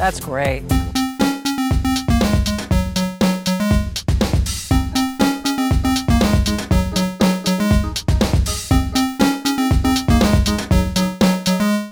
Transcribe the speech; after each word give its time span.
That's 0.00 0.18
great. 0.18 0.62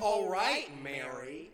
All 0.01 0.29
right, 0.29 0.67
Mary. 0.83 1.51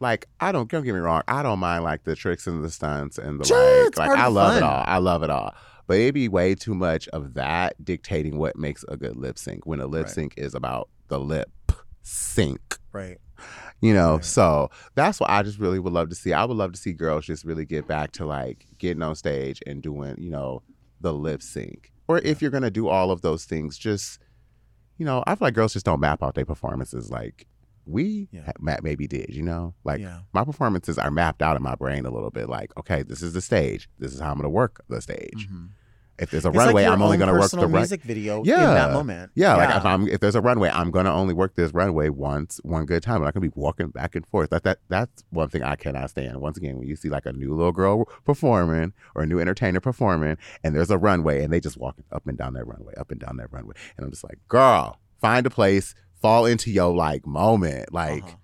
Like 0.00 0.26
I 0.40 0.52
don't 0.52 0.68
don't 0.70 0.84
get 0.84 0.92
me 0.92 1.00
wrong, 1.00 1.22
I 1.28 1.42
don't 1.42 1.58
mind 1.58 1.84
like 1.84 2.04
the 2.04 2.16
tricks 2.16 2.46
and 2.46 2.64
the 2.64 2.70
stunts 2.70 3.18
and 3.18 3.40
the 3.40 3.44
Sure, 3.44 3.84
like. 3.84 3.96
Like 3.96 4.10
I 4.18 4.26
of 4.26 4.32
love 4.32 4.56
it 4.56 4.62
all. 4.62 4.84
I 4.86 4.98
love 4.98 5.22
it 5.22 5.30
all. 5.30 5.54
But 5.86 5.98
it'd 5.98 6.14
be 6.14 6.28
way 6.28 6.54
too 6.56 6.74
much 6.74 7.06
of 7.08 7.34
that 7.34 7.82
dictating 7.84 8.38
what 8.38 8.56
makes 8.56 8.84
a 8.88 8.96
good 8.96 9.16
lip 9.16 9.38
sync 9.38 9.66
when 9.66 9.80
a 9.80 9.86
lip 9.86 10.06
Right. 10.06 10.14
sync 10.14 10.34
is 10.36 10.54
about 10.54 10.88
the 11.08 11.20
lip 11.20 11.50
sync. 12.02 12.78
Right. 12.92 13.18
You 13.82 13.92
know, 13.92 14.14
Right. 14.14 14.24
so 14.24 14.70
that's 14.94 15.20
what 15.20 15.28
I 15.30 15.42
just 15.42 15.58
really 15.58 15.78
would 15.78 15.92
love 15.92 16.08
to 16.08 16.14
see. 16.14 16.32
I 16.32 16.44
would 16.44 16.56
love 16.56 16.72
to 16.72 16.78
see 16.78 16.92
girls 16.92 17.26
just 17.26 17.44
really 17.44 17.66
get 17.66 17.86
back 17.86 18.12
to 18.12 18.24
like 18.26 18.66
getting 18.78 19.02
on 19.02 19.14
stage 19.14 19.60
and 19.66 19.82
doing, 19.82 20.14
you 20.18 20.30
know, 20.30 20.62
the 21.00 21.12
lip 21.12 21.42
sync. 21.42 21.92
Or 22.08 22.18
if 22.18 22.40
you're 22.40 22.50
gonna 22.50 22.70
do 22.70 22.88
all 22.88 23.10
of 23.10 23.20
those 23.20 23.44
things, 23.44 23.76
just 23.76 24.18
you 24.98 25.04
know, 25.04 25.22
I 25.26 25.34
feel 25.34 25.46
like 25.46 25.54
girls 25.54 25.74
just 25.74 25.84
don't 25.84 26.00
map 26.00 26.22
out 26.22 26.34
their 26.34 26.46
performances 26.46 27.10
like 27.10 27.46
we 27.84 28.28
Yeah. 28.32 28.46
ha- 28.46 28.78
maybe 28.82 29.06
did. 29.06 29.28
You 29.28 29.42
know, 29.42 29.74
like 29.84 30.00
Yeah. 30.00 30.20
my 30.32 30.42
performances 30.42 30.96
are 30.98 31.10
mapped 31.10 31.42
out 31.42 31.54
in 31.56 31.62
my 31.62 31.74
brain 31.74 32.06
a 32.06 32.10
little 32.10 32.30
bit. 32.30 32.48
Like, 32.48 32.74
okay, 32.78 33.02
this 33.02 33.22
is 33.22 33.34
the 33.34 33.42
stage. 33.42 33.90
This 33.98 34.14
is 34.14 34.20
how 34.20 34.30
I'm 34.30 34.38
gonna 34.38 34.48
work 34.48 34.82
the 34.88 35.02
stage. 35.02 35.46
Mhm. 35.50 35.68
If 36.18 36.30
there's 36.30 36.44
a 36.46 36.48
It's 36.48 36.56
runway, 36.56 36.84
like 36.84 36.92
I'm 36.92 37.02
only 37.02 37.18
gonna 37.18 37.32
work 37.32 37.42
the 37.42 37.44
personal 37.44 37.64
run. 37.66 37.72
music 37.80 38.02
video 38.02 38.38
in 38.38 38.46
Yeah. 38.46 38.72
that 38.74 38.92
moment. 38.92 39.32
Yeah, 39.34 39.54
like 39.56 39.74
if 39.76 39.84
I'm 39.84 40.08
if 40.08 40.20
there's 40.20 40.34
a 40.34 40.40
runway, 40.40 40.70
I'm 40.70 40.90
gonna 40.90 41.12
only 41.12 41.34
work 41.34 41.54
this 41.56 41.72
runway 41.74 42.08
once, 42.08 42.58
one 42.62 42.86
good 42.86 43.02
time. 43.02 43.16
I'm 43.16 43.22
not 43.24 43.34
gonna 43.34 43.46
be 43.48 43.52
walking 43.54 43.88
back 43.88 44.14
and 44.14 44.26
forth. 44.26 44.50
That 44.50 44.62
that 44.64 44.78
that's 44.88 45.24
one 45.30 45.48
thing 45.50 45.62
I 45.62 45.76
cannot 45.76 46.08
stand. 46.10 46.40
Once 46.40 46.56
again, 46.56 46.78
when 46.78 46.88
you 46.88 46.96
see 46.96 47.08
like 47.10 47.26
a 47.26 47.32
new 47.32 47.54
little 47.54 47.72
girl 47.72 48.06
performing 48.24 48.92
or 49.14 49.22
a 49.22 49.26
new 49.26 49.38
entertainer 49.38 49.80
performing, 49.80 50.38
and 50.64 50.74
there's 50.74 50.90
a 50.90 50.98
runway, 50.98 51.44
and 51.44 51.52
they 51.52 51.60
just 51.60 51.76
walking 51.76 52.04
up 52.10 52.26
and 52.26 52.38
down 52.38 52.54
that 52.54 52.66
runway, 52.66 52.94
up 52.96 53.10
and 53.10 53.20
down 53.20 53.36
that 53.36 53.52
runway, 53.52 53.74
and 53.96 54.04
I'm 54.06 54.10
just 54.10 54.24
like, 54.24 54.38
girl, 54.48 54.98
find 55.20 55.44
a 55.46 55.50
place, 55.50 55.94
fall 56.20 56.46
into 56.46 56.70
your 56.70 56.94
like 56.94 57.26
moment, 57.26 57.92
like. 57.92 58.22
Uh-huh. 58.24 58.36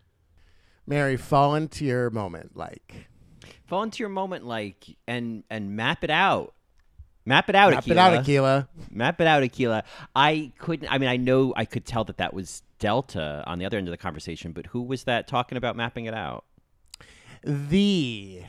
Mary, 0.85 1.17
fall 1.17 1.55
into 1.55 1.85
your 1.85 2.11
moment, 2.11 2.57
like 2.57 3.09
Fall 3.67 3.85
into 3.85 4.01
your 4.03 4.09
moment, 4.11 4.45
like, 4.45 4.97
and 5.07 5.45
and 5.49 5.75
map 5.77 6.05
it 6.05 6.11
out. 6.11 6.55
Map 7.25 7.49
it 7.49 7.55
out, 7.55 7.73
map 7.73 7.85
Akila. 7.85 7.91
it 7.91 7.99
out, 7.99 8.15
Aquila. 8.15 8.69
Map 8.91 9.21
it 9.21 9.27
out, 9.27 9.43
Akila. 9.43 9.83
I 10.17 10.53
couldn't. 10.59 10.89
I 10.91 10.99
mean, 10.99 11.09
I 11.09 11.17
know 11.17 11.53
I 11.57 11.65
could 11.65 11.85
tell 11.85 12.05
that 12.05 12.17
that 12.17 12.35
was 12.35 12.63
Delta 12.79 13.45
on 13.47 13.59
the 13.59 13.65
other 13.65 13.79
end 13.79 13.87
of 13.87 13.93
the 13.93 13.99
conversation, 13.99 14.53
but 14.53 14.67
who 14.67 14.83
was 14.83 15.05
that 15.05 15.29
talking 15.29 15.57
about 15.57 15.77
mapping 15.77 16.07
it 16.07 16.15
out? 16.15 16.45
The, 17.45 18.43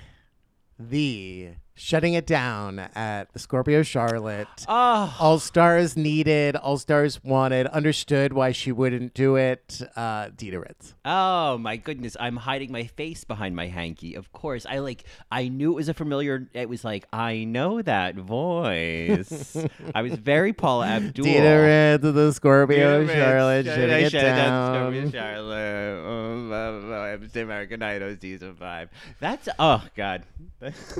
the 0.79 1.49
shutting 1.75 2.13
it 2.13 2.25
down 2.27 2.79
at 2.95 3.31
the 3.33 3.39
Scorpio 3.39 3.81
Charlotte. 3.83 4.47
Oh, 4.67 5.15
All 5.19 5.39
stars 5.39 5.97
needed, 5.97 6.55
all 6.55 6.77
stars 6.77 7.23
wanted, 7.23 7.67
understood 7.67 8.33
why 8.33 8.51
she 8.51 8.71
wouldn't 8.71 9.13
do 9.13 9.35
it. 9.35 9.81
Uh, 9.95 10.29
Dita 10.35 10.59
Ritz. 10.59 10.93
oh 11.05 11.57
my 11.57 11.77
goodness! 11.77 12.15
I'm 12.19 12.37
hiding 12.37 12.71
my 12.71 12.83
face 12.85 13.23
behind 13.23 13.55
my 13.55 13.67
hanky. 13.67 14.13
Of 14.15 14.31
course, 14.31 14.65
I 14.69 14.79
like. 14.79 15.03
I 15.31 15.47
knew 15.47 15.71
it 15.71 15.75
was 15.75 15.89
a 15.89 15.93
familiar. 15.93 16.47
It 16.53 16.69
was 16.69 16.83
like 16.83 17.05
I 17.11 17.43
know 17.43 17.81
that 17.81 18.15
voice. 18.15 19.57
I 19.95 20.01
was 20.01 20.13
very 20.15 20.53
Paula 20.53 20.87
Abdul. 20.87 21.25
Dita 21.25 21.39
Ritz 21.41 22.03
of 22.05 22.13
the 22.15 22.31
Scorpio 22.33 23.01
it. 23.01 23.07
Charlotte, 23.07 23.65
Shut- 23.65 23.75
shutting 23.75 23.91
I 23.91 23.99
it 23.99 24.09
down 24.11 24.75
Scorpio. 24.93 25.11
Charlotte. 25.11 26.03
Oh. 26.05 27.39
American 27.41 27.81
Idol 27.81 28.15
season 28.19 28.55
five. 28.55 28.89
That's 29.19 29.49
oh 29.59 29.83
god. 29.95 30.23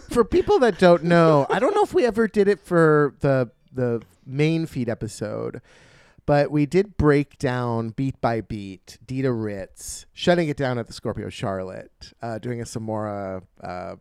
For 0.10 0.24
people 0.26 0.60
that 0.64 0.80
don't 0.80 1.04
know, 1.04 1.46
I 1.50 1.60
don't 1.60 1.76
know 1.76 1.84
if 1.84 1.94
we 1.94 2.06
ever 2.06 2.28
did 2.28 2.48
it 2.48 2.60
for 2.60 3.16
the 3.20 3.52
the 3.72 4.02
main 4.26 4.66
feed 4.66 4.88
episode, 4.88 5.62
but 6.26 6.52
we 6.52 6.66
did 6.66 6.96
break 6.96 7.38
down 7.38 7.90
beat 7.90 8.20
by 8.22 8.42
beat 8.42 8.98
Dita 9.06 9.32
Ritz 9.32 10.06
shutting 10.14 10.48
it 10.48 10.58
down 10.58 10.78
at 10.78 10.88
the 10.88 10.94
Scorpio 10.94 11.30
Charlotte, 11.30 12.14
uh, 12.22 12.40
doing 12.40 12.62
a 12.62 12.64
Samora 12.64 13.44
uh, 13.62 13.96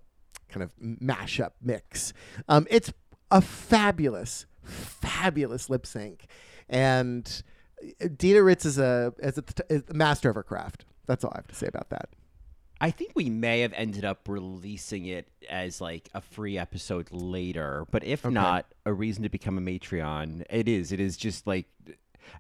kind 0.49 0.63
of 0.63 0.71
mashup 0.81 1.53
mix. 1.61 2.13
Um, 2.49 2.67
it's 2.71 2.93
a 3.31 3.41
fabulous, 3.41 4.47
fabulous 4.63 5.69
lip 5.69 5.87
sync, 5.87 6.27
and 6.69 7.43
Dita 8.17 8.43
Ritz 8.43 8.65
is 8.65 8.79
a 8.79 9.13
is 9.19 9.39
a, 9.39 9.45
is 9.69 9.83
a 9.89 9.95
master 9.95 10.31
of 10.31 10.37
her 10.37 10.43
craft. 10.43 10.85
That's 11.07 11.25
all 11.25 11.33
I 11.35 11.39
have 11.39 11.49
to 11.49 11.55
say 11.55 11.67
about 11.67 11.91
that. 11.91 12.09
I 12.83 12.91
think 12.91 13.13
we 13.15 13.31
may 13.31 13.61
have 13.61 13.73
ended 13.75 14.05
up 14.05 14.29
releasing 14.29 15.07
it 15.07 15.29
as 15.49 15.81
like 15.81 16.09
a 16.15 16.21
free 16.21 16.59
episode 16.59 17.09
later, 17.13 17.87
but 17.93 18.03
if 18.03 18.25
not, 18.25 18.67
a 18.85 18.93
reason 18.93 19.23
to 19.23 19.29
become 19.29 19.57
a 19.57 19.61
Matreon. 19.61 20.43
It 20.51 20.67
is. 20.67 20.91
It 20.91 20.99
is 20.99 21.17
just 21.17 21.47
like 21.47 21.67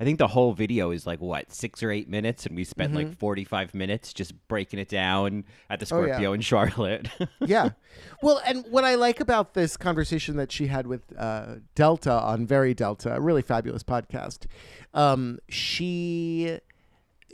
I 0.00 0.04
think 0.04 0.18
the 0.18 0.26
whole 0.26 0.52
video 0.52 0.90
is 0.90 1.06
like 1.06 1.20
what 1.20 1.52
six 1.52 1.80
or 1.82 1.90
eight 1.92 2.08
minutes, 2.08 2.44
and 2.46 2.56
we 2.56 2.64
spent 2.64 2.92
like 2.92 3.16
forty-five 3.18 3.72
minutes 3.72 4.12
just 4.12 4.32
breaking 4.48 4.80
it 4.80 4.88
down 4.88 5.44
at 5.70 5.78
the 5.78 5.94
Oh, 5.94 6.00
yeah. 6.00 6.06
Scorpio 6.14 6.32
in 6.32 6.40
Charlotte. 6.40 7.08
yeah. 7.40 7.70
Well, 8.22 8.40
and 8.44 8.64
what 8.68 8.82
I 8.84 8.96
like 8.96 9.20
about 9.20 9.54
this 9.54 9.76
conversation 9.76 10.36
that 10.38 10.50
she 10.50 10.66
had 10.66 10.86
with 10.88 11.02
uh, 11.16 11.56
Delta 11.76 12.12
on 12.12 12.46
Very 12.46 12.74
Delta, 12.74 13.14
a 13.14 13.20
really 13.20 13.42
fabulous 13.42 13.82
podcast, 13.84 14.46
um, 14.94 15.38
she, 15.48 16.58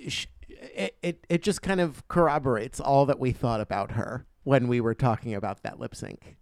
sh 0.09 0.27
it, 0.61 0.97
it, 1.03 1.27
it 1.29 1.43
just 1.43 1.63
kind 1.63 1.81
of 1.81 2.07
corroborates 2.09 2.81
all 2.81 3.07
that 3.07 3.19
we 3.19 3.33
thought 3.33 3.61
about 3.61 3.93
her 3.93 4.27
when 4.45 4.69
we 4.69 4.81
were 4.81 4.95
talking 4.95 5.35
about 5.35 5.63
that 5.63 5.79
lip 5.79 5.95
sync. 5.95 6.37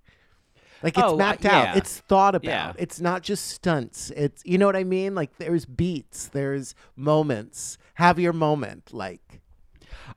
Like 0.83 0.97
it's 0.99 1.03
Oh, 1.07 1.15
uh, 1.15 1.17
mapped 1.17 1.45
out. 1.47 1.69
yeah. 1.69 1.77
It's 1.77 1.99
thought 2.01 2.35
about. 2.35 2.49
Yeah. 2.49 2.73
It's 2.79 3.01
not 3.01 3.23
just 3.23 3.47
stunts. 3.49 4.11
It's 4.11 4.43
you 4.45 4.59
know 4.59 4.67
what 4.67 4.77
I 4.77 4.85
mean? 4.85 5.15
Like 5.15 5.39
there's 5.39 5.65
beats, 5.65 6.29
there's 6.29 6.75
moments. 6.97 7.79
Have 7.95 8.19
your 8.19 8.33
moment. 8.35 8.93
Like 8.93 9.41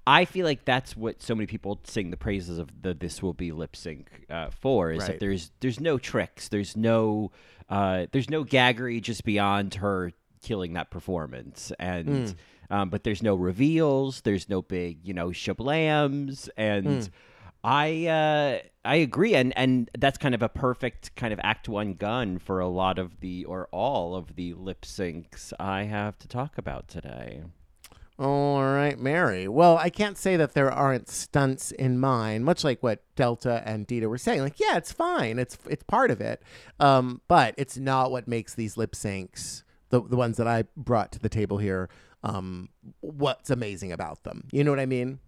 I 0.06 0.26
feel 0.26 0.46
like 0.46 0.66
that's 0.66 0.96
what 0.98 1.22
so 1.24 1.34
many 1.34 1.48
people 1.48 1.80
sing 1.86 2.12
the 2.12 2.18
praises 2.18 2.60
of 2.60 2.70
the 2.82 2.94
"This 2.94 3.24
Will 3.24 3.34
Be" 3.34 3.52
lip 3.52 3.76
sync 3.76 4.10
uh, 4.30 4.50
for 4.52 4.92
is 4.92 5.00
Right. 5.00 5.08
that 5.12 5.20
there's 5.22 5.52
there's 5.62 5.80
no 5.80 5.98
tricks, 5.98 6.50
there's 6.50 6.76
no 6.76 7.32
uh, 7.70 8.08
there's 8.12 8.30
no 8.30 8.44
gaggery 8.44 9.02
just 9.02 9.24
beyond 9.24 9.76
her 9.76 10.12
killing 10.44 10.74
that 10.74 10.90
performance, 10.92 11.72
and 11.80 12.36
um, 12.70 12.90
but 12.90 13.04
there's 13.04 13.24
no 13.24 13.36
reveals, 13.36 14.22
there's 14.22 14.50
no 14.50 14.62
big 14.62 15.00
you 15.04 15.14
know 15.14 15.30
shablams, 15.30 16.50
and 16.58 17.10
I 17.64 18.06
uh, 18.08 18.68
I 18.86 18.96
agree, 18.96 19.36
and 19.36 19.56
and 19.58 19.90
that's 19.98 20.18
kind 20.18 20.34
of 20.34 20.42
a 20.42 20.50
perfect 20.50 21.16
kind 21.16 21.34
of 21.34 21.40
act 21.44 21.68
one 21.68 21.94
gun 21.96 22.40
for 22.40 22.60
a 22.60 22.68
lot 22.68 22.98
of 22.98 23.20
the 23.20 23.46
or 23.46 23.68
all 23.72 24.16
of 24.16 24.36
the 24.36 24.54
lip 24.54 24.82
syncs 24.82 25.52
I 25.60 25.84
have 25.84 26.18
to 26.20 26.28
talk 26.28 26.58
about 26.58 26.88
today. 26.88 27.44
All 28.18 28.62
right, 28.62 29.00
Mary. 29.00 29.48
Well, 29.48 29.78
I 29.78 29.90
can't 29.90 30.18
say 30.18 30.36
that 30.36 30.54
there 30.54 30.70
aren't 30.70 31.08
stunts 31.08 31.72
in 31.72 32.00
mine, 32.00 32.44
much 32.44 32.66
like 32.66 32.84
what 32.84 33.02
Delta 33.16 33.64
and 33.66 33.88
Dita 33.88 34.10
were 34.10 34.18
saying. 34.18 34.42
Like, 34.42 34.60
yeah, 34.60 34.76
it's 34.76 34.92
fine. 34.92 35.40
It's 35.40 35.58
it's 35.70 35.84
part 35.84 36.12
of 36.12 36.20
it. 36.20 36.44
Um, 36.82 37.22
but 37.30 37.56
it's 37.58 37.78
not 37.78 38.12
what 38.12 38.28
makes 38.28 38.54
these 38.56 38.76
lip 38.76 38.92
syncs, 38.92 39.64
the 39.90 40.02
the 40.02 40.18
ones 40.18 40.36
that 40.36 40.48
I 40.48 40.66
brought 40.76 41.14
to 41.14 41.20
the 41.20 41.30
table 41.30 41.60
here, 41.60 41.90
um, 42.24 42.70
what's 43.02 43.50
amazing 43.50 43.92
about 43.92 44.24
them. 44.24 44.48
You 44.52 44.64
know 44.64 44.72
what 44.72 44.80
I 44.80 44.86
mean? 44.86 45.20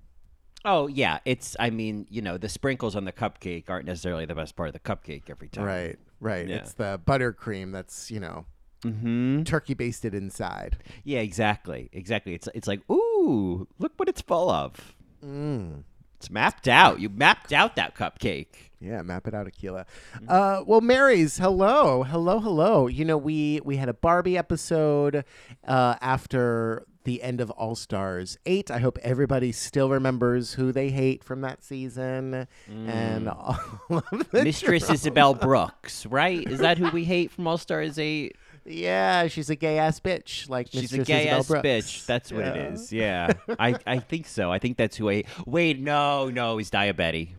Oh 0.63 0.88
yeah, 0.88 1.19
it's. 1.25 1.56
I 1.59 1.69
mean, 1.72 2.06
you 2.09 2.22
know, 2.22 2.38
the 2.38 2.50
sprinkles 2.50 2.96
on 2.96 3.06
the 3.06 3.12
cupcake 3.12 3.69
aren't 3.69 3.85
necessarily 3.85 4.25
the 4.25 4.35
best 4.35 4.56
part 4.56 4.69
of 4.69 4.74
the 4.74 4.79
cupcake 4.79 5.29
every 5.29 5.47
time. 5.50 5.66
Right, 5.66 6.00
right. 6.19 6.47
Yeah. 6.47 6.57
It's 6.57 6.74
the 6.74 7.00
buttercream 7.06 7.72
that's, 7.72 8.12
you 8.12 8.19
know, 8.19 8.46
Mm-hmm. 8.84 9.44
turkey 9.44 9.75
basted 9.75 10.16
inside. 10.16 10.78
Yeah, 11.03 11.19
exactly, 11.19 11.90
exactly. 11.94 12.34
It's 12.34 12.50
it's 12.56 12.68
like, 12.68 12.81
ooh, 12.90 13.68
look 13.78 13.94
what 13.97 14.09
it's 14.09 14.22
full 14.22 14.49
of. 14.49 14.96
Mm. 15.23 15.84
It's 16.22 16.29
mapped 16.29 16.68
out. 16.68 17.00
You 17.00 17.09
mapped 17.09 17.52
out 17.52 17.76
that 17.78 17.96
cupcake. 17.96 18.70
Yeah, 18.79 19.02
map 19.02 19.26
it 19.28 19.34
out, 19.34 19.47
Aquila. 19.47 19.88
Uh, 20.28 20.62
well, 20.68 20.79
Mary's, 20.79 21.40
hello, 21.40 22.03
hello, 22.03 22.40
hello. 22.40 22.85
You 22.85 23.06
know, 23.06 23.18
we 23.18 23.59
we 23.66 23.78
had 23.78 23.90
a 23.90 23.94
Barbie 23.94 24.38
episode 24.38 25.26
uh, 25.68 25.96
after 26.00 26.85
the 27.06 27.23
end 27.23 27.41
of 27.41 27.50
All 27.50 27.73
Stars 27.73 28.38
eight. 28.46 28.70
I 28.70 28.78
hope 28.78 29.00
everybody 29.02 29.52
still 29.52 29.90
remembers 29.90 30.53
who 30.53 30.72
they 30.72 30.91
hate 30.91 31.23
from 31.23 31.41
that 31.41 31.64
season 31.64 32.47
and 32.68 33.28
all 33.28 33.58
of 33.90 34.29
the 34.29 34.44
Mistress 34.44 34.91
Isabelle 34.91 35.34
Brooks, 35.34 36.06
right? 36.06 36.47
Is 36.47 36.59
that 36.59 36.78
who 36.78 36.91
we 36.91 37.03
hate 37.06 37.32
from 37.32 37.47
All 37.47 37.58
Stars 37.58 37.97
Eight? 37.97 38.35
Yeah, 38.66 39.28
she's 39.28 39.49
a 39.49 39.55
gay 39.55 39.79
ass 39.79 39.99
bitch. 39.99 40.47
Like 40.49 40.67
She's 40.72 40.93
a 40.93 40.99
gay 41.03 41.22
Isabelle 41.23 41.40
ass 41.40 41.47
Brooks. 41.47 41.67
bitch. 41.67 42.05
That's 42.05 42.31
what 42.31 42.46
Yeah. 42.46 42.53
it 42.53 42.73
is. 42.73 42.93
Yeah, 42.93 43.34
I 43.59 43.75
I 43.87 43.99
think 43.99 44.28
so. 44.28 44.52
I 44.52 44.59
think 44.59 44.78
that's 44.78 44.96
who 44.97 45.09
I. 45.09 45.23
Wait, 45.46 45.79
no, 45.79 46.29
no, 46.29 46.58
he's 46.58 46.69
diabetic. 46.69 47.29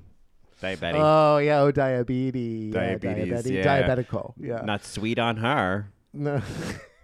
Diabetic. 0.60 0.94
Oh 0.96 1.38
yeah, 1.38 1.60
oh 1.60 1.70
diabetes, 1.72 2.72
Yeah, 2.74 2.80
Diabetes, 2.96 3.30
diabetes, 3.30 3.50
yeah. 3.50 3.64
diabetical. 3.82 4.34
Yeah, 4.38 4.62
Not 4.64 4.84
sweet 4.84 5.18
on 5.18 5.36
her. 5.38 5.92
No. 6.12 6.40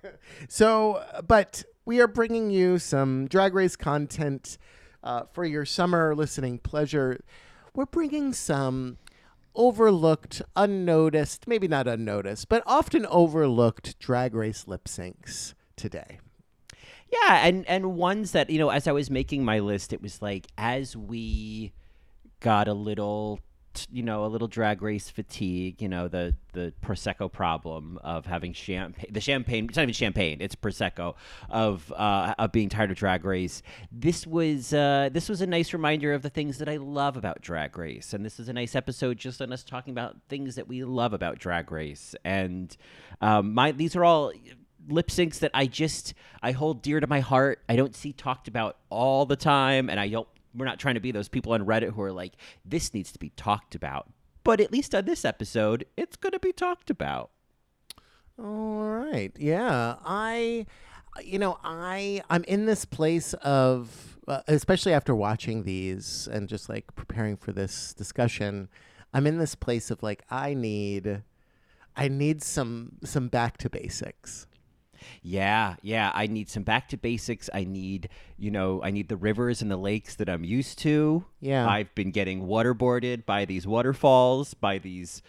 so, 0.48 1.02
but 1.26 1.64
we 1.84 2.00
are 2.00 2.06
bringing 2.06 2.50
you 2.50 2.78
some 2.78 3.26
drag 3.26 3.54
race 3.54 3.76
content 3.76 4.58
uh, 5.02 5.22
for 5.32 5.44
your 5.44 5.64
summer 5.64 6.14
listening 6.14 6.58
pleasure, 6.58 7.20
we're 7.74 7.86
bringing 7.86 8.32
some 8.32 8.98
overlooked, 9.58 10.40
unnoticed, 10.56 11.46
maybe 11.46 11.69
not 11.69 11.87
unnoticed, 11.87 12.49
but 12.49 12.62
often 12.64 13.05
overlooked 13.06 13.99
drag 13.99 14.34
race 14.34 14.66
lip 14.66 14.84
syncs 14.84 15.52
today. 15.76 16.20
Yeah, 17.12 17.46
and 17.46 17.66
and 17.66 17.96
ones 17.96 18.32
that 18.32 18.49
you 18.49 18.58
know, 18.58 18.70
as 18.70 18.87
I 18.87 18.93
was 18.93 19.10
making 19.10 19.44
my 19.44 19.58
list, 19.58 19.93
it 19.93 20.00
was 20.00 20.22
like 20.22 20.46
as 20.56 20.96
we 20.96 21.72
got 22.40 22.69
a 22.69 22.75
little, 22.75 23.40
you 23.90 24.02
know, 24.02 24.25
a 24.25 24.28
little 24.28 24.48
drag 24.48 24.82
race 24.82 25.10
fatigue. 25.10 25.80
You 25.80 25.88
know, 25.88 26.08
the 26.08 26.34
the 26.52 26.72
prosecco 26.82 27.30
problem 27.30 27.98
of 28.02 28.26
having 28.26 28.52
champagne. 28.52 29.10
The 29.12 29.20
champagne. 29.20 29.66
It's 29.66 29.76
not 29.76 29.84
even 29.84 29.94
champagne. 29.94 30.38
It's 30.40 30.54
prosecco 30.54 31.14
of 31.48 31.92
uh, 31.92 32.34
of 32.38 32.52
being 32.52 32.69
tired 32.69 32.90
of 32.90 32.96
drag 32.96 33.25
race. 33.25 33.62
This 33.92 34.26
was 34.26 34.72
uh, 34.72 35.10
this 35.12 35.28
was 35.28 35.40
a 35.40 35.46
nice 35.46 35.72
reminder 35.72 36.12
of 36.12 36.22
the 36.22 36.30
things 36.30 36.58
that 36.58 36.69
I 36.69 36.76
love 36.76 37.16
about 37.16 37.40
drag 37.40 37.76
race, 37.78 38.14
and 38.14 38.25
this 38.25 38.40
is 38.40 38.48
a 38.48 38.52
nice 38.52 38.75
episode 38.75 39.19
just 39.19 39.40
on 39.40 39.52
us 39.52 39.64
talking 39.64 39.92
about 39.92 40.16
things 40.28 40.54
that 40.56 40.69
we 40.69 40.84
love 40.84 41.12
about 41.12 41.38
drag 41.38 41.70
race. 41.70 42.14
And 42.25 42.76
um, 43.20 43.54
my 43.54 43.72
these 43.72 43.94
are 43.96 44.04
all 44.04 44.32
lip 44.88 45.08
syncs 45.08 45.38
that 45.40 45.50
I 45.54 45.66
just 45.66 46.14
I 46.42 46.52
hold 46.52 46.82
dear 46.82 47.00
to 47.00 47.06
my 47.06 47.20
heart. 47.20 47.62
I 47.69 47.76
don't 47.76 47.94
see 47.94 48.12
talked 48.12 48.48
about 48.48 48.76
all 48.90 49.26
the 49.26 49.36
time, 49.36 49.88
and 49.90 50.00
I 50.00 50.08
don't. 50.08 50.28
We're 50.58 50.66
not 50.66 50.78
trying 50.78 50.94
to 50.94 51.00
be 51.00 51.12
those 51.12 51.28
people 51.28 51.52
on 51.52 51.64
Reddit 51.64 51.93
who 51.94 52.02
are 52.02 52.12
like, 52.12 52.34
"This 52.64 52.93
needs 52.93 53.12
to 53.12 53.19
be 53.19 53.31
talked 53.31 53.75
about." 53.75 54.10
But 54.44 54.60
at 54.60 54.72
least 54.72 54.94
on 54.94 55.05
this 55.05 55.25
episode, 55.25 55.84
it's 55.96 56.16
going 56.16 56.32
to 56.32 56.38
be 56.38 56.52
talked 56.52 56.90
about. 56.90 57.31
All 58.38 58.82
right. 58.82 59.32
Yeah. 59.37 59.96
I 60.05 60.66
you 61.22 61.38
know, 61.38 61.58
I 61.64 62.22
I'm 62.31 62.44
in 62.44 62.66
this 62.66 62.84
place 62.84 63.34
of 63.34 64.19
uh, 64.28 64.43
especially 64.46 64.93
after 64.93 65.14
watching 65.14 65.64
these 65.64 66.28
and 66.31 66.49
just 66.49 66.69
like 66.69 66.94
preparing 66.94 67.37
for 67.37 67.52
this 67.52 67.94
discussion, 67.94 68.69
I'm 69.12 69.26
in 69.26 69.38
this 69.38 69.54
place 69.54 69.90
of 69.90 70.02
like 70.02 70.22
I 70.31 70.54
need 70.54 71.22
I 71.96 72.08
need 72.08 72.43
some 72.43 72.93
some 73.04 73.28
back 73.28 73.58
to 73.58 73.70
basics. 73.70 74.46
Yeah, 75.22 75.76
yeah. 75.82 76.10
I 76.14 76.26
need 76.26 76.48
some 76.48 76.62
back 76.62 76.88
to 76.90 76.96
basics. 76.96 77.48
I 77.52 77.64
need, 77.64 78.08
you 78.38 78.50
know, 78.50 78.80
I 78.82 78.90
need 78.90 79.08
the 79.08 79.16
rivers 79.16 79.62
and 79.62 79.70
the 79.70 79.76
lakes 79.76 80.16
that 80.16 80.28
I'm 80.28 80.44
used 80.44 80.78
to. 80.80 81.24
Yeah. 81.40 81.68
I've 81.68 81.94
been 81.94 82.10
getting 82.10 82.46
waterboarded 82.46 83.24
by 83.26 83.44
these 83.44 83.66
waterfalls, 83.66 84.54
by 84.54 84.78
these, 84.78 85.22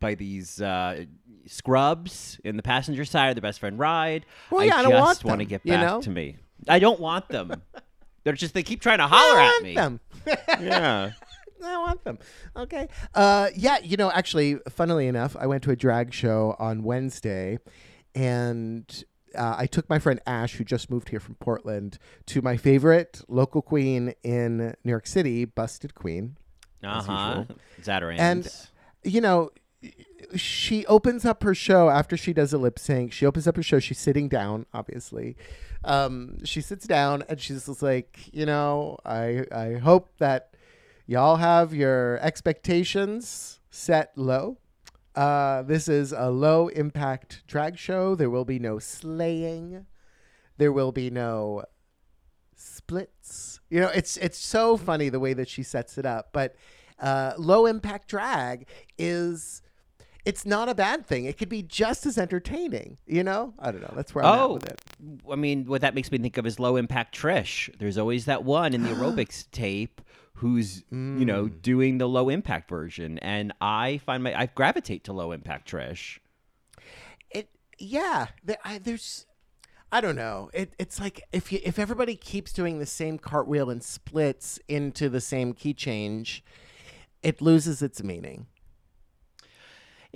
by 0.00 0.14
these 0.14 0.60
uh, 0.60 1.04
scrubs 1.46 2.40
in 2.44 2.56
the 2.56 2.62
passenger 2.62 3.04
side 3.04 3.28
of 3.30 3.34
the 3.34 3.40
best 3.40 3.60
friend 3.60 3.78
ride. 3.78 4.26
Well, 4.50 4.64
yeah, 4.64 4.76
I 4.76 4.82
just 4.82 4.84
don't 4.84 4.92
want 5.00 5.24
want 5.24 5.40
to 5.40 5.44
them, 5.44 5.48
get 5.48 5.60
you 5.64 5.72
back 5.72 5.86
know? 5.86 6.00
to 6.02 6.10
me. 6.10 6.36
I 6.68 6.78
don't 6.78 7.00
want 7.00 7.28
them. 7.28 7.62
They're 8.24 8.32
just 8.34 8.52
they 8.54 8.62
keep 8.62 8.80
trying 8.80 8.98
to 8.98 9.06
holler 9.06 9.40
I 9.40 9.44
at 9.44 9.50
want 9.52 9.62
me. 9.64 9.74
them. 9.74 10.00
Yeah. 10.60 11.10
I 11.64 11.76
want 11.78 12.04
them. 12.04 12.18
Okay. 12.56 12.86
Uh, 13.14 13.48
yeah, 13.56 13.78
you 13.82 13.96
know, 13.96 14.12
actually, 14.12 14.58
funnily 14.68 15.08
enough, 15.08 15.34
I 15.38 15.46
went 15.48 15.64
to 15.64 15.72
a 15.72 15.76
drag 15.76 16.12
show 16.14 16.54
on 16.58 16.84
Wednesday, 16.84 17.58
and 18.22 19.04
uh, 19.34 19.54
I 19.58 19.66
took 19.66 19.88
my 19.88 19.98
friend 19.98 20.20
Ash, 20.26 20.54
who 20.56 20.64
just 20.64 20.90
moved 20.90 21.08
here 21.10 21.20
from 21.20 21.36
Portland, 21.36 21.98
to 22.26 22.42
my 22.42 22.56
favorite 22.56 23.22
local 23.28 23.62
queen 23.62 24.14
in 24.22 24.74
New 24.84 24.90
York 24.90 25.06
City, 25.06 25.44
Busted 25.44 25.94
Queen. 25.94 26.36
Uh 26.82 27.02
huh. 27.02 27.44
Zatarans. 27.82 28.18
And- 28.18 28.68
You 29.04 29.20
know, 29.20 29.50
she 30.34 30.84
opens 30.86 31.24
up 31.24 31.44
her 31.44 31.54
show 31.54 31.88
after 31.88 32.16
she 32.16 32.32
does 32.32 32.52
a 32.52 32.58
lip 32.58 32.78
sync. 32.80 33.12
She 33.12 33.24
opens 33.24 33.46
up 33.46 33.54
her 33.56 33.62
show. 33.62 33.78
She's 33.78 33.98
sitting 34.00 34.28
down, 34.28 34.66
obviously. 34.74 35.36
Um, 35.84 36.44
she 36.44 36.60
sits 36.60 36.84
down 36.86 37.22
and 37.28 37.40
she's 37.40 37.66
just 37.66 37.80
like, 37.82 38.18
you 38.32 38.44
know, 38.44 38.98
I 39.04 39.44
I 39.52 39.74
hope 39.74 40.08
that 40.18 40.54
y'all 41.06 41.36
have 41.36 41.72
your 41.72 42.18
expectations 42.20 43.60
set 43.70 44.10
low. 44.16 44.58
Uh, 45.18 45.62
this 45.62 45.88
is 45.88 46.12
a 46.12 46.30
low 46.30 46.68
impact 46.68 47.42
drag 47.48 47.76
show. 47.76 48.14
There 48.14 48.30
will 48.30 48.44
be 48.44 48.60
no 48.60 48.78
slaying. 48.78 49.84
There 50.58 50.70
will 50.70 50.92
be 50.92 51.10
no 51.10 51.64
splits. 52.54 53.58
You 53.68 53.80
know, 53.80 53.88
it's 53.88 54.16
it's 54.18 54.38
so 54.38 54.76
funny 54.76 55.08
the 55.08 55.18
way 55.18 55.32
that 55.34 55.48
she 55.48 55.64
sets 55.64 55.98
it 55.98 56.06
up. 56.06 56.28
But 56.32 56.54
uh, 57.00 57.32
low 57.36 57.66
impact 57.66 58.06
drag 58.06 58.68
is 58.96 59.60
it's 60.24 60.46
not 60.46 60.68
a 60.68 60.74
bad 60.74 61.04
thing. 61.04 61.24
It 61.24 61.36
could 61.36 61.48
be 61.48 61.62
just 61.64 62.06
as 62.06 62.16
entertaining. 62.16 62.98
You 63.04 63.24
know, 63.24 63.54
I 63.58 63.72
don't 63.72 63.80
know. 63.80 63.92
That's 63.96 64.14
where 64.14 64.24
I'm 64.24 64.34
at 64.34 64.40
Oh, 64.40 64.52
with 64.54 64.66
it. 64.68 64.80
I 65.28 65.34
mean, 65.34 65.64
what 65.64 65.80
that 65.80 65.96
makes 65.96 66.12
me 66.12 66.18
think 66.18 66.36
of 66.36 66.46
is 66.46 66.60
low 66.60 66.76
impact 66.76 67.18
Trish. 67.18 67.76
There's 67.80 67.98
always 67.98 68.26
that 68.26 68.44
one 68.44 68.72
in 68.72 68.84
the 68.84 68.90
aerobics 68.94 69.50
tape 69.50 70.00
who's 70.38 70.84
you 70.90 71.24
know 71.24 71.44
Mm. 71.46 71.62
doing 71.62 71.98
the 71.98 72.08
low 72.08 72.28
impact 72.28 72.68
version, 72.68 73.18
and 73.18 73.52
I 73.60 73.98
find 73.98 74.22
my 74.22 74.38
I 74.38 74.46
gravitate 74.46 75.04
to 75.04 75.12
low 75.12 75.32
impact 75.32 75.70
Trish. 75.70 76.18
It 77.30 77.48
yeah. 77.78 78.28
There, 78.44 78.58
I, 78.64 78.78
there's 78.78 79.26
I 79.90 80.00
don't 80.00 80.16
know. 80.16 80.50
It, 80.52 80.74
it's 80.78 81.00
like 81.00 81.22
if 81.32 81.50
you 81.52 81.60
if 81.64 81.78
everybody 81.78 82.14
keeps 82.16 82.52
doing 82.52 82.78
the 82.78 82.86
same 82.86 83.18
cartwheel 83.18 83.70
and 83.70 83.82
splits 83.82 84.58
into 84.68 85.08
the 85.08 85.20
same 85.20 85.52
key 85.54 85.74
change, 85.74 86.44
it 87.22 87.40
loses 87.40 87.80
its 87.82 88.02
meaning. 88.02 88.46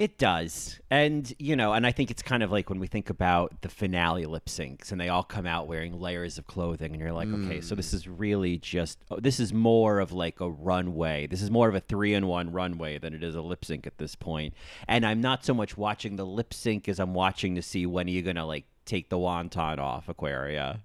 It 0.03 0.19
does. 0.19 0.81
And, 0.91 1.33
you 1.39 1.55
know, 1.55 1.75
and 1.75 1.87
I 1.87 1.93
think 1.93 2.11
it's 2.11 2.23
kind 2.23 2.43
of 2.43 2.51
like 2.51 2.69
when 2.69 2.81
we 2.81 2.89
think 2.89 3.09
about 3.09 3.63
the 3.63 3.69
finale 3.69 4.27
lip 4.27 4.47
syncs 4.47 4.91
and 4.91 5.01
they 5.01 5.09
all 5.09 5.23
come 5.23 5.47
out 5.47 5.69
wearing 5.69 5.93
layers 5.93 6.39
of 6.39 6.49
clothing 6.49 6.91
and 6.91 7.01
you're 7.01 7.13
like, 7.13 7.29
okay, 7.29 7.61
so 7.61 7.77
this 7.77 7.93
mm. 7.93 7.95
is 7.95 8.09
really 8.09 8.59
just, 8.59 8.99
oh, 9.13 9.21
this 9.21 9.39
is 9.39 9.53
more 9.53 10.01
of 10.01 10.11
like 10.11 10.41
a 10.41 10.51
runway. 10.51 11.29
This 11.29 11.41
is 11.41 11.53
more 11.53 11.69
of 11.69 11.77
a 11.77 11.81
three 11.81 12.15
in 12.15 12.27
one 12.27 12.51
runway 12.51 12.99
than 12.99 13.15
it 13.15 13.23
is 13.23 13.37
a 13.37 13.41
lip 13.41 13.65
sync 13.65 13.87
at 13.87 13.99
this 13.99 14.17
point. 14.17 14.55
And 14.89 15.07
I'm 15.07 15.21
not 15.21 15.45
so 15.45 15.55
much 15.55 15.77
watching 15.77 16.17
the 16.17 16.27
lip 16.27 16.53
sync 16.53 16.89
as 16.89 16.99
I'm 16.99 17.15
watching 17.15 17.55
to 17.55 17.63
see 17.63 17.87
when 17.87 18.09
are 18.09 18.11
you 18.11 18.23
going 18.23 18.35
to 18.35 18.45
like 18.45 18.65
take 18.85 19.09
the 19.09 19.19
wonton 19.19 19.79
off, 19.79 20.09
Aquaria. 20.09 20.81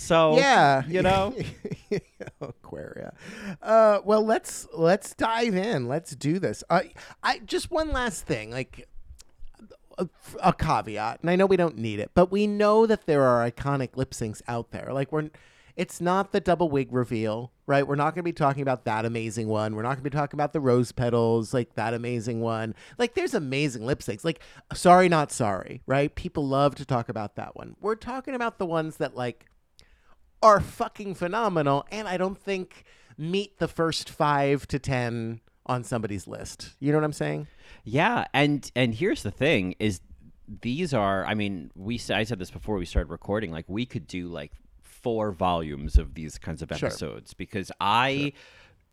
So, 0.00 0.38
yeah, 0.38 0.82
you 0.88 1.02
know, 1.02 1.34
Aquaria. 2.40 3.12
Uh, 3.60 4.00
well, 4.02 4.24
let's 4.24 4.66
let's 4.72 5.14
dive 5.14 5.54
in. 5.54 5.88
Let's 5.88 6.16
do 6.16 6.38
this. 6.38 6.64
Uh, 6.70 6.80
I 7.22 7.40
just 7.40 7.70
one 7.70 7.92
last 7.92 8.24
thing, 8.24 8.50
like 8.50 8.88
a, 9.98 10.08
a 10.42 10.54
caveat, 10.54 11.20
and 11.20 11.28
I 11.28 11.36
know 11.36 11.44
we 11.44 11.58
don't 11.58 11.76
need 11.76 12.00
it, 12.00 12.12
but 12.14 12.32
we 12.32 12.46
know 12.46 12.86
that 12.86 13.04
there 13.04 13.22
are 13.22 13.48
iconic 13.48 13.94
lip 13.94 14.12
syncs 14.12 14.40
out 14.48 14.70
there. 14.70 14.88
Like 14.90 15.12
we're, 15.12 15.28
it's 15.76 16.00
not 16.00 16.32
the 16.32 16.40
double 16.40 16.70
wig 16.70 16.88
reveal, 16.90 17.52
right? 17.66 17.86
We're 17.86 17.94
not 17.94 18.14
going 18.14 18.20
to 18.20 18.28
be 18.28 18.32
talking 18.32 18.62
about 18.62 18.86
that 18.86 19.04
amazing 19.04 19.48
one. 19.48 19.76
We're 19.76 19.82
not 19.82 19.90
going 19.90 20.04
to 20.04 20.10
be 20.10 20.16
talking 20.16 20.38
about 20.38 20.54
the 20.54 20.60
rose 20.60 20.92
petals, 20.92 21.52
like 21.52 21.74
that 21.74 21.92
amazing 21.92 22.40
one. 22.40 22.74
Like 22.96 23.14
there's 23.14 23.34
amazing 23.34 23.84
lip 23.84 24.00
syncs, 24.00 24.24
like 24.24 24.40
sorry 24.72 25.10
not 25.10 25.30
sorry, 25.30 25.82
right? 25.86 26.12
People 26.14 26.48
love 26.48 26.74
to 26.76 26.86
talk 26.86 27.10
about 27.10 27.36
that 27.36 27.54
one. 27.54 27.76
We're 27.82 27.96
talking 27.96 28.34
about 28.34 28.58
the 28.58 28.66
ones 28.66 28.96
that 28.96 29.14
like 29.14 29.49
are 30.42 30.60
fucking 30.60 31.14
phenomenal 31.14 31.86
and 31.90 32.08
I 32.08 32.16
don't 32.16 32.38
think 32.38 32.84
meet 33.18 33.58
the 33.58 33.68
first 33.68 34.08
5 34.08 34.66
to 34.68 34.78
10 34.78 35.40
on 35.66 35.84
somebody's 35.84 36.26
list. 36.26 36.70
You 36.80 36.92
know 36.92 36.98
what 36.98 37.04
I'm 37.04 37.12
saying? 37.12 37.46
Yeah, 37.84 38.24
and 38.34 38.70
and 38.74 38.94
here's 38.94 39.22
the 39.22 39.30
thing: 39.30 39.74
is 39.78 40.00
these 40.62 40.92
are. 40.92 41.24
I 41.24 41.34
mean, 41.34 41.70
we. 41.76 42.00
I 42.12 42.24
said 42.24 42.38
this 42.38 42.50
before 42.50 42.76
we 42.76 42.84
started 42.84 43.10
recording. 43.10 43.52
Like, 43.52 43.66
we 43.68 43.86
could 43.86 44.06
do 44.06 44.28
like 44.28 44.52
four 44.82 45.30
volumes 45.32 45.96
of 45.96 46.14
these 46.14 46.38
kinds 46.38 46.62
of 46.62 46.70
Sure. 46.76 46.88
episodes 46.88 47.34
because 47.34 47.70
I. 47.80 48.32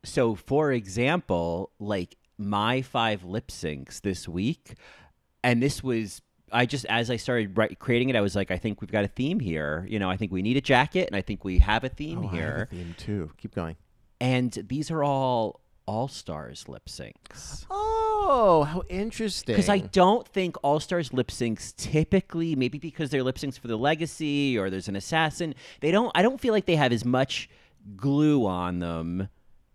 So, 0.03 0.35
for 0.35 0.71
example, 0.71 1.71
like 1.79 2.15
my 2.37 2.81
five 2.81 3.23
lip 3.23 3.47
syncs 3.47 4.01
this 4.01 4.27
week, 4.27 4.75
and 5.43 5.61
this 5.63 5.81
was. 5.83 6.21
I 6.51 6.65
just 6.65 6.85
as 6.85 7.09
I 7.11 7.17
started 7.17 7.57
write, 7.57 7.79
creating 7.79 8.09
it, 8.09 8.15
I 8.15 8.21
was 8.21 8.35
like, 8.35 8.51
I 8.51 8.57
think 8.57 8.81
we've 8.81 8.91
got 8.91 9.03
a 9.03 9.07
theme 9.09 9.39
here. 9.39 9.85
You 9.89 9.99
know, 9.99 10.09
I 10.09 10.17
think 10.17 10.31
we 10.31 10.41
need 10.41 10.57
a 10.57 10.61
jacket, 10.61 11.07
and 11.07 11.15
I 11.15 11.21
think 11.21 11.43
we 11.43 11.59
have 11.59 11.83
a 11.83 11.89
theme 11.89 12.19
Oh, 12.19 12.21
I 12.23 12.25
have 12.25 12.33
a 12.33 12.37
here. 12.37 12.67
theme 12.71 12.95
too. 12.97 13.31
Keep 13.37 13.55
going. 13.55 13.75
And 14.21 14.51
these 14.67 14.89
are 14.91 15.03
all 15.03 15.61
all 15.85 16.07
stars 16.07 16.67
lip 16.67 16.85
syncs. 16.87 17.65
Oh, 17.69 18.63
how 18.69 18.83
interesting. 18.89 19.53
Because 19.53 19.69
I 19.69 19.77
don't 19.79 20.27
think 20.27 20.57
All 20.61 20.79
Stars 20.81 21.13
lip 21.13 21.27
syncs 21.29 21.73
typically, 21.77 22.55
maybe 22.57 22.77
because 22.77 23.09
they're 23.09 23.23
lip 23.23 23.37
syncs 23.37 23.57
for 23.57 23.67
the 23.69 23.77
legacy 23.77 24.57
or 24.57 24.69
there's 24.69 24.89
an 24.89 24.97
assassin, 24.97 25.55
they 25.79 25.91
don't. 25.91 26.11
I 26.13 26.21
don't 26.23 26.39
feel 26.41 26.53
like 26.53 26.65
they 26.65 26.75
have 26.75 26.91
as 26.91 27.05
much 27.05 27.49
glue 27.95 28.45
on 28.45 28.79
them 28.79 29.29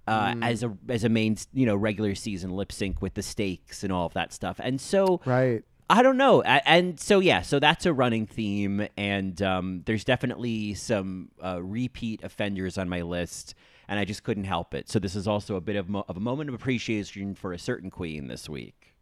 uh, 0.07 0.35
as 0.43 0.63
a 0.63 0.77
as 0.89 1.05
a 1.05 1.09
main 1.09 1.37
you 1.55 1.65
know 1.65 1.77
regular 1.77 2.15
season 2.15 2.51
lip 2.51 2.73
sync 2.73 3.01
with 3.01 3.15
the 3.15 3.23
stakes 3.23 3.83
and 3.85 3.93
all 3.93 4.05
of 4.07 4.13
that 4.15 4.33
stuff. 4.35 4.61
And 4.63 4.81
so 4.81 5.21
Right. 5.25 5.63
I 5.93 6.03
don't 6.03 6.17
know. 6.17 6.41
And 6.41 6.99
so, 6.99 7.21
yeah, 7.21 7.43
so 7.43 7.59
that's 7.59 7.85
a 7.85 7.93
running 7.93 8.27
theme. 8.27 8.89
And 8.97 9.41
um, 9.43 9.83
there's 9.85 10.05
definitely 10.05 10.73
some 10.73 11.29
uh, 11.45 11.63
repeat 11.63 12.23
offenders 12.23 12.79
on 12.79 12.89
my 12.89 13.03
list. 13.03 13.55
And 13.89 14.01
I 14.01 14.07
just 14.07 14.23
couldn't 14.25 14.45
help 14.45 14.73
it. 14.73 14.89
So, 14.89 14.99
this 14.99 15.15
is 15.15 15.29
also 15.29 15.55
a 15.55 15.61
bit 15.61 15.77
of, 15.77 15.91
mo- 15.91 16.07
of 16.09 16.17
a 16.17 16.21
moment 16.21 16.49
of 16.49 16.55
appreciation 16.55 17.35
for 17.35 17.53
a 17.53 17.59
certain 17.59 17.91
queen 17.91 18.27
this 18.27 18.49
week. 18.49 18.95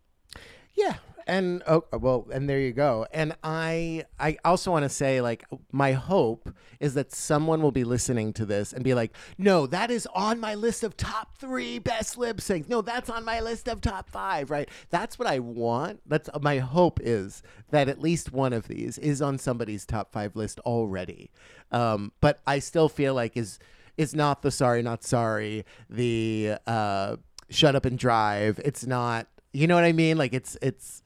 Yeah. 0.75 0.97
And 1.30 1.62
oh 1.68 1.84
well, 1.92 2.26
and 2.32 2.50
there 2.50 2.58
you 2.58 2.72
go. 2.72 3.06
And 3.12 3.37
I 3.44 4.04
I 4.18 4.37
also 4.44 4.72
want 4.72 4.82
to 4.82 4.88
say 4.88 5.20
like 5.20 5.44
my 5.70 5.92
hope 5.92 6.52
is 6.80 6.94
that 6.94 7.12
someone 7.12 7.62
will 7.62 7.70
be 7.70 7.84
listening 7.84 8.32
to 8.32 8.44
this 8.44 8.72
and 8.72 8.82
be 8.82 8.94
like, 8.94 9.12
"No, 9.38 9.68
that 9.68 9.92
is 9.92 10.08
on 10.12 10.40
my 10.40 10.56
list 10.56 10.82
of 10.82 10.96
top 10.96 11.38
3 11.38 11.78
best 11.78 12.18
lip 12.18 12.38
syncs. 12.38 12.68
No, 12.68 12.82
that's 12.82 13.08
on 13.08 13.25
my 13.25 13.38
list 13.38 13.68
of 13.68 13.80
top 13.80 14.10
5." 14.10 14.50
Right? 14.50 14.68
That's 14.90 15.20
what 15.20 15.28
I 15.28 15.38
want. 15.38 16.00
That's 16.04 16.28
my 16.40 16.58
hope 16.58 16.99
is 17.00 17.44
that 17.70 17.88
at 17.88 18.00
least 18.00 18.32
one 18.32 18.52
of 18.52 18.66
these 18.66 18.99
is 18.99 19.22
on 19.22 19.38
somebody's 19.38 19.87
top 19.87 20.10
5 20.10 20.34
list 20.34 20.58
already. 20.60 21.30
Um, 21.70 22.10
but 22.20 22.40
I 22.44 22.58
still 22.58 22.88
feel 22.88 23.14
like 23.14 23.37
is 23.37 23.60
is 23.96 24.16
not 24.16 24.42
the 24.42 24.50
sorry 24.50 24.82
not 24.82 25.04
sorry, 25.04 25.64
the 25.88 26.56
uh 26.66 27.18
shut 27.50 27.76
up 27.76 27.84
and 27.84 27.96
drive. 27.96 28.60
It's 28.64 28.84
not 28.84 29.28
you 29.52 29.68
know 29.68 29.76
what 29.76 29.84
I 29.84 29.92
mean? 29.92 30.18
Like 30.18 30.32
it's 30.34 30.56
it's 30.60 31.04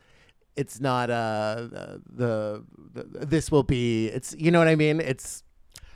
it's 0.57 0.81
not 0.81 1.11
uh 1.11 1.67
the, 1.71 2.65
the, 2.93 3.27
this 3.27 3.51
will 3.51 3.63
be 3.63 4.07
it's 4.09 4.35
you 4.39 4.51
know 4.51 4.59
what 4.59 4.69
I 4.69 4.77
mean? 4.77 5.01
It's 5.01 5.43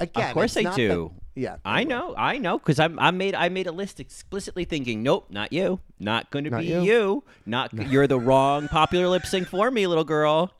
again. 0.00 0.28
of 0.28 0.34
course 0.34 0.56
I 0.56 0.74
do. 0.74 0.88
the- 1.14 1.40
yeah, 1.40 1.58
I 1.64 1.84
know, 1.84 2.16
I 2.16 2.38
know, 2.38 2.58
because 2.58 2.80
I'm 2.80 2.98
I 2.98 3.12
made 3.12 3.36
I 3.36 3.48
made 3.48 3.68
a 3.68 3.72
list 3.72 4.00
explicitly 4.00 4.64
thinking, 4.64 5.04
nope, 5.04 5.26
not 5.30 5.52
you, 5.52 5.78
not 6.00 6.32
going 6.32 6.44
to 6.46 6.50
be 6.50 6.64
you. 6.64 6.82
you, 6.82 7.24
not 7.46 7.72
you're 7.90 8.08
the 8.08 8.18
wrong 8.18 8.66
popular 8.66 9.06
lip 9.06 9.24
sync 9.24 9.46
for 9.46 9.70
me, 9.70 9.86
little 9.86 10.02
girl. 10.02 10.52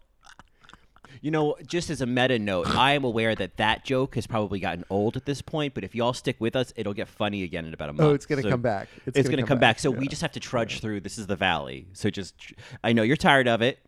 You 1.20 1.32
know, 1.32 1.56
just 1.66 1.90
as 1.90 2.00
a 2.00 2.06
meta 2.06 2.38
note, 2.38 2.68
I 2.68 2.92
am 2.92 3.02
aware 3.02 3.34
that 3.34 3.56
that 3.56 3.84
joke 3.84 4.14
has 4.14 4.28
probably 4.28 4.60
gotten 4.60 4.84
old 4.88 5.16
at 5.16 5.24
this 5.24 5.42
point, 5.42 5.74
but 5.74 5.82
if 5.82 5.96
y'all 5.96 6.12
stick 6.12 6.36
with 6.38 6.54
us, 6.54 6.72
it'll 6.76 6.94
get 6.94 7.08
funny 7.08 7.42
again 7.42 7.64
in 7.66 7.74
about 7.74 7.88
a 7.88 7.92
month. 7.92 8.08
Oh, 8.08 8.14
it's 8.14 8.24
gonna 8.24 8.42
So 8.42 8.50
come 8.50 8.62
back. 8.62 8.86
It's, 9.04 9.18
It's, 9.18 9.28
gonna, 9.28 9.42
come 9.42 9.58
back. 9.58 9.80
So 9.80 9.90
we 9.90 10.06
just 10.06 10.22
have 10.22 10.30
to 10.32 10.40
trudge 10.40 10.78
through. 10.78 11.00
This 11.00 11.18
is 11.18 11.26
the 11.26 11.34
valley. 11.34 11.88
So 11.92 12.08
just, 12.08 12.36
I 12.84 12.92
know 12.92 13.02
you're 13.02 13.16
tired 13.16 13.48
of 13.48 13.62
it. 13.62 13.80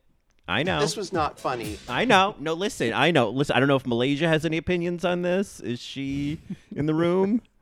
I 0.50 0.62
know. 0.64 0.80
This 0.80 0.96
was 0.96 1.12
not 1.12 1.38
funny. 1.38 1.78
I 1.88 2.04
know. 2.04 2.34
No, 2.38 2.54
listen. 2.54 2.92
I 2.92 3.10
know. 3.10 3.30
Listen. 3.30 3.56
I 3.56 3.60
don't 3.60 3.68
know 3.68 3.76
if 3.76 3.86
Malaysia 3.86 4.26
has 4.28 4.44
any 4.44 4.56
opinions 4.56 5.04
on 5.04 5.22
this. 5.22 5.60
Is 5.60 5.80
she 5.80 6.38
in 6.74 6.86
the 6.86 6.94
room? 6.94 7.42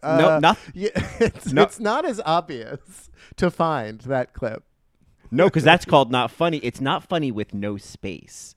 Uh, 0.00 0.16
no, 0.16 0.38
nothing. 0.38 0.72
Yeah, 0.76 0.90
it's, 1.18 1.52
No. 1.52 1.62
it's 1.62 1.80
not 1.80 2.04
as 2.04 2.20
obvious 2.24 3.10
to 3.34 3.50
find 3.50 4.00
that 4.02 4.32
clip. 4.32 4.62
No, 5.32 5.46
because 5.46 5.64
that's 5.64 5.84
called 5.84 6.12
not 6.12 6.30
funny. 6.30 6.58
It's 6.58 6.80
not 6.80 7.02
funny 7.02 7.32
with 7.32 7.52
no 7.52 7.76
space. 7.78 8.54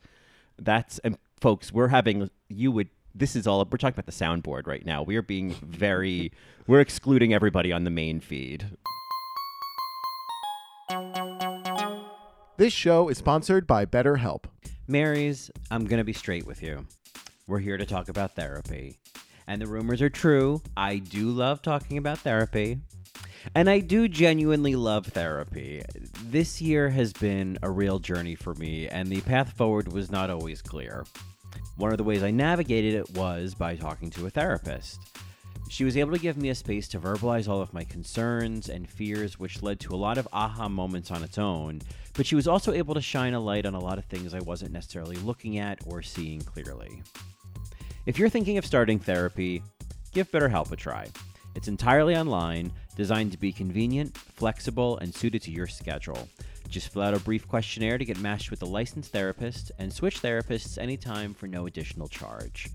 That's 0.62 1.00
and 1.00 1.18
folks, 1.42 1.72
we're 1.74 1.88
having 1.88 2.30
you 2.48 2.72
would. 2.74 2.90
This 3.16 3.36
is 3.36 3.48
all. 3.48 3.58
We're 3.66 3.80
talking 3.80 3.96
about 3.98 4.06
the 4.06 4.12
soundboard 4.12 4.68
right 4.68 4.86
now. 4.86 5.02
We 5.02 5.16
are 5.16 5.24
being 5.24 5.56
very. 5.64 6.32
we're 6.68 6.80
excluding 6.80 7.34
everybody 7.34 7.72
on 7.72 7.86
the 7.86 7.90
main 7.90 8.20
feed. 8.20 8.78
This 12.58 12.72
show 12.72 13.10
is 13.10 13.18
sponsored 13.18 13.68
by 13.68 13.86
BetterHelp. 13.86 14.46
Marys, 14.88 15.52
I'm 15.70 15.84
going 15.84 15.98
to 15.98 16.06
be 16.06 16.14
straight 16.14 16.48
with 16.48 16.64
you. 16.64 16.88
We're 17.48 17.60
here 17.60 17.76
to 17.76 17.86
talk 17.86 18.08
about 18.08 18.34
therapy. 18.34 18.98
And 19.46 19.62
the 19.62 19.68
rumors 19.68 20.02
are 20.02 20.10
true. 20.10 20.62
I 20.78 21.00
do 21.00 21.32
love 21.32 21.62
talking 21.62 21.98
about 21.98 22.20
therapy. 22.20 22.78
And 23.56 23.70
I 23.70 23.80
do 23.82 24.08
genuinely 24.08 24.74
love 24.78 25.08
therapy. 25.08 25.84
This 26.24 26.62
year 26.62 26.90
has 26.92 27.12
been 27.12 27.60
a 27.62 27.70
real 27.70 28.00
journey 28.00 28.36
for 28.36 28.54
me, 28.54 28.88
and 28.88 29.10
the 29.10 29.20
path 29.20 29.52
forward 29.58 29.92
was 29.92 30.10
not 30.10 30.30
always 30.30 30.62
clear. 30.62 31.06
One 31.76 31.92
of 31.92 31.98
the 31.98 32.06
ways 32.06 32.24
I 32.24 32.32
navigated 32.32 32.94
it 32.94 33.10
was 33.16 33.54
by 33.54 33.76
talking 33.76 34.10
to 34.12 34.28
a 34.28 34.30
therapist. 34.30 35.02
She 35.68 35.84
was 35.84 35.98
able 35.98 36.12
to 36.12 36.20
give 36.20 36.38
me 36.38 36.50
a 36.50 36.56
space 36.56 36.88
to 36.90 37.00
verbalize 37.00 37.50
all 37.50 37.62
of 37.62 37.74
my 37.74 37.84
concerns 37.84 38.70
and 38.70 38.90
fears, 38.90 39.40
which 39.40 39.64
led 39.64 39.80
to 39.82 39.94
a 39.94 39.98
lot 39.98 40.18
of 40.18 40.28
aha 40.32 40.70
moments 40.70 41.12
on 41.12 41.24
its 41.24 41.38
own. 41.38 41.82
But 42.14 42.26
she 42.26 42.36
was 42.36 42.48
also 42.48 42.72
able 42.72 42.94
to 42.94 43.02
shine 43.02 43.34
a 43.34 43.40
light 43.40 43.66
on 43.66 43.74
a 43.74 43.80
lot 43.80 43.98
of 43.98 44.06
things 44.06 44.34
I 44.34 44.40
wasn't 44.40 44.72
necessarily 44.72 45.18
looking 45.18 45.58
at 45.58 45.80
or 45.86 46.02
seeing 46.02 46.42
clearly. 46.42 47.02
If 48.06 48.20
you're 48.20 48.30
thinking 48.30 48.58
of 48.58 48.66
starting 48.66 49.00
therapy, 49.00 49.64
give 50.12 50.32
BetterHelp 50.32 50.72
a 50.72 50.76
try. 50.76 51.08
It's 51.56 51.68
entirely 51.68 52.16
online, 52.16 52.72
designed 52.96 53.32
to 53.32 53.38
be 53.38 53.52
convenient, 53.52 54.16
flexible, 54.16 54.98
and 55.00 55.14
suited 55.14 55.42
to 55.44 55.52
your 55.52 55.68
schedule. 55.68 56.28
Just 56.70 56.94
fill 56.94 57.02
out 57.02 57.14
a 57.14 57.20
brief 57.20 57.48
questionnaire 57.48 57.98
to 57.98 58.06
get 58.06 58.20
matched 58.20 58.52
with 58.52 58.62
a 58.62 58.66
licensed 58.66 59.12
therapist 59.12 59.72
and 59.80 59.92
switch 59.92 60.22
therapists 60.22 60.78
anytime 60.78 61.34
for 61.34 61.48
no 61.48 61.66
additional 61.66 62.08
charge. 62.08 62.70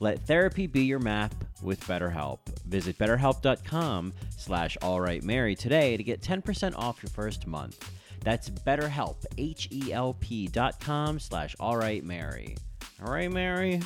Let 0.00 0.26
therapy 0.26 0.66
be 0.66 0.84
your 0.84 0.98
map 0.98 1.34
with 1.62 1.80
BetterHelp. 1.80 2.38
Visit 2.66 2.98
betterhelp.com 2.98 4.12
slash 4.36 4.76
alrightmary 4.82 5.58
today 5.58 5.96
to 5.96 6.02
get 6.02 6.20
10% 6.20 6.76
off 6.76 7.02
your 7.02 7.10
first 7.10 7.46
month. 7.46 7.90
That's 8.22 8.50
betterhelp, 8.50 9.24
H-E-L-P 9.38 10.48
dot 10.48 10.80
com 10.80 11.20
slash 11.20 11.54
alrightmary. 11.60 12.58
All 13.04 13.12
right, 13.12 13.30
Mary? 13.30 13.80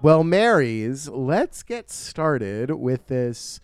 Well, 0.00 0.24
Marys, 0.24 1.08
let's 1.08 1.62
get 1.62 1.90
started 1.90 2.70
with 2.70 3.06
this. 3.06 3.60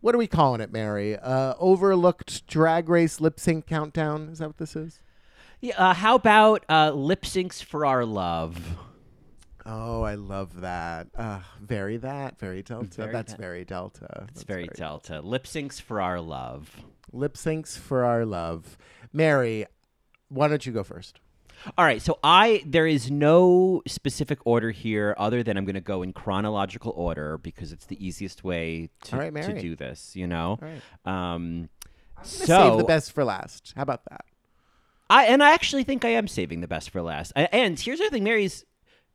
What 0.00 0.14
are 0.14 0.18
we 0.18 0.26
calling 0.26 0.60
it, 0.60 0.72
Mary? 0.72 1.16
Uh, 1.16 1.54
overlooked 1.58 2.46
drag 2.46 2.88
race 2.88 3.20
lip 3.20 3.40
sync 3.40 3.66
countdown? 3.66 4.28
Is 4.28 4.38
that 4.38 4.48
what 4.48 4.58
this 4.58 4.76
is? 4.76 5.00
Yeah, 5.66 5.74
uh, 5.78 5.94
how 5.94 6.14
about 6.14 6.64
uh, 6.68 6.92
lip 6.92 7.22
syncs 7.22 7.60
for 7.60 7.84
our 7.84 8.04
love? 8.04 8.56
Oh, 9.64 10.02
I 10.02 10.14
love 10.14 10.60
that. 10.60 11.08
Uh, 11.12 11.40
very 11.60 11.96
that, 11.96 12.38
very 12.38 12.62
Delta. 12.62 12.88
Very 12.98 13.12
That's 13.12 13.32
that. 13.32 13.40
very 13.40 13.64
Delta. 13.64 14.26
It's 14.28 14.34
That's 14.34 14.42
very 14.44 14.68
Delta. 14.68 15.20
Lip 15.22 15.42
syncs 15.42 15.82
for 15.82 16.00
our 16.00 16.20
love. 16.20 16.84
Lip 17.12 17.34
syncs 17.34 17.76
for 17.76 18.04
our 18.04 18.24
love. 18.24 18.78
Mary, 19.12 19.66
why 20.28 20.46
don't 20.46 20.64
you 20.64 20.72
go 20.72 20.84
first? 20.84 21.18
All 21.76 21.84
right, 21.84 22.00
so 22.00 22.20
I 22.22 22.62
there 22.64 22.86
is 22.86 23.10
no 23.10 23.82
specific 23.88 24.38
order 24.44 24.70
here 24.70 25.16
other 25.18 25.42
than 25.42 25.56
I'm 25.56 25.64
going 25.64 25.74
to 25.74 25.80
go 25.80 26.02
in 26.02 26.12
chronological 26.12 26.92
order 26.94 27.38
because 27.38 27.72
it's 27.72 27.86
the 27.86 28.06
easiest 28.06 28.44
way 28.44 28.90
to, 29.06 29.16
right, 29.16 29.34
to 29.34 29.60
do 29.60 29.74
this. 29.74 30.14
You 30.14 30.28
know, 30.28 30.60
All 30.62 30.68
right. 30.68 31.34
um, 31.34 31.70
Let's 32.18 32.30
so 32.30 32.46
save 32.46 32.78
the 32.78 32.84
best 32.84 33.10
for 33.10 33.24
last. 33.24 33.72
How 33.74 33.82
about 33.82 34.04
that? 34.10 34.26
I 35.08 35.26
and 35.26 35.42
I 35.42 35.52
actually 35.52 35.84
think 35.84 36.04
I 36.04 36.10
am 36.10 36.28
saving 36.28 36.60
the 36.60 36.68
best 36.68 36.90
for 36.90 37.00
last. 37.02 37.32
A- 37.36 37.54
And 37.54 37.78
here's 37.78 37.98
the 37.98 38.08
thing, 38.10 38.24
Mary's. 38.24 38.64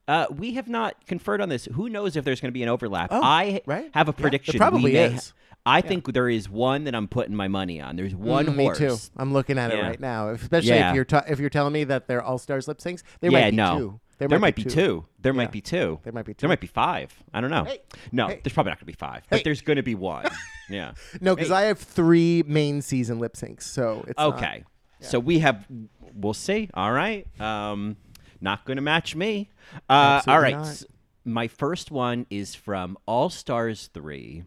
Uh, 0.07 0.25
we 0.31 0.53
have 0.55 0.67
not 0.67 1.05
conferred 1.05 1.41
on 1.41 1.50
this. 1.50 1.65
Who 1.74 1.88
knows 1.88 2.15
if 2.15 2.25
there's 2.25 2.41
going 2.41 2.50
to 2.50 2.53
be 2.53 2.63
an 2.63 2.69
overlap? 2.69 3.10
Oh, 3.12 3.21
I 3.21 3.62
right. 3.65 3.89
have 3.93 4.07
a 4.07 4.12
Yeah, 4.12 4.13
there 4.17 4.21
prediction. 4.24 4.57
probably 4.57 4.83
we 4.86 4.93
may 4.93 5.03
is. 5.13 5.29
ha- 5.29 5.36
I 5.63 5.81
think 5.81 6.12
there 6.12 6.27
is 6.27 6.50
one 6.50 6.86
that 6.86 6.95
I'm 6.95 7.07
putting 7.07 7.36
my 7.36 7.48
money 7.48 7.79
on. 7.79 7.95
There's 7.95 8.15
one 8.15 8.48
Mm, 8.48 8.55
horse. 8.55 8.79
Me 8.79 8.88
too. 8.88 8.98
I'm 9.15 9.31
looking 9.31 9.60
at 9.60 9.71
it 9.71 9.79
right 9.81 10.00
now. 10.00 10.29
Especially 10.29 10.69
Yeah. 10.71 10.89
if 10.89 10.95
you're 10.95 11.05
ta- 11.05 11.24
if 11.27 11.39
you're 11.39 11.51
telling 11.51 11.71
me 11.71 11.83
that 11.83 12.07
they're 12.07 12.24
all 12.24 12.39
stars 12.39 12.67
lip 12.67 12.79
syncs. 12.79 13.03
There 13.21 13.31
yeah, 13.31 13.41
might 13.41 13.50
be 13.51 13.55
no. 13.57 13.77
two. 13.77 14.00
There, 14.17 14.39
might, 14.39 14.55
be 14.55 14.63
two. 14.63 15.05
There 15.19 15.33
Yeah. 15.33 15.38
might 15.38 15.51
be 15.51 15.62
two. 15.62 16.00
There 16.03 16.13
might 16.13 16.25
be 16.25 16.33
two. 16.33 16.41
There 16.41 16.50
might 16.50 16.62
be 16.62 16.67
five. 16.67 17.12
I 17.33 17.41
don't 17.41 17.50
know. 17.51 17.63
Hey. 17.63 17.79
No, 18.12 18.27
Hey. 18.27 18.39
there's 18.43 18.53
probably 18.53 18.69
not 18.71 18.77
going 18.77 18.81
to 18.81 18.86
be 18.86 18.93
five, 18.93 19.21
Hey. 19.29 19.38
but 19.38 19.43
there's 19.43 19.62
going 19.62 19.77
to 19.77 19.83
be 19.83 19.95
one. 19.95 20.25
yeah. 20.69 20.93
No, 21.21 21.36
because. 21.36 21.51
I 21.51 21.62
have 21.63 21.79
three 21.79 22.43
main 22.48 22.81
season 22.81 23.19
lip 23.19 23.33
syncs, 23.33 23.63
so 23.63 24.03
it's 24.07 24.17
not- 24.19 24.36
So 25.01 25.20
we 25.20 25.39
have. 25.39 25.65
We'll 26.13 26.34
see. 26.34 26.70
All 26.74 26.91
right. 26.91 27.25
Um, 27.41 27.96
not 28.39 28.65
going 28.65 28.77
to 28.77 28.81
match 28.81 29.15
me. 29.15 29.50
Uh, 29.89 30.22
all 30.27 30.39
right. 30.39 30.55
not. 30.55 30.67
S- 30.67 30.86
My 31.25 31.48
first 31.48 31.91
one 31.91 32.25
is 32.29 32.55
from 32.55 32.98
All 33.05 33.29
Stars 33.29 33.89
Three, 33.93 34.43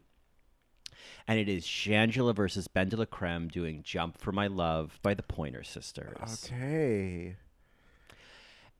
and 1.26 1.38
it 1.38 1.48
is 1.48 1.64
Shangela 1.64 2.34
versus 2.34 2.68
BenDeLaCreme 2.68 3.50
doing 3.50 3.82
"Jump 3.82 4.18
for 4.18 4.32
My 4.32 4.46
Love" 4.46 4.98
by 5.02 5.14
the 5.14 5.22
Pointer 5.22 5.62
Sisters. 5.62 6.16
Okay. 6.52 7.36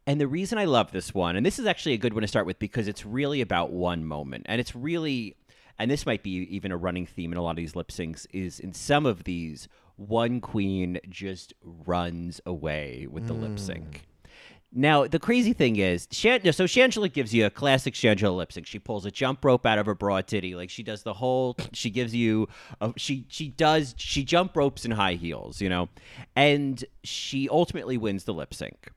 And 0.07 0.21
the 0.21 0.29
reason 0.29 0.59
I 0.59 0.67
love 0.67 0.93
this 0.93 1.15
one, 1.15 1.35
and 1.37 1.47
this 1.47 1.59
is 1.59 1.67
actually 1.67 1.95
a 1.95 1.99
good 1.99 2.13
one 2.13 2.21
to 2.23 2.29
start 2.29 2.45
with 2.45 2.59
because 2.59 2.89
it's 2.89 3.07
really 3.07 3.41
about 3.41 3.71
one 3.73 4.05
moment. 4.05 4.45
And 4.51 4.61
it's 4.61 4.77
really, 4.77 5.35
and 5.79 5.91
this 5.91 6.05
might 6.05 6.23
be 6.23 6.31
even 6.55 6.73
a 6.73 6.77
running 6.77 7.07
theme 7.07 7.33
in 7.33 7.39
a 7.39 7.43
lot 7.43 7.53
of 7.53 7.57
these 7.57 7.75
lip 7.75 7.89
syncs, 7.89 8.27
is 8.31 8.61
in 8.61 8.75
some 8.75 9.07
of 9.07 9.25
these, 9.25 9.67
one 9.97 10.41
queen 10.41 10.99
just 11.09 11.55
runs 11.63 12.41
away 12.47 13.07
with 13.11 13.27
the 13.27 13.33
lip 13.33 13.59
sync. 13.59 13.97
Hmm. 13.97 14.31
Now, 14.77 15.07
the 15.07 15.21
crazy 15.21 15.53
thing 15.53 15.77
is, 15.77 16.09
Shan- 16.11 16.41
so 16.53 16.65
Shangela 16.65 17.13
gives 17.13 17.33
you 17.33 17.47
a 17.47 17.51
classic 17.51 17.95
Shangela 17.95 18.37
lip 18.37 18.53
sync. 18.53 18.67
She 18.67 18.81
pulls 18.81 19.07
a 19.07 19.11
jump 19.13 19.45
rope 19.45 19.65
out 19.65 19.79
of 19.79 19.87
her 19.87 19.95
broad 19.95 20.27
titty, 20.27 20.57
like 20.57 20.69
she 20.69 20.83
does 20.83 21.05
the 21.05 21.15
whole. 21.15 21.57
She 21.73 21.91
gives 21.91 22.13
you, 22.13 22.49
a, 22.81 22.93
she 22.97 23.25
she 23.29 23.51
does 23.51 23.95
she 23.97 24.25
jump 24.25 24.57
ropes 24.57 24.85
in 24.85 24.91
high 24.91 25.15
heels, 25.15 25.61
you 25.61 25.69
know, 25.69 25.89
and 26.35 26.85
she 27.05 27.49
ultimately 27.49 27.97
wins 27.97 28.25
the 28.25 28.35
lip 28.35 28.53
sync. 28.53 28.91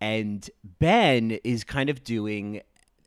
And 0.00 0.48
Ben 0.78 1.32
is 1.42 1.64
kind 1.64 1.90
of 1.90 2.04
doing 2.04 2.60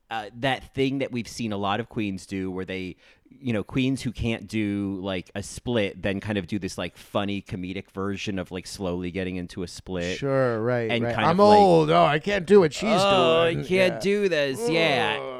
uh, 0.09 0.29
that 0.39 0.73
thing 0.73 0.99
that 0.99 1.11
we've 1.11 1.27
seen 1.27 1.51
a 1.51 1.57
lot 1.57 1.79
of 1.79 1.89
queens 1.89 2.25
do, 2.25 2.49
where 2.49 2.65
they, 2.65 2.95
you 3.29 3.53
know, 3.53 3.63
queens 3.63 4.01
who 4.01 4.11
can't 4.11 4.47
do 4.47 4.99
like 5.01 5.29
a 5.35 5.43
split, 5.43 6.01
then 6.01 6.19
kind 6.19 6.37
of 6.37 6.47
do 6.47 6.59
this 6.59 6.77
like 6.77 6.97
funny 6.97 7.41
comedic 7.41 7.89
version 7.91 8.39
of 8.39 8.51
like 8.51 8.65
slowly 8.67 9.11
getting 9.11 9.35
into 9.35 9.63
a 9.63 9.67
split. 9.67 10.17
Sure. 10.17 10.61
Right. 10.61 10.89
And 10.91 11.03
right. 11.03 11.15
kind 11.15 11.27
I'm 11.27 11.39
of 11.39 11.47
like- 11.47 11.59
old. 11.59 11.89
Oh, 11.91 12.03
I 12.05 12.19
can't 12.19 12.45
do 12.45 12.59
what 12.59 12.73
she's 12.73 12.89
oh, 12.91 13.45
doing. 13.45 13.59
I 13.65 13.67
can't 13.67 13.93
Yeah. 13.93 13.99
do 13.99 14.29
this. 14.29 14.69
Yeah. 14.69 15.35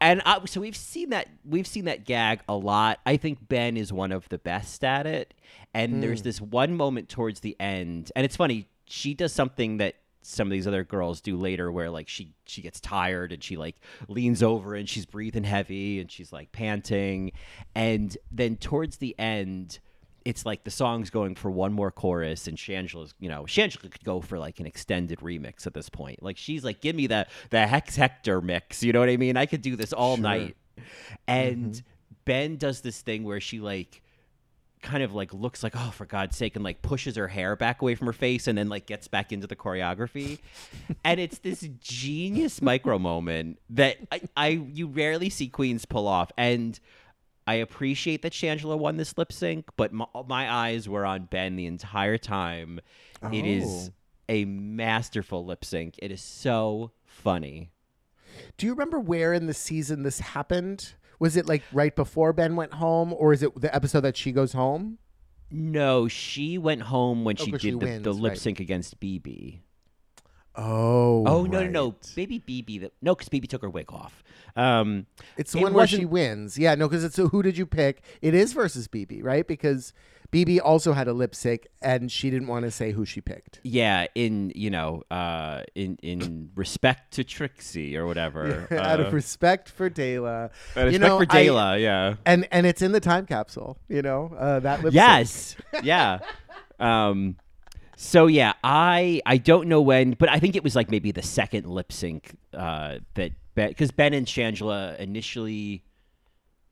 And 0.00 0.22
uh, 0.24 0.46
so 0.46 0.62
we've 0.62 0.76
seen 0.76 1.10
that 1.10 1.28
we've 1.44 1.66
seen 1.66 1.84
that 1.84 2.06
gag 2.06 2.40
a 2.48 2.54
lot. 2.56 3.00
I 3.04 3.18
think 3.18 3.46
Ben 3.48 3.76
is 3.76 3.92
one 3.92 4.12
of 4.12 4.28
the 4.30 4.38
best 4.38 4.82
at 4.82 5.06
it. 5.06 5.34
And 5.74 6.02
there's 6.02 6.22
this 6.22 6.40
one 6.40 6.74
moment 6.74 7.08
towards 7.08 7.40
the 7.40 7.54
end, 7.60 8.10
and 8.16 8.24
it's 8.24 8.34
funny. 8.34 8.66
She 8.86 9.14
does 9.14 9.32
something 9.32 9.76
that 9.76 9.94
some 10.22 10.48
of 10.48 10.52
these 10.52 10.66
other 10.66 10.84
girls 10.84 11.20
do 11.20 11.36
later, 11.36 11.70
where 11.72 11.90
like 11.90 12.08
she 12.08 12.34
she 12.46 12.62
gets 12.62 12.80
tired 12.80 13.32
and 13.32 13.42
she 13.42 13.56
like 13.56 13.76
leans 14.08 14.42
over 14.42 14.74
and 14.74 14.88
she's 14.88 15.06
breathing 15.06 15.44
heavy 15.44 16.00
and 16.00 16.10
she's 16.10 16.32
like 16.32 16.52
panting, 16.52 17.32
and 17.74 18.16
then 18.30 18.56
towards 18.56 18.98
the 18.98 19.18
end. 19.18 19.78
It's 20.22 20.44
like 20.44 20.64
the 20.64 20.70
song's 20.70 21.08
going 21.08 21.34
for 21.34 21.50
one 21.50 21.72
more 21.72 21.90
chorus, 21.90 22.46
and 22.46 22.58
Shangela's, 22.58 23.14
you 23.20 23.30
know, 23.30 23.44
Shangela 23.44 23.90
could 23.90 24.04
go 24.04 24.20
for 24.20 24.38
like 24.38 24.60
an 24.60 24.66
extended 24.66 25.20
remix 25.20 25.66
at 25.66 25.72
this 25.72 25.88
point. 25.88 26.22
Like 26.22 26.36
she's 26.36 26.62
like, 26.62 26.82
give 26.82 26.94
me 26.94 27.06
the 27.06 27.26
the 27.48 27.66
Hex 27.66 27.96
Hector 27.96 28.42
mix, 28.42 28.82
you 28.82 28.92
know 28.92 29.00
what 29.00 29.08
I 29.08 29.16
mean? 29.16 29.38
I 29.38 29.46
could 29.46 29.62
do 29.62 29.76
this 29.76 29.94
all 29.94 30.18
night. 30.18 30.56
And 31.26 31.72
mm-hmm. 31.72 31.80
Ben 32.26 32.56
does 32.58 32.82
this 32.82 33.00
thing 33.00 33.24
where 33.24 33.40
she 33.40 33.60
like 33.60 34.02
kind 34.82 35.02
of 35.02 35.12
like 35.14 35.34
looks 35.34 35.62
like 35.62 35.74
oh 35.76 35.90
for 35.90 36.06
god's 36.06 36.36
sake 36.36 36.56
and 36.56 36.64
like 36.64 36.80
pushes 36.80 37.16
her 37.16 37.28
hair 37.28 37.54
back 37.54 37.82
away 37.82 37.94
from 37.94 38.06
her 38.06 38.12
face 38.14 38.46
and 38.46 38.56
then 38.56 38.68
like 38.68 38.86
gets 38.86 39.08
back 39.08 39.30
into 39.32 39.46
the 39.46 39.56
choreography. 39.56 40.38
And 41.04 41.18
it's 41.20 41.38
this 41.38 41.68
genius 41.80 42.60
micro 42.62 42.98
moment 42.98 43.58
that 43.70 43.96
I, 44.10 44.20
I 44.36 44.48
you 44.48 44.86
rarely 44.86 45.28
see 45.30 45.48
queens 45.48 45.84
pull 45.84 46.06
off. 46.08 46.30
And 46.36 46.78
i 47.46 47.54
appreciate 47.54 48.22
that 48.22 48.32
shangela 48.32 48.78
won 48.78 48.96
this 48.98 49.16
lip 49.18 49.32
sync 49.32 49.64
but 49.76 49.92
my, 49.92 50.04
my 50.28 50.52
eyes 50.52 50.88
were 50.88 51.04
on 51.06 51.24
ben 51.24 51.56
the 51.56 51.66
entire 51.66 52.18
time. 52.18 52.80
It 53.32 53.44
is 53.46 53.90
Oh. 53.90 53.92
a 54.28 54.44
masterful 54.44 55.44
lip 55.44 55.64
sync. 55.64 55.94
It 55.98 56.10
is 56.12 56.22
so 56.22 56.92
funny. 57.04 57.70
Do 58.56 58.66
you 58.66 58.72
remember 58.72 58.98
where 59.00 59.32
in 59.34 59.46
the 59.46 59.54
season 59.54 60.04
this 60.04 60.20
happened? 60.20 60.94
Was 61.20 61.36
it 61.36 61.46
like 61.46 61.62
right 61.72 61.94
before 61.94 62.32
Ben 62.32 62.56
went 62.56 62.74
home, 62.74 63.12
or 63.12 63.32
is 63.32 63.42
it 63.44 63.60
the 63.60 63.72
episode 63.72 64.00
that 64.00 64.16
she 64.16 64.32
goes 64.32 64.52
home? 64.54 64.98
no 65.52 66.06
she 66.06 66.58
went 66.58 66.80
home 66.82 67.24
when 67.24 67.36
Oh, 67.40 67.44
she 67.44 67.50
did 67.50 67.60
she 67.60 67.70
the, 67.72 67.76
wins, 67.78 68.04
the 68.04 68.12
lip 68.12 68.30
right. 68.30 68.38
sync 68.38 68.60
against 68.60 69.00
BeBe 69.00 69.58
Oh, 70.54 71.24
Oh 71.26 71.44
no 71.44 71.62
no 71.62 71.68
no! 71.68 71.84
right. 71.86 72.12
Baby 72.16 72.40
BeBe 72.40 72.80
that 72.80 72.92
no, 73.00 73.14
because 73.14 73.28
BeBe 73.28 73.48
took 73.48 73.62
her 73.62 73.70
wig 73.70 73.92
off. 73.92 74.22
Um, 74.56 75.06
It's 75.36 75.52
the 75.52 75.58
It 75.60 75.62
one 75.62 75.74
where 75.74 75.86
she 75.86 76.04
wins. 76.04 76.58
Yeah, 76.58 76.74
no, 76.74 76.88
because 76.88 77.04
it's 77.04 77.18
a 77.18 77.28
who 77.28 77.42
did 77.42 77.56
you 77.56 77.66
pick? 77.66 78.02
It 78.20 78.34
is 78.34 78.52
versus 78.52 78.88
BeBe, 78.88 79.22
right? 79.22 79.46
Because 79.46 79.92
BeBe 80.32 80.60
also 80.62 80.92
had 80.92 81.08
a 81.08 81.12
lip 81.12 81.34
sync, 81.34 81.66
and 81.82 82.10
she 82.10 82.30
didn't 82.30 82.46
want 82.46 82.64
to 82.64 82.70
say 82.70 82.92
who 82.92 83.04
she 83.04 83.20
picked. 83.20 83.60
yeah, 83.64 84.06
in 84.14 84.52
you 84.54 84.70
know, 84.70 85.02
uh, 85.10 85.62
in 85.74 85.98
in 86.02 86.50
respect 86.54 87.14
to 87.14 87.24
Trixie 87.24 87.96
or 87.96 88.06
whatever. 88.06 88.68
Out 88.72 89.00
uh, 89.00 89.04
of 89.04 89.12
respect 89.12 89.68
for 89.68 89.88
Dela, 89.88 90.50
out 90.76 90.86
of 90.86 90.92
you 90.92 90.98
respect 90.98 91.02
know, 91.02 91.18
for 91.18 91.26
I- 91.30 91.42
Dela, 91.42 91.78
yeah. 91.78 92.14
and 92.24 92.46
and 92.52 92.66
it's 92.66 92.82
in 92.82 92.92
the 92.92 93.00
time 93.00 93.26
capsule. 93.26 93.78
You 93.88 94.02
know 94.02 94.32
uh, 94.38 94.60
that 94.60 94.84
lip 94.84 94.92
sync. 94.92 94.94
Yes, 94.94 95.56
yeah. 95.82 96.18
Um, 96.78 97.36
so 97.96 98.26
yeah, 98.28 98.52
I 98.62 99.20
I 99.26 99.36
don't 99.36 99.68
know 99.68 99.80
when, 99.82 100.12
but 100.12 100.28
I 100.28 100.38
think 100.38 100.54
it 100.56 100.62
was 100.62 100.76
like 100.76 100.90
maybe 100.90 101.10
the 101.12 101.22
second 101.22 101.66
lip 101.66 101.92
sync 101.92 102.36
uh, 102.54 102.98
that 103.14 103.32
because 103.54 103.90
Ben 103.90 104.14
and 104.14 104.26
Shangela 104.26 104.96
initially. 104.98 105.82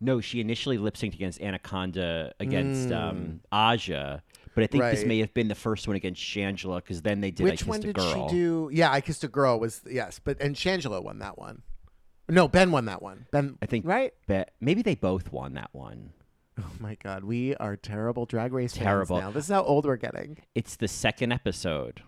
No, 0.00 0.21
she 0.21 0.40
initially 0.40 0.78
lip 0.78 0.95
synced 0.95 1.14
against 1.14 1.40
Anaconda 1.40 2.33
against 2.38 2.93
um, 2.93 3.40
Aja, 3.50 4.23
but 4.55 4.62
I 4.64 4.67
think 4.69 4.85
this 4.85 5.02
Mm. 5.02 5.07
May 5.09 5.19
have 5.19 5.35
been 5.35 5.49
the 5.49 5.55
first 5.57 5.88
one 5.88 5.97
against 5.97 6.23
Shangela 6.23 6.76
because 6.76 7.02
then 7.02 7.21
they 7.21 7.31
did 7.33 7.43
Which 7.45 7.52
I 7.55 7.57
Kissed 7.57 7.69
one 7.69 7.78
a 7.81 7.83
did 7.83 7.97
Girl. 7.97 8.28
she 8.28 8.35
do? 8.35 8.71
Yeah, 8.73 8.93
I 8.93 9.00
kissed 9.00 9.25
a 9.25 9.28
girl 9.28 9.59
was 9.59 9.83
yes, 9.90 10.21
but 10.23 10.40
and 10.40 10.55
Shangela 10.55 11.02
won 11.02 11.19
that 11.19 11.37
one. 11.38 11.62
No, 12.28 12.47
Ben 12.47 12.71
won 12.71 12.85
that 12.85 13.02
one. 13.02 13.26
Ben, 13.33 13.57
I 13.62 13.67
think 13.67 13.87
right. 13.87 14.12
But 14.26 14.52
maybe 14.61 14.83
they 14.83 14.95
both 14.95 15.33
won 15.33 15.55
that 15.55 15.71
one. 15.73 16.12
Oh 16.61 16.71
my 16.78 16.97
God, 17.02 17.25
we 17.25 17.55
are 17.57 17.76
terrible 17.76 18.26
drag 18.26 18.52
race 18.52 18.75
fans 18.75 18.85
Terrible. 18.85 19.21
now. 19.21 19.31
This 19.31 19.45
is 19.45 19.50
how 19.50 19.62
old 19.62 19.85
we're 19.87 19.97
getting. 19.97 20.38
It's 20.55 20.76
the 20.76 20.88
second 20.88 21.33
episode. 21.33 22.02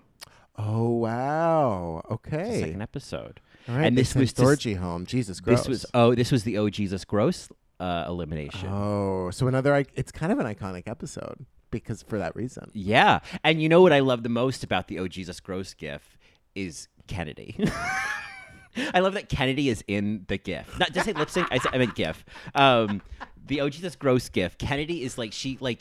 Oh 0.57 0.91
wow. 0.91 2.03
It's 2.05 2.09
the 2.09 2.15
Okay. 2.37 2.61
second 2.61 2.83
episode. 2.83 3.41
All 3.69 3.77
right. 3.77 3.87
and 3.87 3.97
this 3.97 4.15
was 4.15 4.33
s- 4.39 4.65
home. 4.79 5.07
Jesus 5.07 5.41
Christ. 5.41 5.63
This 5.65 5.69
was 5.69 5.87
oh, 5.95 6.15
this 6.15 6.33
was 6.33 6.45
the 6.45 6.59
Oh 6.59 6.69
Jesus 6.69 7.05
Gross 7.05 7.49
uh, 7.81 8.05
elimination. 8.07 8.69
Oh, 8.71 9.31
so 9.31 9.49
another. 9.49 9.85
It's 9.95 10.13
kind 10.13 10.31
of 10.31 10.39
an 10.39 10.47
iconic 10.47 10.87
episode 10.87 11.47
because 11.71 12.03
for 12.03 12.19
that 12.19 12.37
reason. 12.37 12.71
Yeah, 12.75 13.21
and 13.43 13.61
you 13.63 13.69
know 13.69 13.81
what 13.83 13.93
I 13.93 14.01
love 14.01 14.23
the 14.23 14.29
most 14.29 14.63
about 14.63 14.89
the 14.89 14.99
Oh 14.99 15.09
Jesus 15.09 15.41
Gross 15.41 15.75
gif 15.75 16.19
is 16.55 16.89
Kennedy. 17.07 17.57
I 18.95 19.01
love 19.01 19.15
that 19.15 19.29
Kennedy 19.29 19.69
is 19.69 19.83
in 19.89 20.25
the 20.29 20.39
gif. 20.39 20.79
Not 20.79 20.93
just 20.93 21.07
say 21.07 21.13
lip 21.13 21.31
sync. 21.31 21.49
I, 21.51 21.59
said, 21.59 21.73
I 21.75 21.79
meant 21.79 21.95
gif. 21.95 22.25
Um, 22.55 23.03
the 23.45 23.63
Oh 23.63 23.69
Jesus 23.69 23.97
Gross 23.97 24.29
gif. 24.29 24.59
Kennedy 24.59 25.03
is 25.03 25.19
like 25.19 25.33
she 25.33 25.59
like 25.61 25.81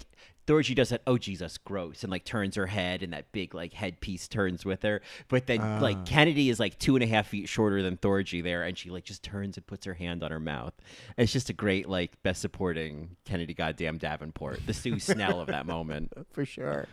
Thorgy 0.50 0.74
does 0.76 0.90
that. 0.90 1.04
Oh 1.06 1.20
Jesus 1.20 1.60
Gross 1.60 2.02
and 2.04 2.10
like 2.10 2.26
turns 2.26 2.56
her 2.56 2.66
head 2.66 3.04
and 3.04 3.14
that 3.14 3.32
big 3.32 3.54
like 3.54 3.74
headpiece 3.74 4.28
turns 4.28 4.66
with 4.66 4.82
her. 4.82 5.00
But 5.28 5.46
then 5.46 5.62
Ah. 5.62 5.80
like 5.80 6.06
Kennedy 6.08 6.50
is 6.50 6.60
like 6.60 6.80
two 6.80 6.96
and 6.96 7.04
a 7.04 7.08
half 7.08 7.28
feet 7.28 7.48
shorter 7.48 7.84
than 7.84 7.98
Thorgy 7.98 8.42
there, 8.44 8.64
and 8.64 8.76
she 8.76 8.90
like 8.90 9.04
just 9.04 9.22
turns 9.24 9.58
and 9.58 9.68
puts 9.68 9.86
her 9.86 9.94
hand 9.94 10.24
on 10.24 10.32
her 10.32 10.40
mouth. 10.40 10.74
It's 11.18 11.32
just 11.32 11.50
a 11.52 11.54
great 11.54 11.88
like 11.88 12.22
best 12.24 12.42
supporting 12.42 13.16
Kennedy 13.26 13.54
goddamn 13.54 14.00
Davenport, 14.00 14.66
the 14.66 14.74
Sue 14.74 14.98
Snell 15.00 15.40
of 15.40 15.48
that 15.48 15.68
moment. 15.68 16.12
For 16.32 16.46
sure. 16.46 16.88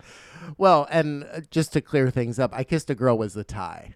Well, 0.58 0.86
and 0.90 1.24
uh, 1.24 1.40
just 1.50 1.72
to 1.72 1.80
clear 1.80 2.10
things 2.10 2.38
up, 2.38 2.50
I 2.54 2.62
kissed 2.62 2.90
a 2.90 2.94
girl 2.94 3.16
was 3.16 3.32
the 3.32 3.44
tie. 3.44 3.94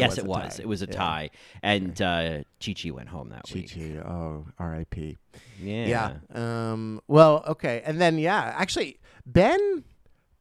Yes, 0.00 0.10
was 0.10 0.18
it 0.18 0.24
was. 0.26 0.56
tie. 0.56 0.62
It 0.62 0.68
was 0.68 0.82
a 0.82 0.86
Yeah. 0.86 0.92
tie, 0.92 1.30
and 1.62 2.00
uh, 2.02 2.38
Chi 2.64 2.74
Chi 2.74 2.90
went 2.90 3.08
home 3.08 3.28
that 3.30 3.44
Chi 3.48 3.54
week. 3.54 3.70
Chi. 3.74 3.80
Chi 3.80 3.98
oh, 4.08 4.46
R.I.P. 4.58 5.18
Yeah. 5.60 5.86
Yeah. 6.34 6.70
Um. 6.72 7.00
Well. 7.08 7.44
Okay. 7.48 7.82
And 7.84 8.00
then 8.00 8.18
yeah, 8.18 8.54
actually, 8.56 8.98
Ben, 9.26 9.84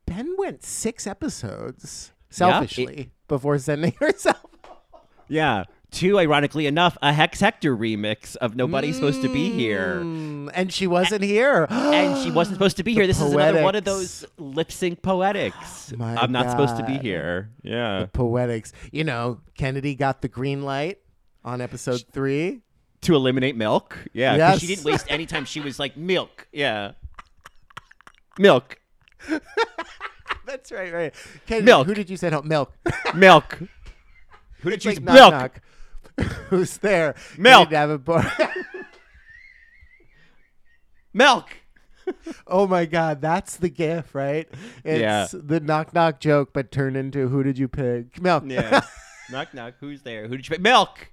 Ben 0.05 0.35
went 0.37 0.63
six 0.63 1.05
episodes 1.07 2.11
Yeah, 2.13 2.29
it- 2.29 2.35
selfishly 2.35 3.11
before 3.27 3.57
sending 3.59 3.93
herself. 3.99 4.37
Yeah. 5.27 5.63
Two, 5.91 6.17
ironically 6.17 6.67
enough, 6.67 6.97
a 7.01 7.11
Hex 7.11 7.41
Hector 7.41 7.75
remix 7.75 8.37
of 8.37 8.55
Nobody's 8.55 8.95
Supposed 8.95 9.21
to 9.23 9.27
Be 9.33 9.49
Here. 9.51 9.99
Mm, 10.01 10.49
and 10.53 10.71
she 10.71 10.87
wasn't 10.87 11.21
here. 11.21 11.67
And 11.69 12.17
she 12.23 12.31
wasn't 12.31 12.55
supposed 12.55 12.77
to 12.77 12.83
be 12.83 12.93
here. 12.95 13.03
The 13.03 13.07
This 13.07 13.21
is 13.21 13.33
another 13.33 13.61
one 13.61 13.75
of 13.75 13.83
those 13.83 14.23
lip 14.37 14.71
sync 14.71 15.01
poetics. 15.01 15.93
I'm 15.99 16.31
not 16.31 16.49
supposed 16.49 16.77
to 16.77 16.83
be 16.85 16.97
here. 16.97 17.49
Yeah. 17.61 18.05
poetics. 18.13 18.71
You 18.93 19.03
know, 19.03 19.41
Kennedy 19.55 19.95
got 19.95 20.21
the 20.21 20.29
green 20.29 20.63
light 20.63 20.99
on 21.43 21.59
episode 21.59 22.03
three. 22.11 22.61
To 23.01 23.15
eliminate 23.15 23.55
milk. 23.57 23.97
Yeah. 24.13 24.37
'cause 24.51 24.61
she 24.61 24.67
didn't 24.67 24.85
waste 24.85 25.07
any 25.09 25.25
time. 25.25 25.43
She 25.45 25.59
was 25.59 25.77
like, 25.79 25.97
milk. 25.97 26.47
Yeah. 26.53 26.91
Milk. 28.39 28.79
That's 30.45 30.71
right, 30.71 30.93
right. 30.93 31.13
Kennedy, 31.47 31.65
Milk. 31.65 31.87
Who 31.87 31.93
did 31.93 32.09
you 32.09 32.15
send 32.17 32.33
home? 32.35 32.47
Milk. 32.47 32.71
Milk. 33.15 33.57
Who 34.61 34.69
did 34.69 34.75
It's 34.77 34.85
you 34.85 34.91
like 34.91 35.01
milk? 35.01 35.15
knock, 35.15 35.31
knock. 35.31 35.61
Who's 36.49 36.77
there? 36.77 37.15
Milk. 37.37 37.69
Davenport. 37.69 38.25
Milk. 41.13 41.49
oh 42.47 42.67
my 42.67 42.85
God, 42.85 43.21
that's 43.21 43.57
the 43.57 43.69
gif, 43.69 44.15
right? 44.15 44.47
It's 44.83 45.01
Yeah. 45.01 45.27
the 45.31 45.59
knock 45.59 45.93
knock 45.93 46.19
joke, 46.19 46.51
but 46.53 46.71
turned 46.71 46.97
into 46.97 47.27
who 47.29 47.43
did 47.43 47.57
you 47.57 47.67
pick? 47.67 48.21
Milk. 48.21 48.43
Yeah. 48.47 48.81
knock 49.31 49.53
knock. 49.53 49.75
Who's 49.79 50.01
there? 50.01 50.27
Who 50.27 50.37
did 50.37 50.47
you 50.47 50.53
pick? 50.55 50.61
Milk. 50.61 51.07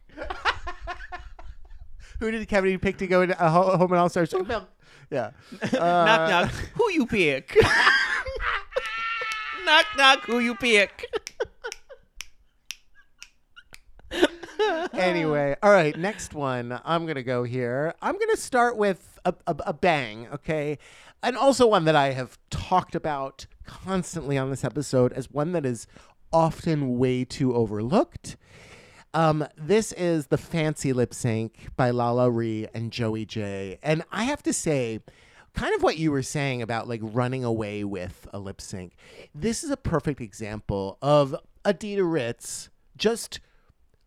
who 2.20 2.30
did 2.30 2.46
Kennedy 2.48 2.78
pick 2.78 2.98
to 2.98 3.06
go 3.06 3.22
into 3.22 3.44
a 3.44 3.50
ho- 3.50 3.76
home 3.76 3.92
and 3.92 4.00
all 4.00 4.08
stars? 4.08 4.32
Milk. 4.32 4.68
Yeah. 5.10 5.30
knock 5.72 5.74
Uh, 5.74 6.28
knock. 6.30 6.50
Who 6.74 6.90
you 6.92 7.06
pick? 7.06 7.56
knock 9.64 9.86
knock. 9.96 10.20
Who 10.24 10.38
you 10.38 10.54
pick? 10.54 11.04
Anyway, 14.92 15.56
all 15.62 15.70
right, 15.70 15.96
next 15.96 16.34
one. 16.34 16.80
I'm 16.84 17.06
gonna 17.06 17.22
go 17.22 17.44
here. 17.44 17.94
I'm 18.02 18.18
gonna 18.18 18.36
start 18.36 18.76
with 18.76 19.18
a, 19.24 19.34
a, 19.46 19.56
a 19.66 19.72
bang, 19.72 20.28
okay, 20.34 20.78
and 21.22 21.36
also 21.36 21.66
one 21.66 21.84
that 21.84 21.96
I 21.96 22.12
have 22.12 22.38
talked 22.50 22.94
about 22.94 23.46
constantly 23.64 24.36
on 24.38 24.50
this 24.50 24.64
episode 24.64 25.12
as 25.12 25.30
one 25.30 25.52
that 25.52 25.64
is 25.64 25.86
often 26.32 26.98
way 26.98 27.24
too 27.24 27.54
overlooked. 27.54 28.36
Um, 29.14 29.46
this 29.56 29.92
is 29.92 30.26
the 30.26 30.38
fancy 30.38 30.92
lip 30.92 31.14
sync 31.14 31.68
by 31.76 31.90
LaLa 31.90 32.34
Ri 32.34 32.68
and 32.74 32.90
Joey 32.92 33.24
Jay, 33.24 33.78
and 33.82 34.02
I 34.10 34.24
have 34.24 34.42
to 34.44 34.52
say. 34.52 35.00
Kind 35.54 35.74
of 35.74 35.82
what 35.82 35.98
you 35.98 36.12
were 36.12 36.22
saying 36.22 36.62
about 36.62 36.86
like 36.86 37.00
running 37.02 37.42
away 37.42 37.82
with 37.82 38.28
a 38.32 38.38
lip 38.38 38.60
sync. 38.60 38.94
This 39.34 39.64
is 39.64 39.70
a 39.70 39.76
perfect 39.76 40.20
example 40.20 40.98
of 41.02 41.34
Adita 41.64 42.08
Ritz 42.08 42.68
just 42.96 43.40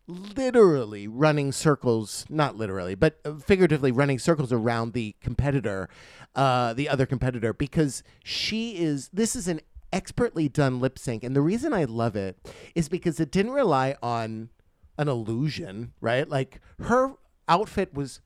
literally 0.06 1.06
running 1.06 1.52
circles, 1.52 2.26
not 2.28 2.56
literally, 2.56 2.94
but 2.94 3.18
uh, 3.24 3.34
figuratively 3.34 3.92
running 3.92 4.18
circles 4.18 4.52
around 4.52 4.92
the 4.92 5.14
competitor, 5.20 5.88
uh, 6.34 6.72
the 6.74 6.88
other 6.88 7.06
competitor, 7.06 7.52
because 7.52 8.02
she 8.24 8.76
is, 8.76 9.08
this 9.12 9.36
is 9.36 9.48
an 9.48 9.60
expertly 9.92 10.48
done 10.48 10.80
lip 10.80 10.98
sync. 10.98 11.22
And 11.22 11.36
the 11.36 11.40
reason 11.40 11.72
I 11.72 11.84
love 11.84 12.16
it 12.16 12.38
is 12.74 12.88
because 12.88 13.20
it 13.20 13.30
didn't 13.30 13.52
rely 13.52 13.96
on 14.02 14.50
an 14.98 15.08
illusion, 15.08 15.92
right? 16.00 16.28
Like 16.28 16.60
her 16.80 17.14
outfit 17.48 17.94
was 17.94 18.20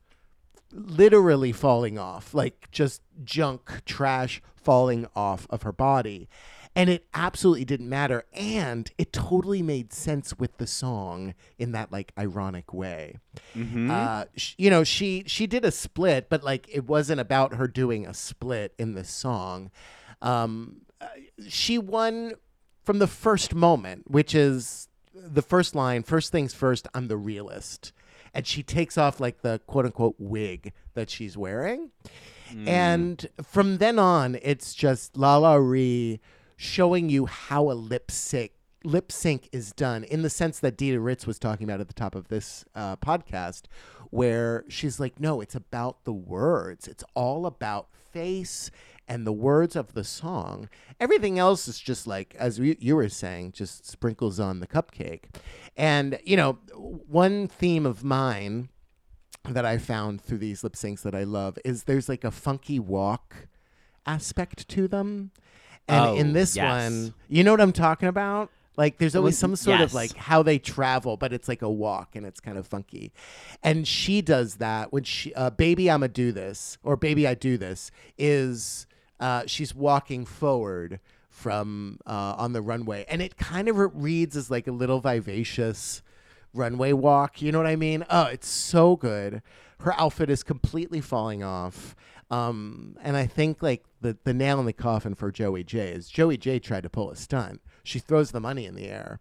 literally 0.71 1.51
falling 1.51 1.97
off, 1.97 2.33
like 2.33 2.69
just 2.71 3.01
junk, 3.23 3.83
trash 3.85 4.41
falling 4.55 5.07
off 5.15 5.47
of 5.49 5.63
her 5.63 5.71
body. 5.71 6.27
And 6.77 6.89
it 6.89 7.07
absolutely 7.13 7.65
didn't 7.65 7.89
matter. 7.89 8.23
And 8.33 8.89
it 8.97 9.11
totally 9.11 9.61
made 9.61 9.91
sense 9.91 10.37
with 10.37 10.57
the 10.57 10.67
song 10.67 11.33
in 11.57 11.71
that 11.73 11.91
like 11.91 12.11
ironic 12.17 12.73
way. 12.73 13.17
Uh, 13.91 14.25
sh- 14.35 14.53
you 14.57 14.69
know, 14.69 14.83
she 14.83 15.23
she 15.27 15.47
did 15.47 15.65
a 15.65 15.71
split, 15.71 16.29
but 16.29 16.43
like 16.43 16.67
it 16.71 16.85
wasn't 16.85 17.19
about 17.19 17.55
her 17.55 17.67
doing 17.67 18.05
a 18.05 18.13
split 18.13 18.73
in 18.77 18.93
the 18.93 19.03
song. 19.03 19.71
Um, 20.21 20.81
uh, 21.01 21.07
she 21.47 21.77
won 21.77 22.33
from 22.83 22.99
the 22.99 23.07
first 23.07 23.53
moment, 23.53 24.09
which 24.09 24.33
is 24.33 24.87
the 25.13 25.41
first 25.41 25.75
line, 25.75 26.03
first 26.03 26.31
things 26.31 26.53
first, 26.53 26.87
I'm 26.93 27.07
the 27.07 27.17
realist. 27.17 27.91
And 28.33 28.45
she 28.45 28.61
takes 28.61 28.97
off 28.97 29.19
like 29.19 29.41
the 29.41 29.59
quote 29.67 29.85
unquote 29.85 30.15
wig 30.19 30.73
that 30.93 31.09
she's 31.09 31.35
wearing. 31.35 31.89
And 32.65 33.27
from 33.43 33.77
then 33.79 33.99
on, 33.99 34.37
it's 34.41 34.73
just 34.73 35.15
LaLa 35.15 35.59
Ri 35.59 36.21
showing 36.57 37.07
you 37.07 37.27
how 37.27 37.71
a 37.71 37.73
lip 37.73 38.11
sync 38.11 38.51
lip 38.83 39.11
sync 39.11 39.49
is 39.51 39.71
done 39.71 40.03
in 40.03 40.21
the 40.21 40.29
sense 40.29 40.59
that 40.59 40.77
Dita 40.77 40.99
Ritz 40.99 41.27
was 41.27 41.39
talking 41.39 41.65
about 41.65 41.81
at 41.81 41.87
the 41.87 41.93
top 41.93 42.15
of 42.15 42.27
this 42.27 42.63
uh, 42.75 42.95
podcast, 42.97 43.63
where 44.11 44.63
she's 44.67 44.99
like, 44.99 45.19
no, 45.19 45.41
it's 45.41 45.55
about 45.55 46.03
the 46.03 46.13
words. 46.13 46.87
It's 46.87 47.03
all 47.13 47.45
about 47.45 47.89
face 48.11 48.71
and 49.07 49.25
the 49.25 49.33
words 49.33 49.75
of 49.75 49.93
the 49.93 50.03
song. 50.03 50.69
Everything 50.99 51.39
else 51.39 51.67
is 51.67 51.79
just 51.79 52.07
like, 52.07 52.35
as 52.39 52.59
you, 52.59 52.75
you 52.79 52.95
were 52.95 53.09
saying, 53.09 53.53
just 53.53 53.85
sprinkles 53.85 54.39
on 54.39 54.59
the 54.59 54.67
cupcake. 54.67 55.23
And, 55.75 56.19
you 56.23 56.37
know, 56.37 56.53
one 56.73 57.47
theme 57.47 57.85
of 57.85 58.03
mine 58.03 58.69
that 59.43 59.65
I 59.65 59.77
found 59.77 60.21
through 60.21 60.39
these 60.39 60.63
lip 60.63 60.73
syncs 60.73 61.01
that 61.03 61.15
I 61.15 61.23
love 61.23 61.57
is 61.63 61.83
there's 61.83 62.09
like 62.09 62.23
a 62.23 62.31
funky 62.31 62.79
walk 62.79 63.47
aspect 64.05 64.67
to 64.69 64.87
them. 64.87 65.31
And 65.87 66.05
Oh, 66.05 66.15
in 66.15 66.33
this 66.33 66.55
yes. 66.55 66.83
one, 66.91 67.13
you 67.29 67.43
know 67.43 67.51
what 67.51 67.61
I'm 67.61 67.71
talking 67.73 68.07
about? 68.09 68.49
Like 68.75 68.97
there's 68.99 69.15
always 69.15 69.37
some 69.37 69.55
sort 69.55 69.81
of 69.81 69.93
like 69.95 70.15
how 70.15 70.43
they 70.43 70.59
travel, 70.59 71.17
but 71.17 71.33
it's 71.33 71.47
like 71.47 71.63
a 71.63 71.69
walk 71.69 72.15
and 72.15 72.25
it's 72.25 72.39
kind 72.39 72.57
of 72.59 72.67
funky. 72.67 73.11
And 73.63 73.87
she 73.87 74.21
does 74.21 74.55
that 74.57 74.93
when 74.93 75.03
she 75.03 75.33
uh, 75.33 75.49
baby 75.49 75.89
I'ma 75.89 76.07
do 76.07 76.31
this 76.31 76.77
or 76.83 76.95
baby 76.95 77.27
I 77.27 77.33
do 77.33 77.57
this 77.57 77.89
is 78.19 78.85
uh, 79.19 79.43
she's 79.47 79.73
walking 79.73 80.25
forward 80.25 80.99
from 81.29 81.99
uh, 82.05 82.35
on 82.37 82.53
the 82.53 82.61
runway 82.61 83.03
and 83.09 83.19
it 83.21 83.37
kind 83.37 83.67
of 83.67 83.77
reads 83.95 84.37
as 84.37 84.51
like 84.51 84.67
a 84.67 84.71
little 84.71 84.99
vivacious 84.99 86.03
runway 86.53 86.91
walk. 86.93 87.41
You 87.41 87.51
know 87.51 87.57
what 87.57 87.67
I 87.67 87.75
mean? 87.75 88.05
Oh, 88.11 88.25
it's 88.25 88.47
so 88.47 88.95
good. 88.95 89.41
Her 89.79 89.93
outfit 89.99 90.29
is 90.29 90.43
completely 90.43 91.01
falling 91.01 91.43
off. 91.43 91.95
Um, 92.29 92.97
and 93.01 93.15
I 93.15 93.25
think 93.25 93.61
like 93.61 93.85
the, 94.01 94.17
the 94.23 94.33
nail 94.33 94.59
in 94.59 94.65
the 94.65 94.73
coffin 94.73 95.15
for 95.15 95.31
Joey 95.31 95.63
Jay 95.63 95.89
is 95.89 96.09
Joey 96.09 96.37
Jay 96.37 96.59
tried 96.59 96.83
to 96.83 96.89
pull 96.89 97.09
a 97.09 97.15
stunt. 97.15 97.61
She 97.83 97.99
throws 97.99 98.31
the 98.31 98.39
money 98.39 98.65
in 98.65 98.75
the 98.75 98.87
air. 98.87 99.19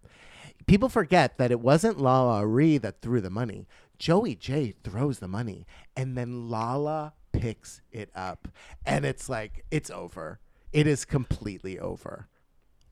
People 0.67 0.89
forget 0.89 1.39
that 1.39 1.53
it 1.53 1.61
wasn't 1.61 1.99
LaLa 1.99 2.45
Ri 2.45 2.79
that 2.79 3.01
threw 3.01 3.21
the 3.21 3.31
money. 3.31 3.69
Joey 3.99 4.35
Jay 4.35 4.75
throws 4.83 5.21
the 5.21 5.29
money, 5.29 5.67
and 5.97 6.19
then 6.19 6.51
Lala 6.51 7.15
picks 7.33 7.81
it 7.93 8.11
up, 8.15 8.49
and 8.85 9.05
it's 9.05 9.29
like 9.29 9.65
it's 9.71 9.91
over. 9.91 10.41
It 10.73 10.87
is 10.87 11.05
completely 11.05 11.79
over. 11.79 12.29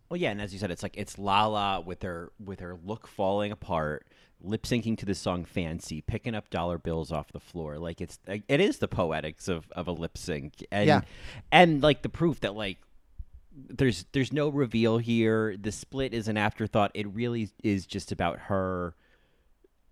Well, 0.08 0.16
yeah, 0.18 0.30
and 0.30 0.40
as 0.40 0.52
you 0.52 0.58
said, 0.58 0.70
it's 0.70 0.82
like 0.82 0.96
it's 0.96 1.18
Lala 1.18 1.80
with 1.80 2.02
her 2.02 2.32
with 2.42 2.60
her 2.60 2.78
look 2.84 3.06
falling 3.06 3.50
apart, 3.52 4.06
lip 4.44 4.62
syncing 4.64 4.96
to 4.98 5.06
the 5.06 5.14
song 5.14 5.44
"Fancy," 5.44 6.00
picking 6.00 6.34
up 6.34 6.50
dollar 6.50 6.78
bills 6.78 7.10
off 7.12 7.32
the 7.32 7.40
floor. 7.40 7.78
Like 7.78 8.00
it's 8.00 8.18
it 8.26 8.60
is 8.60 8.78
the 8.78 8.88
poetics 8.88 9.48
of, 9.48 9.70
of 9.72 9.88
a 9.88 9.92
lip 9.92 10.16
sync, 10.18 10.64
and 10.70 10.86
Yeah. 10.86 11.00
and 11.50 11.82
like 11.82 12.02
the 12.02 12.08
proof 12.08 12.40
that 12.40 12.54
like 12.54 12.78
there's 13.56 14.04
there's 14.12 14.32
no 14.32 14.48
reveal 14.48 14.98
here. 14.98 15.56
The 15.56 15.72
split 15.72 16.12
is 16.12 16.28
an 16.28 16.36
afterthought. 16.36 16.90
It 16.94 17.06
really 17.08 17.50
is 17.62 17.86
just 17.86 18.12
about 18.12 18.38
her. 18.40 18.94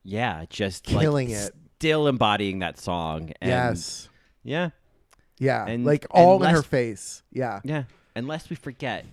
Yeah, 0.05 0.47
just 0.51 0.91
like, 0.91 1.03
Killing 1.03 1.31
it. 1.31 1.53
still 1.79 2.09
embodying 2.09 2.59
that 2.59 2.79
song. 2.79 3.33
And 3.41 3.51
yes. 3.51 4.09
Yeah. 4.43 4.71
Yeah. 5.39 5.65
and- 5.67 5.85
like 5.85 6.07
all 6.11 6.43
in 6.43 6.51
her 6.51 6.63
face. 6.63 7.23
Yeah. 7.33 7.61
Yeah. 7.65 7.85
Unless 8.17 8.51
we 8.51 8.57
forget, 8.57 9.07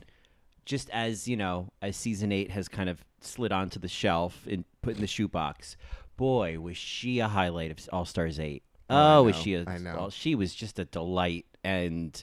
just 0.65 0.89
as, 0.89 1.27
you 1.27 1.37
know, 1.37 1.69
as 1.81 1.95
season 1.95 2.31
eight 2.31 2.49
has 2.51 2.67
kind 2.67 2.89
of 2.89 3.05
slid 3.21 3.51
onto 3.51 3.79
the 3.79 3.87
shelf 3.87 4.47
and 4.49 4.65
put 4.81 4.95
in 4.95 5.01
the 5.01 5.07
shoebox, 5.07 5.77
boy, 6.17 6.59
was 6.59 6.77
she 6.77 7.19
a 7.19 7.27
highlight 7.27 7.71
of 7.71 7.79
All 7.91 8.05
Stars 8.05 8.39
8. 8.39 8.63
Oh, 8.89 8.95
I 8.95 9.15
Oh, 9.17 9.23
was 9.23 9.35
know, 9.35 9.41
she 9.41 9.53
a 9.55 9.63
I 9.67 9.77
know. 9.77 9.95
well, 9.95 10.09
she 10.09 10.35
was 10.35 10.53
just 10.55 10.79
a 10.79 10.85
delight 10.85 11.45
and 11.63 12.21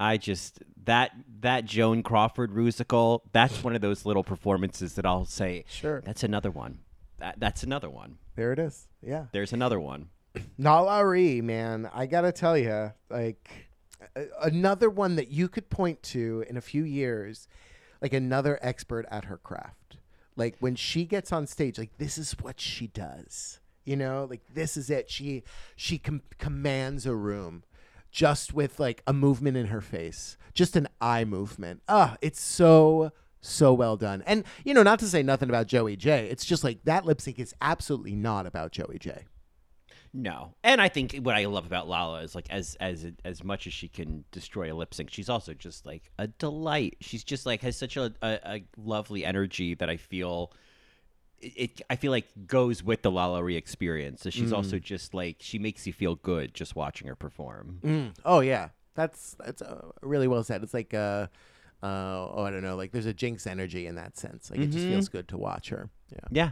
I 0.00 0.16
just 0.16 0.60
that 0.84 1.12
that 1.40 1.64
Joan 1.66 2.02
Crawford 2.02 2.54
musical, 2.54 3.22
that's 3.32 3.62
one 3.62 3.74
of 3.76 3.80
those 3.80 4.04
little 4.04 4.24
performances 4.24 4.94
that 4.94 5.06
I'll 5.06 5.24
say, 5.24 5.64
Sure. 5.68 6.00
that's 6.04 6.22
another 6.24 6.50
one. 6.50 6.80
That, 7.18 7.36
that's 7.38 7.62
another 7.62 7.88
one. 7.88 8.18
There 8.34 8.52
it 8.52 8.58
is. 8.58 8.88
Yeah. 9.00 9.26
There's 9.32 9.52
another 9.52 9.78
one. 9.78 10.08
Nala 10.58 11.06
Ree, 11.06 11.40
man, 11.40 11.88
I 11.94 12.06
gotta 12.06 12.32
tell 12.32 12.58
you, 12.58 12.92
like 13.08 13.48
another 14.42 14.90
one 14.90 15.16
that 15.16 15.28
you 15.28 15.48
could 15.48 15.70
point 15.70 16.02
to 16.02 16.44
in 16.48 16.56
a 16.56 16.60
few 16.60 16.82
years, 16.84 17.46
like 18.02 18.12
another 18.12 18.58
expert 18.62 19.06
at 19.10 19.26
her 19.26 19.36
craft. 19.38 19.98
Like 20.36 20.56
when 20.60 20.74
she 20.74 21.04
gets 21.04 21.32
on 21.32 21.46
stage, 21.46 21.78
like 21.78 21.96
this 21.98 22.18
is 22.18 22.32
what 22.40 22.60
she 22.60 22.86
does. 22.88 23.60
You 23.84 23.96
know, 23.96 24.26
like 24.28 24.42
this 24.52 24.76
is 24.76 24.90
it. 24.90 25.10
She 25.10 25.42
she 25.76 25.98
com- 25.98 26.22
commands 26.38 27.06
a 27.06 27.14
room 27.14 27.64
just 28.10 28.54
with 28.54 28.80
like 28.80 29.02
a 29.06 29.12
movement 29.12 29.56
in 29.56 29.66
her 29.66 29.80
face, 29.80 30.36
just 30.54 30.76
an 30.76 30.88
eye 31.00 31.24
movement. 31.24 31.82
Ah, 31.88 32.16
it's 32.22 32.40
so 32.40 33.12
so 33.40 33.74
well 33.74 33.96
done. 33.96 34.22
And 34.26 34.44
you 34.64 34.72
know, 34.72 34.82
not 34.82 34.98
to 35.00 35.06
say 35.06 35.22
nothing 35.22 35.48
about 35.48 35.66
Joey 35.66 35.96
Jay. 35.96 36.28
It's 36.28 36.46
just 36.46 36.64
like 36.64 36.84
that 36.84 37.04
lip 37.04 37.20
sync 37.20 37.38
is 37.38 37.54
absolutely 37.60 38.14
not 38.14 38.46
about 38.46 38.72
Joey 38.72 38.98
Jay. 38.98 39.24
No, 40.16 40.54
and 40.62 40.80
I 40.80 40.88
think 40.88 41.16
what 41.16 41.34
I 41.34 41.46
love 41.46 41.66
about 41.66 41.88
Lala 41.88 42.20
is 42.22 42.36
like 42.36 42.46
as 42.48 42.76
as 42.78 43.04
as 43.24 43.42
much 43.42 43.66
as 43.66 43.72
she 43.72 43.88
can 43.88 44.24
destroy 44.30 44.72
a 44.72 44.74
lip 44.74 44.94
sync, 44.94 45.10
she's 45.10 45.28
also 45.28 45.54
just 45.54 45.84
like 45.84 46.08
a 46.18 46.28
delight. 46.28 46.98
She's 47.00 47.24
just 47.24 47.46
like 47.46 47.62
has 47.62 47.76
such 47.76 47.96
a, 47.96 48.14
a, 48.22 48.38
a 48.44 48.64
lovely 48.76 49.24
energy 49.24 49.74
that 49.74 49.90
I 49.90 49.96
feel 49.96 50.52
it. 51.40 51.80
I 51.90 51.96
feel 51.96 52.12
like 52.12 52.28
goes 52.46 52.80
with 52.80 53.02
the 53.02 53.10
LaLa 53.10 53.42
Ri 53.42 53.56
experience. 53.56 54.22
So 54.22 54.30
she's 54.30 54.52
also 54.52 54.78
just 54.78 55.14
like 55.14 55.38
she 55.40 55.58
makes 55.58 55.84
you 55.84 55.92
feel 55.92 56.14
good 56.14 56.54
just 56.54 56.76
watching 56.76 57.08
her 57.08 57.16
perform. 57.16 57.80
Mm. 57.84 58.14
Oh 58.24 58.38
yeah, 58.38 58.68
that's 58.94 59.34
that's 59.44 59.62
uh, 59.62 59.90
really 60.00 60.28
well 60.28 60.44
said. 60.44 60.62
It's 60.62 60.74
like 60.74 60.94
uh, 60.94 61.26
uh, 61.82 62.28
oh 62.32 62.44
I 62.46 62.52
don't 62.52 62.62
know, 62.62 62.76
like 62.76 62.92
there's 62.92 63.06
a 63.06 63.14
Jinx 63.14 63.48
energy 63.48 63.88
in 63.88 63.96
that 63.96 64.16
sense. 64.16 64.48
Like 64.48 64.60
it 64.60 64.70
just 64.70 64.86
feels 64.86 65.08
good 65.08 65.26
to 65.28 65.36
watch 65.36 65.70
her. 65.70 65.90
Yeah. 66.12 66.28
Yeah. 66.30 66.50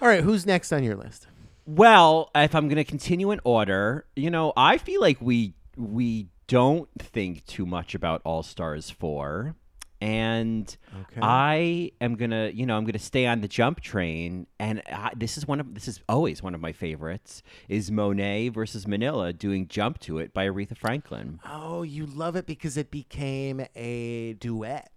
All 0.00 0.06
right, 0.06 0.22
who's 0.22 0.46
next 0.46 0.72
on 0.72 0.84
your 0.84 0.94
list? 0.94 1.26
Well, 1.66 2.30
if 2.34 2.54
I'm 2.54 2.68
going 2.68 2.76
to 2.76 2.84
continue 2.84 3.32
in 3.32 3.40
order, 3.44 4.06
you 4.14 4.30
know, 4.30 4.52
I 4.56 4.78
feel 4.78 5.00
like 5.00 5.20
we 5.20 5.54
we 5.76 6.28
don't 6.46 6.88
think 6.98 7.44
too 7.46 7.66
much 7.66 7.94
about 7.94 8.22
All 8.24 8.42
Stars 8.42 8.88
4 8.90 9.54
and 10.00 10.76
Okay. 10.94 11.20
I 11.22 11.92
am 12.00 12.16
going 12.16 12.30
to, 12.30 12.54
you 12.54 12.66
know, 12.66 12.76
I'm 12.76 12.84
going 12.84 12.92
to 12.92 12.98
stay 12.98 13.26
on 13.26 13.40
the 13.40 13.48
jump 13.48 13.80
train 13.80 14.46
and 14.58 14.82
I, 14.92 15.10
this 15.16 15.36
is 15.36 15.48
one 15.48 15.58
of 15.58 15.74
this 15.74 15.88
is 15.88 16.00
always 16.08 16.42
one 16.42 16.54
of 16.54 16.60
my 16.60 16.72
favorites 16.72 17.42
is 17.68 17.90
Monet 17.90 18.50
versus 18.50 18.86
Manila 18.86 19.32
doing 19.32 19.66
Jump 19.68 19.98
to 20.00 20.18
It 20.18 20.32
by 20.32 20.46
Aretha 20.46 20.76
Franklin. 20.76 21.40
Oh, 21.44 21.82
you 21.82 22.06
love 22.06 22.36
it 22.36 22.46
because 22.46 22.76
it 22.76 22.90
became 22.90 23.66
a 23.74 24.34
duet. 24.34 24.90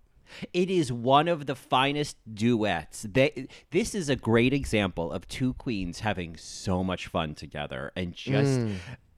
It 0.53 0.69
is 0.69 0.91
one 0.91 1.27
of 1.27 1.45
the 1.45 1.55
finest 1.55 2.17
duets. 2.31 3.05
They, 3.09 3.47
this 3.71 3.95
is 3.95 4.09
a 4.09 4.15
great 4.15 4.53
example 4.53 5.11
of 5.11 5.27
two 5.27 5.53
queens 5.53 6.01
having 6.01 6.37
so 6.37 6.83
much 6.83 7.07
fun 7.07 7.35
together 7.35 7.91
and 7.95 8.13
just 8.13 8.59
mm. 8.59 8.75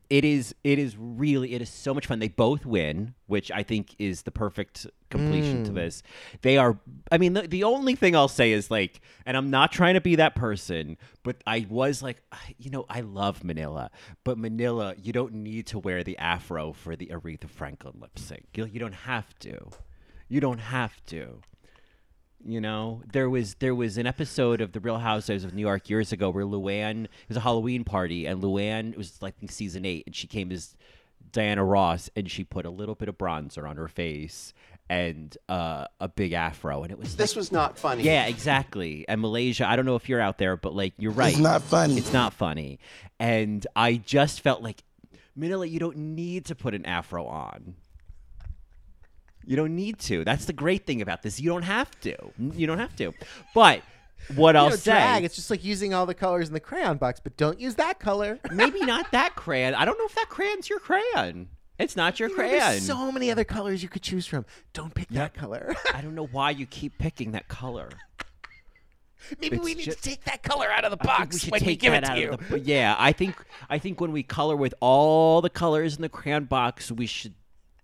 it 0.10 0.26
is 0.26 0.56
it 0.64 0.80
is 0.80 0.96
really 0.98 1.54
it 1.54 1.62
is 1.62 1.70
so 1.70 1.94
much 1.94 2.08
fun. 2.08 2.20
They 2.20 2.28
both 2.28 2.66
win, 2.66 3.14
which 3.28 3.52
I 3.52 3.64
think 3.64 3.96
is 4.00 4.24
the 4.24 4.32
perfect 4.32 4.88
completion 5.10 5.64
to 5.66 5.72
mm. 5.72 5.76
this. 5.76 6.04
They 6.42 6.58
are 6.58 6.80
I 7.12 7.18
mean 7.18 7.34
the, 7.34 7.44
the 7.44 7.64
only 7.64 7.96
thing 7.96 8.16
I'll 8.16 8.28
say 8.28 8.52
is 8.52 8.72
like 8.72 9.02
and 9.26 9.36
I'm 9.36 9.50
not 9.50 9.72
trying 9.72 9.96
to 9.96 10.02
be 10.02 10.16
that 10.16 10.36
person, 10.36 10.98
but 11.24 11.38
I 11.46 11.66
was 11.70 12.02
like 12.02 12.22
you 12.58 12.70
know, 12.70 12.86
I 12.90 13.02
love 13.02 13.44
Manila, 13.44 13.92
but 14.24 14.38
Manila, 14.38 14.96
you 15.02 15.14
don't 15.14 15.34
need 15.34 15.68
to 15.68 15.80
wear 15.80 16.04
the 16.04 16.18
afro 16.18 16.74
for 16.74 16.96
the 16.96 17.08
Aretha 17.08 17.50
Franklin 17.50 17.96
lip 18.00 18.18
sync. 18.18 18.46
You, 18.56 18.66
you 18.66 18.80
don't 18.80 18.94
have 18.94 19.38
to. 19.40 19.72
You 20.32 20.40
don't 20.40 20.60
have 20.60 21.06
to. 21.08 21.42
You 22.44 22.62
know, 22.62 23.04
there 23.12 23.30
was 23.30 23.56
there 23.56 23.76
was 23.76 23.98
an 23.98 24.08
episode 24.08 24.62
of 24.62 24.72
The 24.72 24.80
Real 24.80 24.98
Housewives 24.98 25.44
of 25.44 25.54
New 25.54 25.62
York 25.62 25.90
years 25.90 26.12
ago 26.12 26.30
where 26.30 26.46
Luann 26.46 27.04
it 27.06 27.10
was 27.28 27.38
a 27.38 27.42
Halloween 27.42 27.84
party 27.84 28.26
and 28.26 28.42
Luann 28.42 28.94
it 28.94 28.98
was 28.98 29.22
like 29.22 29.36
I 29.38 29.40
think 29.42 29.52
season 29.52 29.86
eight 29.86 30.06
and 30.08 30.16
she 30.16 30.26
came 30.28 30.52
as 30.52 30.76
Diana 31.32 31.64
Ross, 31.64 32.10
and 32.16 32.30
she 32.30 32.44
put 32.44 32.66
a 32.66 32.70
little 32.70 32.96
bit 32.96 33.08
of 33.08 33.18
bronzer 33.18 33.70
on 33.70 33.78
her 33.78 33.88
face 33.88 34.54
and 34.90 35.38
uh, 35.48 35.86
a 36.00 36.10
big 36.10 36.34
afro, 36.34 36.84
and 36.84 36.92
it 36.92 36.98
was 37.00 37.16
This 37.16 37.36
was 37.36 37.52
not 37.52 37.78
funny. 37.78 38.04
yeah, 38.04 38.26
exactly. 38.26 39.06
And 39.08 39.22
Malaysia, 39.22 39.70
I 39.70 39.76
don't 39.76 39.86
know 39.86 39.96
if 39.96 40.10
you're 40.10 40.20
out 40.20 40.38
there, 40.38 40.58
but 40.58 40.74
like 40.74 40.94
you're 40.98 41.12
right. 41.14 41.32
It's 41.34 41.40
not 41.40 41.62
funny. 41.62 41.98
It's 41.98 42.12
not 42.12 42.34
funny. 42.34 42.80
And 43.20 43.66
I 43.76 43.96
just 43.96 44.42
felt 44.42 44.62
like, 44.62 44.84
Manila, 45.36 45.66
you 45.66 45.80
don't 45.80 45.98
need 45.98 46.46
to 46.46 46.56
put 46.56 46.74
an 46.74 46.86
afro 46.86 47.26
on. 47.26 47.76
You 49.46 49.56
don't 49.56 49.76
need 49.76 50.00
to. 50.00 50.24
That's 50.24 50.46
the 50.46 50.54
great 50.54 50.86
thing 50.86 51.02
about 51.02 51.24
this. 51.24 51.40
You 51.40 51.50
don't 51.50 51.64
have 51.64 51.90
to. 52.02 52.16
You 52.38 52.68
don't 52.68 52.80
have 52.80 52.96
to. 52.98 53.14
But 53.56 53.82
what 54.36 54.56
I'll 54.56 54.70
know, 54.70 54.76
say, 54.76 54.92
drag, 54.92 55.24
it's 55.24 55.36
just 55.36 55.50
like 55.50 55.64
using 55.64 55.94
all 55.94 56.06
the 56.06 56.14
colors 56.14 56.48
in 56.48 56.54
the 56.54 56.60
crayon 56.60 56.98
box, 56.98 57.20
but 57.20 57.38
don't 57.38 57.60
use 57.60 57.76
that 57.76 58.00
color. 58.00 58.40
maybe 58.52 58.82
not 58.82 59.12
that 59.12 59.36
crayon. 59.36 59.74
I 59.74 59.84
don't 59.86 59.98
know 59.98 60.06
if 60.06 60.16
that 60.16 60.28
crayon's 60.30 60.70
your 60.70 60.80
crayon. 60.80 61.50
It's 61.80 61.96
not 61.96 62.20
your 62.20 62.30
You 62.30 62.38
know, 62.38 62.44
crayon. 62.44 62.60
there's 62.60 62.86
so 62.86 63.12
many 63.12 63.32
other 63.32 63.44
colors 63.44 63.82
you 63.82 63.90
could 63.90 64.04
choose 64.04 64.28
from. 64.28 64.46
Don't 64.74 64.94
pick 64.94 65.10
that 65.10 65.34
color. 65.34 65.76
I 65.96 66.02
don't 66.02 66.14
know 66.14 66.28
why 66.28 66.52
you 66.52 66.68
keep 66.68 66.98
picking 67.00 67.32
that 67.32 67.48
color. 67.48 67.90
Maybe 69.40 69.58
we 69.58 69.76
need 69.76 69.84
ju- 69.86 69.92
to 69.94 70.02
take 70.02 70.24
that 70.26 70.42
color 70.44 70.68
out 70.72 70.84
of 70.84 70.92
the 70.92 70.98
box 70.98 71.46
we 71.46 71.52
when 71.52 71.64
we 71.64 71.76
give 71.76 71.94
it 71.94 72.04
to 72.04 72.12
out 72.12 72.18
you. 72.20 72.32
of 72.32 72.50
the- 72.50 72.60
yeah, 72.60 72.96
I 72.98 73.12
think 73.12 73.36
I 73.70 73.78
think 73.78 74.02
when 74.02 74.12
we 74.12 74.24
color 74.24 74.56
with 74.56 74.74
all 74.80 75.42
the 75.42 75.50
colors 75.50 75.96
in 75.96 76.02
the 76.02 76.10
crayon 76.10 76.46
box, 76.46 76.92
we 76.92 77.06
should 77.06 77.34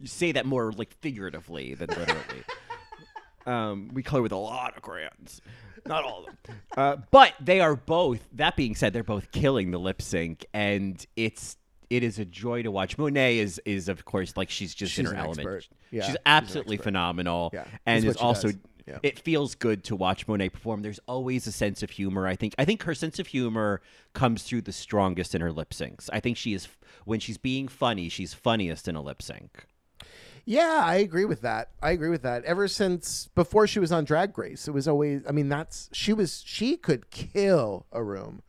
say 0.04 0.32
that 0.34 0.46
more 0.46 0.72
like 0.72 0.94
figuratively 1.00 1.74
than 1.74 1.90
literally. 1.90 2.44
um, 3.46 3.90
we 3.94 4.04
color 4.04 4.22
with 4.22 4.32
a 4.32 4.38
lot 4.38 4.76
of 4.76 4.84
crayons, 4.84 5.42
not 5.86 6.04
all 6.04 6.20
of 6.20 6.26
them, 6.26 6.62
uh, 6.76 6.98
but 7.12 7.34
they 7.40 7.60
are 7.60 7.76
both. 7.76 8.28
That 8.34 8.56
being 8.56 8.76
said, 8.76 8.94
they're 8.94 9.04
both 9.04 9.32
killing 9.32 9.72
the 9.72 9.80
lip 9.80 10.02
sync, 10.02 10.46
and 10.54 11.04
it's 11.16 11.58
it 11.90 12.04
is 12.04 12.20
a 12.20 12.26
joy 12.26 12.64
to 12.64 12.72
watch. 12.72 12.98
Monet 12.98 13.40
is 13.40 13.62
is 13.66 13.90
of 13.90 14.06
course 14.06 14.36
like 14.38 14.50
she's 14.50 14.76
just 14.76 14.98
in 15.00 15.06
her 15.06 15.16
element. 15.16 15.40
expert. 15.40 15.68
Yeah, 15.92 16.02
she's 16.02 16.12
she's 16.12 16.18
absolutely 16.26 16.76
expert. 16.76 16.84
phenomenal, 16.84 17.52
Yeah, 17.54 17.66
and 17.86 18.06
is 18.06 18.18
also. 18.18 18.50
Yeah. 18.86 19.00
it 19.04 19.20
feels 19.20 19.54
good 19.54 19.84
to 19.84 19.98
watch 19.98 20.30
Monet 20.30 20.48
perform. 20.48 20.82
There's 20.82 21.02
always 21.10 21.46
a 21.46 21.52
sense 21.52 21.84
of 21.84 21.90
humor. 21.90 22.26
I 22.26 22.38
think 22.38 22.56
I 22.58 22.64
think 22.64 22.84
her 22.84 22.96
sense 22.96 23.20
of 23.20 23.28
humor 23.28 23.82
comes 24.14 24.44
through 24.44 24.62
the 24.62 24.72
strongest 24.72 25.36
in 25.36 25.42
her 25.42 25.52
lip 25.52 25.72
syncs. 25.72 26.10
I 26.14 26.22
think 26.22 26.38
she 26.38 26.54
is 26.54 26.70
when 27.04 27.20
she's 27.20 27.38
being 27.38 27.68
funny, 27.68 28.08
she's 28.08 28.34
funniest 28.34 28.88
in 28.88 28.96
a 28.96 29.02
lip 29.02 29.22
sync. 29.22 29.66
Yeah, 30.50 30.82
I 30.82 30.96
agree 30.96 31.26
with 31.26 31.42
that. 31.42 31.72
I 31.82 31.92
agree 31.92 32.08
with 32.10 32.22
that. 32.22 32.46
Ever 32.46 32.70
since 32.70 33.28
before 33.36 33.68
she 33.68 33.80
was 33.80 33.92
on 33.92 34.06
Drag 34.06 34.38
Race, 34.38 34.66
it 34.68 34.72
was 34.72 34.88
always. 34.88 35.22
I 35.28 35.34
mean, 35.34 35.50
that's 35.50 35.90
she 35.92 36.14
was. 36.14 36.42
She 36.46 36.78
could 36.78 37.10
kill 37.12 37.86
a 37.92 38.02
room, 38.02 38.42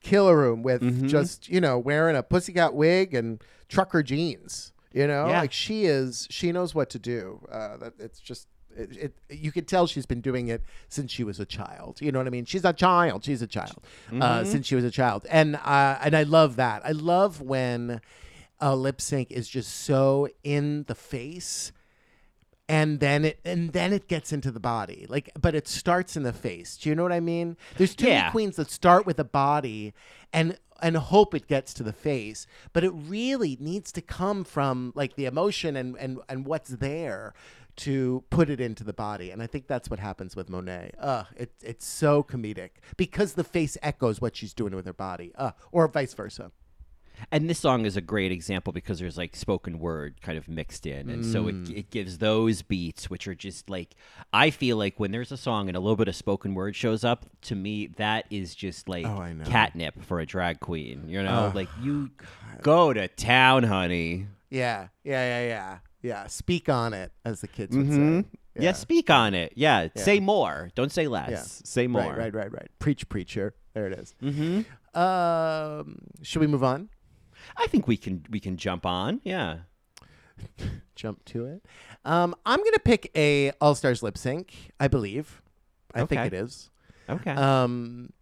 kill 0.00 0.28
a 0.28 0.36
room 0.36 0.62
with 0.62 0.82
Mm-hmm. 0.82 1.08
just 1.08 1.48
you 1.48 1.60
know 1.60 1.78
wearing 1.80 2.14
a 2.14 2.22
pussycat 2.22 2.74
wig 2.74 3.12
and 3.12 3.42
trucker 3.68 4.04
jeans. 4.04 4.72
You 4.92 5.08
know, 5.08 5.26
Yeah. 5.28 5.40
like 5.40 5.52
she 5.52 5.84
is. 5.86 6.28
She 6.30 6.52
knows 6.52 6.74
what 6.76 6.90
to 6.90 6.98
do. 7.00 7.40
Uh, 7.50 7.76
that 7.78 7.94
it's 7.98 8.20
just. 8.20 8.46
It, 8.78 8.96
it, 8.96 9.14
you 9.30 9.52
could 9.52 9.66
tell 9.66 9.86
she's 9.86 10.04
been 10.04 10.20
doing 10.20 10.48
it 10.48 10.62
since 10.90 11.10
she 11.10 11.24
was 11.24 11.40
a 11.40 11.46
child. 11.46 11.98
You 12.02 12.12
know 12.12 12.18
what 12.18 12.26
I 12.26 12.30
mean? 12.30 12.44
She's 12.44 12.62
a 12.64 12.74
child. 12.74 13.24
She's 13.24 13.40
a 13.40 13.46
child 13.46 13.78
uh, 14.12 14.12
Mm-hmm. 14.12 14.50
since 14.50 14.66
she 14.66 14.74
was 14.76 14.84
a 14.84 14.90
child, 14.90 15.26
and 15.30 15.56
uh, 15.56 15.98
and 16.02 16.14
I 16.14 16.22
love 16.24 16.54
that. 16.56 16.82
I 16.84 16.92
love 16.92 17.40
when 17.40 18.00
a 18.60 18.74
lip 18.76 19.00
sync 19.00 19.30
is 19.30 19.48
just 19.48 19.70
so 19.72 20.28
in 20.44 20.84
the 20.84 20.94
face 20.94 21.72
and 22.68 22.98
then 22.98 23.24
it 23.24 23.38
and 23.44 23.72
then 23.72 23.92
it 23.92 24.08
gets 24.08 24.32
into 24.32 24.50
the 24.50 24.58
body. 24.60 25.06
Like 25.08 25.30
but 25.40 25.54
it 25.54 25.68
starts 25.68 26.16
in 26.16 26.22
the 26.24 26.32
face. 26.32 26.76
Do 26.76 26.88
you 26.88 26.94
know 26.94 27.02
what 27.04 27.12
i 27.12 27.20
mean? 27.20 27.56
There's 27.76 27.94
too 27.94 28.06
Yeah. 28.08 28.20
many 28.22 28.30
queens 28.32 28.56
that 28.56 28.70
start 28.70 29.06
with 29.06 29.18
the 29.18 29.24
body 29.24 29.94
and 30.32 30.58
and 30.82 30.96
hope 30.96 31.34
it 31.34 31.46
gets 31.46 31.72
to 31.74 31.82
the 31.82 31.92
face 31.92 32.46
but 32.72 32.84
it 32.84 32.90
really 32.90 33.56
needs 33.60 33.90
to 33.92 34.02
come 34.02 34.44
from 34.44 34.92
like 34.94 35.14
the 35.16 35.24
emotion 35.26 35.76
and 35.76 35.96
and 35.96 36.18
and 36.28 36.44
what's 36.44 36.70
there 36.70 37.34
to 37.76 38.24
put 38.30 38.48
it 38.50 38.58
into 38.60 38.82
the 38.82 38.92
body. 38.92 39.30
And 39.30 39.42
i 39.42 39.46
think 39.46 39.68
that's 39.68 39.88
what 39.88 40.00
happens 40.00 40.34
with 40.34 40.48
monet. 40.50 40.90
Uh 40.98 41.24
it, 41.36 41.52
it's 41.62 41.86
so 41.86 42.22
comedic 42.24 42.70
because 42.96 43.34
the 43.34 43.44
face 43.44 43.78
echoes 43.80 44.20
what 44.20 44.34
she's 44.34 44.54
doing 44.54 44.74
with 44.74 44.86
her 44.86 44.92
body. 44.92 45.30
Uh 45.36 45.52
or 45.70 45.86
vice 45.86 46.14
versa 46.14 46.50
And 47.32 47.48
this 47.50 47.58
song 47.58 47.86
is 47.86 47.96
a 47.96 48.00
great 48.00 48.30
example 48.32 48.72
because 48.72 48.98
there's 48.98 49.16
like 49.16 49.34
spoken 49.34 49.78
word 49.78 50.20
kind 50.20 50.36
of 50.38 50.48
mixed 50.48 50.86
in. 50.86 51.08
And 51.10 51.24
so 51.24 51.44
Mm. 51.44 51.68
it, 51.70 51.78
it 51.78 51.90
gives 51.90 52.18
those 52.18 52.62
beats, 52.62 53.08
which 53.10 53.26
are 53.26 53.34
just 53.34 53.68
like, 53.70 53.94
I 54.32 54.50
feel 54.50 54.76
like 54.76 54.98
when 55.00 55.10
there's 55.12 55.32
a 55.32 55.36
song 55.36 55.68
and 55.68 55.76
a 55.76 55.80
little 55.80 55.96
bit 55.96 56.08
of 56.08 56.16
spoken 56.16 56.54
word 56.54 56.76
shows 56.76 57.04
up, 57.04 57.26
to 57.42 57.54
me, 57.54 57.88
that 57.96 58.26
is 58.30 58.54
just 58.54 58.88
like 58.88 59.06
Oh, 59.06 59.24
catnip 59.46 60.02
for 60.04 60.20
a 60.20 60.26
drag 60.26 60.60
queen. 60.60 61.08
You 61.08 61.22
know, 61.22 61.52
like 61.54 61.68
you 61.82 62.10
go 62.62 62.92
to 62.92 63.08
town, 63.08 63.62
honey. 63.64 64.26
Yeah, 64.50 64.88
yeah, 65.04 65.40
yeah, 65.40 65.46
yeah, 65.48 65.78
yeah. 66.02 66.26
Speak 66.28 66.68
on 66.68 66.94
it, 66.94 67.12
as 67.24 67.40
the 67.40 67.48
kids 67.48 67.76
would 67.76 67.86
Mhm. 67.86 68.22
say. 68.24 68.28
Yeah. 68.58 68.72
speak 68.72 69.10
on 69.10 69.34
it. 69.34 69.52
Yeah, 69.54 69.88
Yeah. 69.94 70.02
say 70.02 70.18
more. 70.18 70.70
Don't 70.74 70.90
say 70.90 71.08
less. 71.08 71.30
Yeah. 71.30 71.42
Say 71.42 71.86
more. 71.88 72.02
Right, 72.02 72.16
right, 72.16 72.34
right, 72.34 72.52
right. 72.52 72.68
Preach, 72.78 73.06
preacher. 73.08 73.54
There 73.74 73.86
it 73.86 73.98
is. 73.98 74.14
Mm-hmm. 74.22 74.98
Um, 74.98 75.98
should 76.22 76.40
we 76.40 76.46
move 76.46 76.64
on? 76.64 76.88
I 77.56 77.66
think 77.66 77.86
we 77.86 77.96
can 77.96 78.24
we 78.30 78.40
can 78.40 78.56
jump 78.56 78.86
on. 78.86 79.20
Yeah. 79.24 79.58
Jump 80.94 81.24
to 81.26 81.46
it. 81.46 81.64
Um, 82.04 82.34
I'm 82.46 82.58
gonna 82.62 82.78
pick 82.78 83.10
a 83.14 83.52
All 83.60 83.74
Stars 83.74 84.02
lip 84.02 84.16
sync. 84.16 84.72
I 84.80 84.88
believe. 84.88 85.42
I 85.94 86.04
think 86.04 86.22
it 86.26 86.34
is. 86.34 86.70
Okay. 87.08 87.30
Um, 87.30 88.12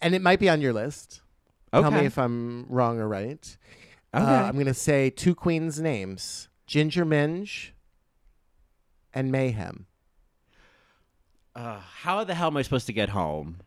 and 0.00 0.14
it 0.14 0.22
might 0.22 0.38
be 0.38 0.48
on 0.48 0.60
your 0.60 0.72
list. 0.72 1.22
Okay. 1.72 1.82
Tell 1.82 1.98
me 1.98 2.06
if 2.06 2.18
I'm 2.18 2.66
wrong 2.68 2.98
or 2.98 3.08
right. 3.08 3.56
okay. 4.14 4.24
Uh, 4.24 4.42
I'm 4.44 4.58
gonna 4.58 4.74
say 4.74 5.10
two 5.10 5.34
queens' 5.34 5.80
names: 5.80 6.48
Ginger 6.66 7.04
Minj 7.04 7.70
and 9.14 9.32
Mayhem. 9.32 9.86
Uh, 11.54 11.80
how 11.80 12.24
the 12.24 12.34
hell 12.34 12.48
am 12.48 12.56
I 12.56 12.62
supposed 12.62 12.86
to 12.86 12.92
get 12.92 13.10
home? 13.10 13.58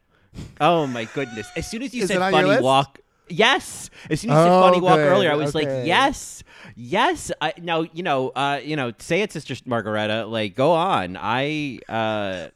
Oh 0.59 0.85
my 0.87 1.05
goodness! 1.05 1.47
As 1.55 1.69
soon 1.69 1.81
as 1.81 1.93
you 1.93 2.05
said 2.07 2.19
funny 2.19 2.61
walk, 2.61 2.99
yes. 3.29 3.89
As 4.09 4.21
soon 4.21 4.31
as 4.31 4.35
you 4.37 4.43
said 4.43 4.49
Oh, 4.51 4.61
funny 4.61 4.81
walk 4.81 4.95
good. 4.97 5.07
earlier, 5.11 5.31
I 5.31 5.35
was 5.35 5.55
Okay. 5.55 5.65
like, 5.79 5.87
yes, 5.87 6.43
yes. 6.75 7.31
I, 7.41 7.53
now 7.61 7.81
you 7.81 8.03
know, 8.03 8.29
uh, 8.29 8.59
you 8.63 8.75
know, 8.75 8.91
say 8.99 9.21
it, 9.21 9.31
Sister 9.31 9.55
Margareta. 9.65 10.25
Like, 10.25 10.55
go 10.55 10.71
on. 10.71 11.17
I, 11.17 11.79
uh, 11.89 12.49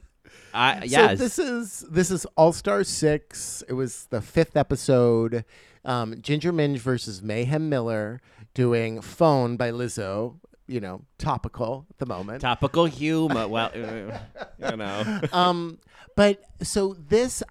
I, 0.53 0.83
yes. 0.85 1.11
So 1.11 1.23
this 1.23 1.39
is 1.39 1.85
this 1.91 2.11
is 2.11 2.25
All 2.35 2.53
Star 2.53 2.83
Six. 2.83 3.63
It 3.67 3.73
was 3.73 4.05
the 4.09 4.21
fifth 4.21 4.55
episode. 4.57 5.45
Um, 5.85 6.21
Ginger 6.21 6.51
Minj 6.51 6.77
versus 6.79 7.21
Mayhem 7.21 7.69
Miller 7.69 8.21
doing 8.53 9.01
"Phone" 9.01 9.57
by 9.57 9.71
Lizzo. 9.71 10.35
You 10.67 10.79
know, 10.79 11.01
topical 11.17 11.87
at 11.89 11.97
the 11.97 12.05
moment. 12.05 12.41
Topical 12.41 12.85
humor. 12.85 13.47
Well, 13.47 13.71
you 13.75 14.75
know. 14.77 15.19
um, 15.33 15.79
but 16.15 16.43
so 16.61 16.95
this, 17.07 17.41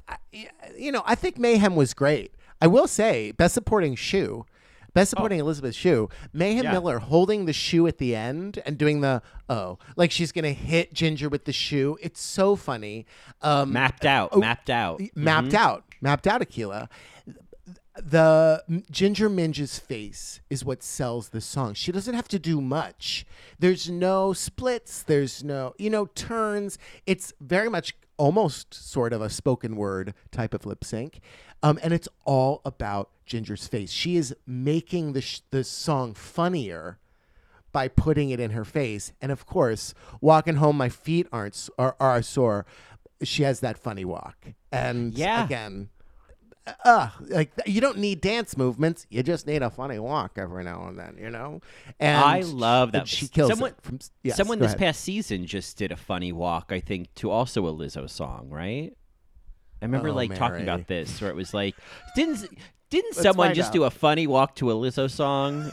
you 0.77 0.93
know, 0.93 1.03
I 1.05 1.17
think 1.17 1.37
Mayhem 1.37 1.75
was 1.75 1.95
great. 1.95 2.33
I 2.61 2.67
will 2.67 2.87
say, 2.89 3.33
best 3.33 3.55
supporting 3.55 3.95
shoe. 3.95 4.47
Best 4.95 5.11
supporting 5.11 5.39
Elizabeth 5.39 5.75
Shue, 5.75 6.09
Mayhem 6.33 6.65
Yeah. 6.65 6.73
Miller 6.73 6.99
holding 6.99 7.45
the 7.45 7.53
shoe 7.53 7.87
at 7.87 7.99
the 7.99 8.17
end 8.17 8.61
and 8.67 8.77
doing 8.79 9.01
the 9.01 9.23
oh, 9.49 9.79
like 9.97 10.11
she's 10.11 10.33
gonna 10.33 10.53
hit 10.53 10.93
Ginger 10.95 11.29
with 11.29 11.45
the 11.45 11.53
shoe. 11.53 11.99
It's 12.01 12.21
so 12.21 12.57
funny. 12.57 13.07
Um, 13.43 13.73
mapped 13.73 14.05
out. 14.07 14.31
oh, 14.33 14.39
mapped 14.41 14.71
out. 14.71 15.01
mapped 15.15 15.55
out, 15.55 15.85
mapped 16.01 16.27
out 16.27 16.41
Aquila. 16.43 16.89
The 17.97 18.63
Ginger 18.91 19.29
Minj's 19.29 19.79
face 19.79 20.41
is 20.49 20.65
what 20.65 20.83
sells 20.83 21.31
the 21.31 21.41
song. 21.41 21.75
She 21.75 21.91
doesn't 21.93 22.15
have 22.15 22.29
to 22.29 22.39
do 22.39 22.61
much. 22.61 23.27
There's 23.59 23.91
no 23.91 24.33
splits. 24.33 25.03
There's 25.03 25.43
no, 25.43 25.75
you 25.79 25.91
know, 25.91 26.07
turns. 26.07 26.79
It's 27.07 27.33
very 27.41 27.69
much 27.69 27.95
almost 28.17 28.73
sort 28.75 29.13
of 29.13 29.21
a 29.21 29.31
spoken 29.31 29.75
word 29.77 30.15
type 30.31 30.55
of 30.55 30.65
lip 30.65 30.85
sync. 30.85 31.21
Um, 31.63 31.79
and 31.83 31.93
it's 31.93 32.09
all 32.25 32.61
about 32.65 33.11
Ginger's 33.27 33.67
face. 33.67 33.91
She 33.91 34.17
is 34.17 34.35
making 34.47 35.13
the, 35.13 35.21
sh- 35.21 35.41
the 35.51 35.65
song 35.65 36.15
funnier 36.15 36.99
by 37.73 37.89
putting 37.89 38.31
it 38.31 38.41
in 38.41 38.53
her 38.53 38.65
face. 38.65 39.13
And 39.21 39.31
of 39.33 39.45
course, 39.47 39.93
walking 40.21 40.57
home, 40.57 40.77
my 40.77 40.89
feet 40.89 41.27
aren't 41.33 41.69
are, 41.79 41.97
are 42.01 42.23
sore. 42.23 42.65
She 43.23 43.43
has 43.43 43.61
that 43.61 43.79
funny 43.79 44.05
walk. 44.05 44.37
And 44.73 45.13
Yeah. 45.15 45.45
again, 45.45 45.89
uh, 46.85 47.09
like 47.29 47.51
you 47.67 47.81
don't 47.81 47.99
need 47.99 48.21
dance 48.21 48.57
movements. 48.57 49.07
You 49.11 49.23
just 49.23 49.47
need 49.47 49.63
a 49.63 49.71
funny 49.71 49.99
walk 49.99 50.33
every 50.37 50.65
now 50.65 50.87
and 50.87 50.99
then, 50.99 51.17
you 51.21 51.31
know. 51.31 51.61
And 51.99 52.17
I 52.17 52.41
love 52.41 52.93
that. 52.93 53.09
she 53.09 53.27
kills 53.27 53.51
Someone- 53.51 53.71
it. 53.71 53.83
From, 53.83 53.99
yes, 54.23 54.37
Someone 54.37 54.59
this 54.59 54.69
ahead. 54.69 54.79
past 54.79 55.01
season 55.01 55.47
just 55.47 55.77
did 55.77 55.91
a 55.93 55.97
funny 55.97 56.31
walk, 56.31 56.67
I 56.71 56.81
think, 56.81 57.13
to 57.17 57.31
also 57.31 57.67
a 57.67 57.73
Lizzo 57.73 58.09
song, 58.09 58.49
right? 58.51 58.95
I 59.81 59.85
remember 59.85 60.09
Oh, 60.09 60.13
like 60.15 60.35
talking 60.35 60.63
about 60.63 60.87
this, 60.87 61.21
where 61.21 61.31
it 61.31 61.37
was 61.37 61.55
like, 61.55 61.75
didn't 62.15 62.49
didn't 62.91 63.17
Let's 63.17 63.23
someone 63.23 63.55
just 63.55 63.69
out. 63.69 63.75
do 63.75 63.85
a 63.85 63.91
funny 63.91 64.27
walk 64.27 64.55
to 64.57 64.71
a 64.71 64.75
Lizzo 64.75 65.11
song? 65.11 65.73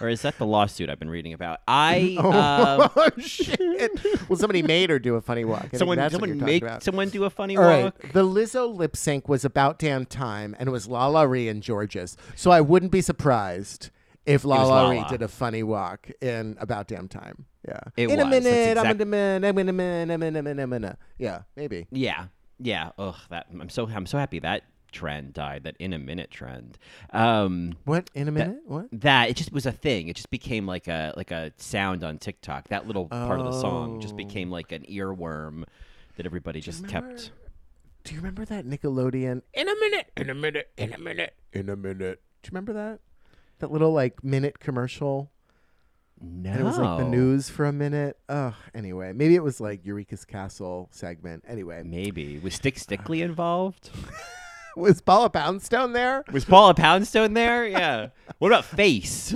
Or 0.00 0.10
is 0.10 0.20
that 0.22 0.36
the 0.36 0.44
lawsuit 0.44 0.90
I've 0.90 0.98
been 0.98 1.08
reading 1.08 1.32
about? 1.32 1.60
I 1.66 2.16
um, 2.18 2.90
oh 2.94 3.10
shit! 3.18 3.58
well, 4.28 4.38
somebody 4.38 4.62
made 4.62 4.90
her 4.90 4.98
do 4.98 5.14
a 5.14 5.22
funny 5.22 5.44
walk. 5.44 5.68
I 5.72 5.76
someone 5.78 5.98
someone 6.10 6.38
make 6.38 6.62
about. 6.62 6.82
someone 6.82 7.08
do 7.08 7.24
a 7.24 7.30
funny 7.30 7.56
All 7.56 7.64
right, 7.64 7.84
walk. 7.84 8.12
the 8.12 8.22
Lizzo 8.22 8.72
lip 8.74 8.94
sync 8.96 9.28
was 9.28 9.44
about 9.44 9.78
damn 9.78 10.04
time, 10.04 10.54
and 10.58 10.68
it 10.68 10.72
was 10.72 10.86
LaLa 10.86 11.26
Ri 11.28 11.48
and 11.48 11.62
Georges. 11.62 12.16
So 12.34 12.50
I 12.50 12.60
wouldn't 12.60 12.92
be 12.92 13.00
surprised 13.00 13.90
if 14.26 14.44
was 14.44 14.58
Lalaurie 14.58 14.96
Lala. 14.96 15.08
did 15.08 15.22
a 15.22 15.28
funny 15.28 15.62
walk 15.62 16.10
in 16.20 16.56
about 16.60 16.88
damn 16.88 17.08
time. 17.08 17.46
Yeah. 17.66 17.80
It 17.96 18.10
in 18.10 18.20
a 18.20 18.24
was. 18.24 18.44
That's 18.44 18.44
minute, 18.44 18.78
I'm 18.78 18.90
in 18.90 19.00
a 19.00 19.04
minute, 19.06 19.48
I'm 19.48 19.58
in 19.58 19.68
a 19.68 19.72
minute, 19.72 20.12
I'm 20.14 20.22
in 20.22 20.36
a 20.36 20.42
minute, 20.42 20.50
I'm 20.50 20.58
in 20.58 20.58
a 20.60 20.66
minute. 20.66 20.98
Yeah, 21.18 21.42
maybe. 21.56 21.86
Yeah, 21.90 22.26
yeah. 22.58 22.90
Ugh, 22.98 23.16
that 23.30 23.46
I'm 23.52 23.68
so 23.68 23.88
I'm 23.88 24.06
so 24.06 24.18
happy 24.18 24.38
that 24.40 24.62
trend 24.92 25.34
died. 25.34 25.64
That 25.64 25.76
in 25.78 25.92
a 25.92 25.98
minute 25.98 26.30
trend. 26.30 26.78
Um, 27.12 27.74
What 27.84 28.08
in 28.14 28.28
a 28.28 28.32
minute? 28.32 28.58
what? 28.66 28.86
that 28.92 29.28
it 29.30 29.36
just 29.36 29.52
was 29.52 29.66
a 29.66 29.72
thing. 29.72 30.08
It 30.08 30.16
just 30.16 30.30
became 30.30 30.66
like 30.66 30.88
a 30.88 31.12
like 31.16 31.30
a 31.30 31.52
sound 31.58 32.02
on 32.04 32.18
TikTok. 32.18 32.68
That 32.68 32.86
little 32.86 33.06
part 33.08 33.40
of 33.40 33.46
the 33.46 33.60
song 33.60 34.00
just 34.00 34.14
Oh. 34.14 34.16
became 34.16 34.50
like 34.50 34.72
an 34.72 34.82
earworm 34.88 35.64
that 36.16 36.24
everybody 36.26 36.60
just 36.60 36.86
kept. 36.88 37.30
Do 38.04 38.14
you 38.14 38.20
remember 38.20 38.44
that 38.44 38.64
Nickelodeon? 38.64 39.42
In 39.52 39.68
a 39.68 39.74
minute, 39.74 40.12
in 40.16 40.30
a 40.30 40.34
minute, 40.34 40.70
in 40.78 40.92
a 40.92 40.98
minute, 40.98 41.34
in 41.52 41.68
a 41.68 41.76
minute. 41.76 42.22
Do 42.42 42.48
you 42.48 42.50
remember 42.52 42.72
that? 42.74 43.00
That 43.58 43.72
little 43.72 43.92
like 43.92 44.22
minute 44.22 44.60
commercial. 44.60 45.30
No, 46.20 46.50
And 46.50 46.60
it 46.60 46.64
was 46.64 46.78
like 46.78 46.98
the 46.98 47.08
news 47.08 47.50
for 47.50 47.66
a 47.66 47.72
minute. 47.72 48.18
Ugh. 48.28 48.54
Anyway, 48.74 49.12
maybe 49.12 49.34
it 49.34 49.42
was 49.42 49.60
like 49.60 49.84
Eureka's 49.84 50.24
Castle 50.24 50.88
segment. 50.90 51.44
Anyway, 51.46 51.82
Maybe 51.84 52.38
was 52.38 52.54
Stick 52.54 52.78
Stickly 52.78 53.20
involved? 53.20 53.90
was 54.76 55.02
Paula 55.02 55.28
Poundstone 55.28 55.92
there? 55.92 56.24
Was 56.32 56.44
Paula 56.44 56.74
Poundstone 56.74 57.34
there? 57.34 57.66
Yeah. 57.66 58.08
What 58.38 58.48
about 58.48 58.66
Face? 58.66 59.34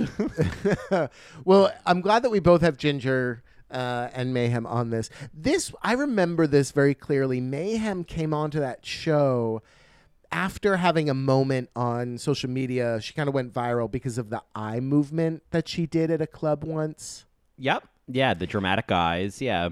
well, 1.45 1.73
I'm 1.87 2.01
glad 2.01 2.21
that 2.21 2.29
we 2.29 2.39
both 2.39 2.61
have 2.61 2.77
Ginger 2.77 3.41
uh, 3.71 4.09
and 4.13 4.31
Mayhem 4.31 4.67
on 4.67 4.91
this. 4.91 5.09
This 5.33 5.73
I 5.81 5.93
remember 5.93 6.45
this 6.45 6.71
very 6.71 6.93
clearly. 6.93 7.41
Mayhem 7.41 8.03
came 8.03 8.31
onto 8.31 8.59
that 8.59 8.85
show 8.85 9.63
after 10.31 10.77
having 10.77 11.09
a 11.09 11.13
moment 11.13 11.69
on 11.75 12.17
social 12.17 12.49
media. 12.49 12.99
She 13.01 13.13
kind 13.13 13.27
of 13.27 13.35
went 13.35 13.53
viral 13.53 13.89
because 13.89 14.17
of 14.17 14.29
the 14.29 14.41
eye 14.55 14.79
movement 14.79 15.43
that 15.51 15.67
she 15.67 15.85
did 15.85 16.09
at 16.11 16.21
a 16.21 16.27
club 16.27 16.63
once. 16.63 17.25
yep. 17.57 17.83
Yeah, 18.07 18.33
the 18.33 18.47
dramatic 18.47 18.91
eyes. 18.91 19.41
Yeah. 19.41 19.69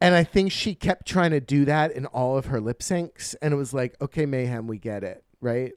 And 0.00 0.14
I 0.14 0.22
think 0.22 0.52
she 0.52 0.74
kept 0.74 1.06
trying 1.06 1.30
to 1.30 1.40
do 1.40 1.64
that 1.64 1.92
in 1.92 2.06
all 2.06 2.36
of 2.36 2.46
her 2.46 2.60
lip 2.60 2.80
syncs. 2.80 3.34
And 3.40 3.54
it 3.54 3.56
was 3.56 3.72
like, 3.72 3.96
okay, 4.00 4.26
Mayhem, 4.26 4.66
we 4.66 4.78
get 4.78 5.02
it, 5.04 5.24
right? 5.40 5.72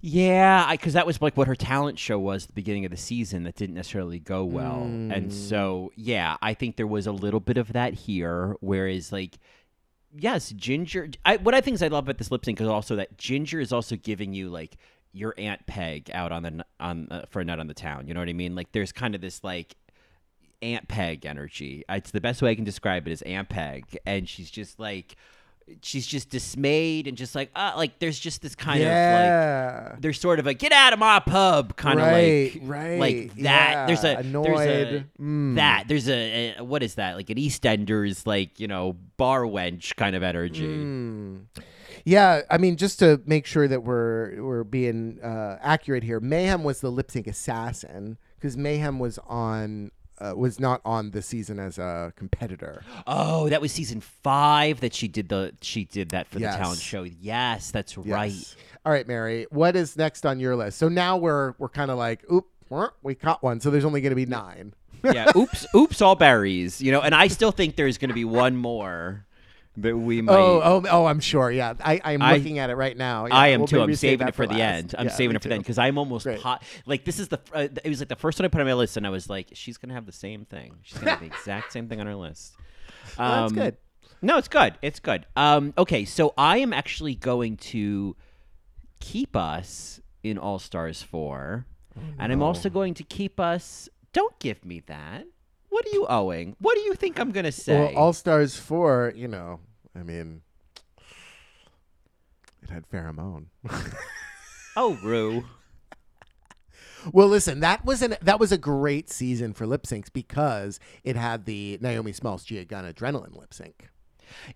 Yeah, 0.00 0.70
because 0.70 0.92
that 0.94 1.06
was 1.06 1.20
like 1.20 1.36
what 1.36 1.48
her 1.48 1.56
talent 1.56 1.98
show 1.98 2.18
was 2.18 2.44
at 2.44 2.48
the 2.48 2.54
beginning 2.54 2.84
of 2.84 2.92
the 2.92 2.96
season 2.96 3.42
that 3.42 3.56
didn't 3.56 3.74
necessarily 3.74 4.20
go 4.20 4.44
well. 4.44 4.86
Mm. 4.86 5.14
And 5.14 5.32
so, 5.32 5.92
yeah, 5.96 6.36
I 6.40 6.54
think 6.54 6.76
there 6.76 6.86
was 6.86 7.06
a 7.06 7.12
little 7.12 7.40
bit 7.40 7.58
of 7.58 7.72
that 7.72 7.94
here. 7.94 8.56
Whereas, 8.60 9.12
like, 9.12 9.38
yes, 10.16 10.50
Ginger. 10.50 11.10
I, 11.24 11.36
what 11.36 11.54
I 11.54 11.60
think 11.60 11.74
is 11.74 11.82
I 11.82 11.88
love 11.88 12.04
about 12.04 12.18
this 12.18 12.30
lip 12.30 12.44
sync 12.44 12.60
is 12.60 12.68
also 12.68 12.96
that 12.96 13.18
Ginger 13.18 13.60
is 13.60 13.72
also 13.72 13.96
giving 13.96 14.32
you 14.32 14.48
like 14.50 14.76
your 15.12 15.34
Aunt 15.38 15.66
Peg 15.66 16.10
out 16.12 16.32
on 16.32 16.42
the 16.42 16.64
on 16.78 17.08
uh, 17.10 17.24
for 17.28 17.40
a 17.40 17.44
night 17.44 17.58
on 17.58 17.66
the 17.66 17.74
town. 17.74 18.06
You 18.06 18.14
know 18.14 18.20
what 18.20 18.28
I 18.28 18.34
mean? 18.34 18.54
Like, 18.54 18.72
there's 18.72 18.92
kind 18.92 19.14
of 19.14 19.20
this 19.20 19.42
like 19.42 19.76
Aunt 20.62 20.88
Peg 20.88 21.26
energy. 21.26 21.84
It's 21.88 22.10
the 22.10 22.20
best 22.20 22.42
way 22.42 22.50
I 22.50 22.54
can 22.54 22.64
describe 22.64 23.06
it 23.06 23.12
is 23.12 23.22
Aunt 23.22 23.48
Peg, 23.48 23.98
and 24.06 24.28
she's 24.28 24.50
just 24.50 24.78
like. 24.78 25.16
She's 25.82 26.06
just 26.06 26.30
dismayed 26.30 27.06
and 27.06 27.16
just 27.16 27.34
like, 27.34 27.50
uh, 27.54 27.72
like 27.76 27.98
there's 27.98 28.18
just 28.18 28.42
this 28.42 28.54
kind 28.54 28.80
of 28.80 28.86
like 28.86 28.92
yeah. 28.92 29.96
there's 30.00 30.20
sort 30.20 30.38
of 30.38 30.46
a 30.46 30.54
get 30.54 30.72
out 30.72 30.92
of 30.92 30.98
my 30.98 31.20
pub 31.20 31.76
kind 31.76 32.00
of 32.00 32.06
like 32.06 32.60
right, 32.62 32.98
like 32.98 33.34
that 33.36 33.70
yeah, 33.70 33.86
there's 33.86 34.04
a 34.04 34.22
there's 34.22 34.60
a. 34.60 35.04
Mm. 35.20 35.56
that 35.56 35.84
there's 35.88 36.08
a, 36.08 36.56
a 36.58 36.64
what 36.64 36.82
is 36.82 36.96
that 36.96 37.16
like 37.16 37.30
an 37.30 37.36
eastenders 37.36 38.26
like 38.26 38.58
you 38.58 38.66
know 38.68 38.96
bar 39.16 39.42
wench 39.42 39.96
kind 39.96 40.16
of 40.16 40.22
energy 40.22 40.68
Mm. 40.68 41.46
Yeah, 42.04 42.42
I 42.50 42.58
mean, 42.58 42.76
just 42.76 42.98
to 43.00 43.20
make 43.26 43.44
sure 43.46 43.68
that 43.68 43.82
we're 43.82 44.42
we're 44.42 44.64
being 44.64 45.20
uh, 45.22 45.58
accurate 45.60 46.02
here, 46.02 46.20
Mayhem 46.20 46.64
was 46.64 46.80
the 46.80 46.90
lip 46.90 47.10
sync 47.10 47.26
assassin 47.26 48.16
because 48.36 48.56
Mayhem 48.56 48.98
was 48.98 49.18
on 49.26 49.90
uh, 50.20 50.34
was 50.36 50.58
not 50.60 50.80
on 50.84 51.10
the 51.12 51.22
season 51.22 51.58
as 51.58 51.78
a 51.78 52.12
competitor. 52.16 52.82
oh 53.06 53.48
that 53.48 53.60
was 53.60 53.72
season 53.72 54.00
five 54.00 54.80
that 54.80 54.94
she 54.94 55.08
did 55.08 55.28
the 55.28 55.52
she 55.60 55.84
did 55.84 56.10
that 56.10 56.26
for 56.28 56.38
Yes. 56.38 56.54
the 56.56 56.62
talent 56.62 56.80
show 56.80 57.02
yes 57.04 57.70
that's 57.70 57.96
right 57.98 58.32
All 58.86 58.92
right, 58.92 59.06
Mary, 59.06 59.46
what 59.50 59.76
is 59.76 59.96
next 59.98 60.24
on 60.24 60.40
your 60.40 60.56
list? 60.56 60.78
So 60.78 60.88
now 60.88 61.16
we're 61.18 61.54
we're 61.58 61.68
kind 61.68 61.90
of 61.90 61.98
like, 61.98 62.24
oop, 62.32 62.46
we 63.02 63.14
caught 63.14 63.42
one. 63.42 63.60
So 63.60 63.70
there's 63.70 63.84
only 63.84 64.00
going 64.00 64.10
to 64.12 64.16
be 64.16 64.24
nine. 64.26 64.72
yeah 65.04 65.30
oops 65.36 65.64
oops 65.76 66.02
all 66.02 66.16
berries 66.16 66.80
you 66.80 66.90
know 66.90 67.00
and 67.00 67.14
i 67.14 67.28
still 67.28 67.52
think 67.52 67.76
there's 67.76 67.98
going 67.98 68.08
to 68.08 68.14
be 68.14 68.24
one 68.24 68.56
more 68.56 69.24
that 69.82 69.96
we 69.96 70.22
might 70.22 70.32
Oh, 70.34 70.60
oh, 70.62 70.84
oh! 70.90 71.06
I'm 71.06 71.20
sure. 71.20 71.50
Yeah, 71.50 71.74
I, 71.84 72.00
I'm 72.04 72.22
I- 72.22 72.36
looking 72.36 72.58
at 72.58 72.70
it 72.70 72.74
right 72.76 72.96
now. 72.96 73.26
Yeah, 73.26 73.34
I 73.34 73.48
am 73.48 73.60
we'll 73.60 73.66
too. 73.68 73.80
I'm 73.82 73.94
saving 73.94 74.28
it 74.28 74.34
for, 74.34 74.46
the 74.46 74.54
last. 74.54 74.60
end. 74.60 74.94
I'm 74.98 75.06
Yeah, 75.06 75.12
saving 75.12 75.36
it 75.36 75.38
for 75.40 75.44
too. 75.44 75.48
then 75.50 75.58
because 75.60 75.78
I'm 75.78 75.98
almost 75.98 76.24
Great. 76.24 76.40
hot. 76.40 76.62
Like 76.86 77.04
this 77.04 77.18
is 77.18 77.28
the. 77.28 77.40
Uh, 77.52 77.68
it 77.84 77.88
was 77.88 78.00
like 78.00 78.08
the 78.08 78.16
first 78.16 78.38
one 78.38 78.44
I 78.44 78.48
put 78.48 78.60
on 78.60 78.66
my 78.66 78.74
list, 78.74 78.96
and 78.96 79.06
I 79.06 79.10
was 79.10 79.28
like, 79.28 79.48
she's 79.54 79.78
gonna 79.78 79.94
have 79.94 80.06
the 80.06 80.12
same 80.12 80.44
thing. 80.44 80.74
She's 80.82 80.98
gonna 80.98 81.10
have 81.12 81.20
the 81.20 81.26
exact 81.34 81.72
same 81.72 81.88
thing 81.88 82.00
on 82.00 82.06
her 82.06 82.14
list. 82.14 82.54
Well, 83.18 83.42
that's 83.42 83.52
Um, 83.52 83.58
good. 83.58 83.76
No, 84.20 84.36
it's 84.38 84.48
good. 84.48 84.76
It's 84.82 84.98
good. 85.00 85.26
Um, 85.36 85.72
okay, 85.78 86.04
so 86.04 86.34
I 86.36 86.58
am 86.58 86.72
actually 86.72 87.14
going 87.14 87.56
to 87.58 88.16
keep 89.00 89.36
us 89.36 90.00
in 90.22 90.38
All 90.38 90.58
Stars 90.58 91.02
four, 91.02 91.66
Oh, 91.96 92.00
and 92.18 92.32
I'm 92.32 92.42
also 92.42 92.68
going 92.68 92.94
to 92.94 93.04
keep 93.04 93.38
us. 93.40 93.88
Don't 94.12 94.36
give 94.40 94.64
me 94.64 94.80
that. 94.86 95.24
What 95.68 95.86
are 95.86 95.90
you 95.90 96.06
owing? 96.08 96.56
What 96.60 96.74
do 96.74 96.80
you 96.80 96.94
think 96.94 97.20
I'm 97.20 97.30
gonna 97.30 97.52
say? 97.52 97.78
Well, 97.78 97.96
All 97.96 98.12
Stars 98.12 98.56
four. 98.56 99.12
You 99.14 99.28
know, 99.28 99.60
I 99.94 100.02
mean, 100.02 100.42
it 102.62 102.70
had 102.70 102.88
Farrah 102.88 103.14
Moan. 103.14 103.48
oh, 104.76 104.98
Rue. 105.02 105.44
Well, 107.12 107.28
listen, 107.28 107.60
that 107.60 107.84
was 107.84 108.02
an 108.02 108.16
that 108.22 108.40
was 108.40 108.52
a 108.52 108.58
great 108.58 109.08
season 109.08 109.52
for 109.52 109.66
lip 109.66 109.84
syncs 109.84 110.12
because 110.12 110.80
it 111.04 111.16
had 111.16 111.44
the 111.44 111.78
Naomi 111.80 112.12
Smalls 112.12 112.44
Gia 112.44 112.64
Gunn 112.64 112.84
adrenaline 112.84 113.36
lip 113.36 113.54
sync. 113.54 113.88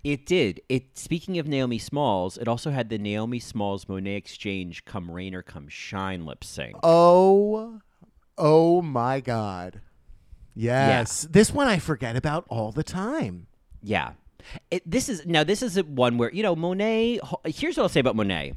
It 0.05 0.27
did. 0.27 0.61
It 0.69 0.99
speaking 0.99 1.39
of 1.39 1.47
Naomi 1.47 1.79
Smalls, 1.79 2.37
it 2.37 2.49
also 2.49 2.71
had 2.71 2.89
the 2.89 2.99
Naomi 2.99 3.39
Smalls 3.39 3.87
Monét 3.87 4.17
X 4.17 4.37
Change 4.37 4.85
come 4.85 5.11
rain 5.11 5.35
or 5.35 5.43
come 5.43 5.69
shine 5.69 6.27
lip 6.27 6.45
sync. 6.45 6.77
Oh, 6.83 7.81
oh 8.37 8.83
my 8.83 9.21
God! 9.21 9.81
Yes, 10.55 11.27
this 11.31 11.53
one 11.53 11.69
I 11.69 11.79
forget 11.79 12.17
about 12.17 12.45
all 12.49 12.73
the 12.73 12.85
time. 12.85 13.47
Yeah. 13.83 14.13
It, 14.71 14.83
this 14.89 15.09
is 15.09 15.27
now 15.27 15.45
this 15.45 15.63
is 15.63 15.83
one 15.85 16.19
where 16.19 16.33
you 16.33 16.43
know 16.43 16.57
Monet. 16.57 17.21
Here's 17.47 17.77
what 17.77 17.85
I'll 17.85 17.89
say 17.89 18.01
about 18.01 18.17
Monet. 18.17 18.55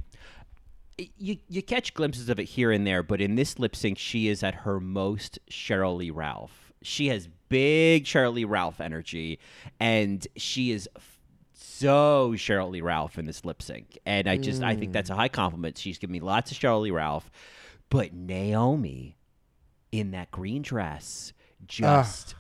You 0.98 1.38
you 1.50 1.62
catch 1.62 1.94
glimpses 1.94 2.30
of 2.30 2.40
it 2.40 2.46
here 2.46 2.72
and 2.72 2.86
there, 2.88 3.04
but 3.04 3.22
in 3.22 3.36
this 3.36 3.60
lip 3.60 3.76
sync, 3.76 3.98
she 3.98 4.28
is 4.28 4.44
at 4.44 4.56
her 4.56 4.80
most 4.80 5.40
Cheryl 5.50 5.98
Lee 5.98 6.12
Ralph. 6.12 6.74
She 6.82 7.08
has 7.08 7.28
big 7.50 8.06
Cheryl 8.06 8.34
Lee 8.34 8.46
Ralph 8.46 8.80
energy, 8.80 9.40
and 9.80 10.26
she 10.36 10.72
is 10.72 10.88
so 11.54 12.32
Cheryl 12.34 12.72
Lee 12.72 12.82
Ralph 12.82 13.18
in 13.18 13.26
this 13.26 13.44
lip 13.44 13.62
sync. 13.62 13.98
And 14.06 14.28
I 14.28 14.38
just 14.38 14.64
I 14.64 14.76
think 14.76 14.94
that's 14.94 15.10
a 15.10 15.14
mm. 15.14 15.18
high 15.18 15.30
compliment. 15.30 15.78
She's 15.78 15.98
given 15.98 16.14
me 16.14 16.20
lots 16.20 16.52
of 16.52 16.58
Cheryl 16.58 16.82
Lee 16.82 16.92
Ralph, 16.92 17.30
but 17.90 18.14
Naomi 18.14 19.18
in 19.92 20.12
that 20.12 20.32
green 20.32 20.62
dress 20.62 21.34
just 21.68 22.36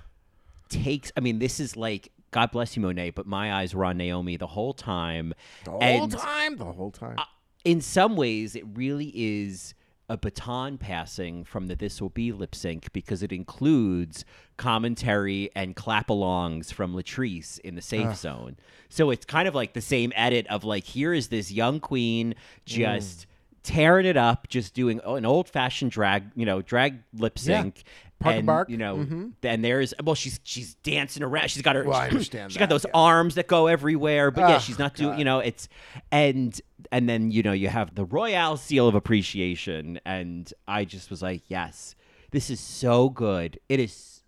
takes. 0.69 1.11
I 1.17 1.19
mean, 1.19 1.39
this 1.39 1.59
is 1.59 1.75
like. 1.75 2.11
God 2.35 2.51
bless 2.51 2.75
you, 2.75 2.81
Monet, 2.81 3.11
but 3.11 3.25
my 3.25 3.53
eyes 3.53 3.73
were 3.73 3.85
on 3.85 3.95
Naomi 3.95 4.35
the 4.35 4.45
whole 4.45 4.73
time. 4.73 5.33
The 5.63 5.71
whole 5.71 5.81
And- 5.81 6.11
time, 6.11 6.57
the 6.57 6.65
whole 6.65 6.91
time. 6.91 7.15
in 7.63 7.79
some 7.79 8.17
ways, 8.17 8.57
it 8.57 8.65
really 8.73 9.09
is 9.15 9.73
a 10.09 10.17
baton 10.17 10.77
passing 10.77 11.45
from 11.45 11.67
the 11.67 11.77
This 11.77 12.01
Will 12.01 12.09
Be 12.09 12.33
lip 12.33 12.53
sync 12.53 12.91
because 12.91 13.23
it 13.23 13.31
includes 13.31 14.25
commentary 14.57 15.49
and 15.55 15.77
clap 15.77 16.09
alongs 16.09 16.73
from 16.73 16.93
Latrice 16.93 17.57
in 17.61 17.75
the 17.75 17.81
safe 17.81 18.17
zone. 18.17 18.57
So 18.89 19.11
it's 19.11 19.25
kind 19.25 19.47
of 19.47 19.55
like 19.55 19.71
the 19.71 19.79
same 19.79 20.11
edit 20.13 20.45
of 20.47 20.65
like, 20.65 20.83
here 20.83 21.13
is 21.13 21.29
this 21.29 21.53
young 21.53 21.79
queen 21.79 22.33
mm. 22.33 22.35
just 22.65 23.27
tearing 23.65 24.05
it 24.05 24.15
up, 24.17 24.47
just 24.47 24.73
doing 24.73 25.01
an 25.05 25.25
old 25.25 25.49
fashioned 25.49 25.91
drag, 25.91 26.23
you 26.35 26.45
know, 26.45 26.61
drag 26.61 26.99
lip 27.13 27.37
Yeah. 27.43 27.61
sync. 27.63 27.83
Park 28.17 28.35
and 28.37 28.45
bark. 28.47 28.69
you 28.69 28.77
know, 28.77 28.95
Mhm. 28.99 29.33
then 29.41 29.61
there's 29.61 29.93
well, 30.01 30.15
she's 30.15 30.39
she's 30.43 30.75
dancing 30.75 31.21
around. 31.21 31.49
She's 31.49 31.61
got 31.61 31.75
her. 31.75 31.83
Well, 31.83 31.97
I 31.99 32.07
understand 32.11 32.49
She's 32.51 32.57
got 32.57 32.69
those 32.69 32.85
yeah. 32.85 32.91
arms 32.93 33.35
that 33.35 33.47
go 33.47 33.67
everywhere, 33.67 34.31
but 34.31 34.41
yeah, 34.49 34.55
Ah, 34.55 34.59
she's 34.59 34.79
not 34.79 34.95
doing. 34.95 35.19
You 35.19 35.25
know, 35.25 35.39
it's 35.39 35.67
and 36.13 36.59
and 36.93 37.09
then 37.09 37.29
you 37.31 37.43
know 37.43 37.51
you 37.51 37.67
have 37.67 37.93
the 37.93 38.05
royale 38.05 38.55
seal 38.55 38.87
of 38.87 38.95
appreciation, 38.95 39.99
and 40.05 40.51
I 40.65 40.85
just 40.85 41.09
was 41.09 41.21
like, 41.21 41.41
yes, 41.49 41.93
this 42.31 42.49
is 42.49 42.61
so 42.61 43.09
good. 43.09 43.59
It 43.67 43.81
is, 43.81 44.23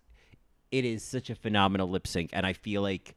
it 0.70 0.84
is 0.84 1.02
such 1.02 1.30
a 1.30 1.34
phenomenal 1.34 1.88
lip 1.88 2.06
sync, 2.06 2.28
and 2.34 2.44
I 2.44 2.52
feel 2.52 2.82
like 2.82 3.16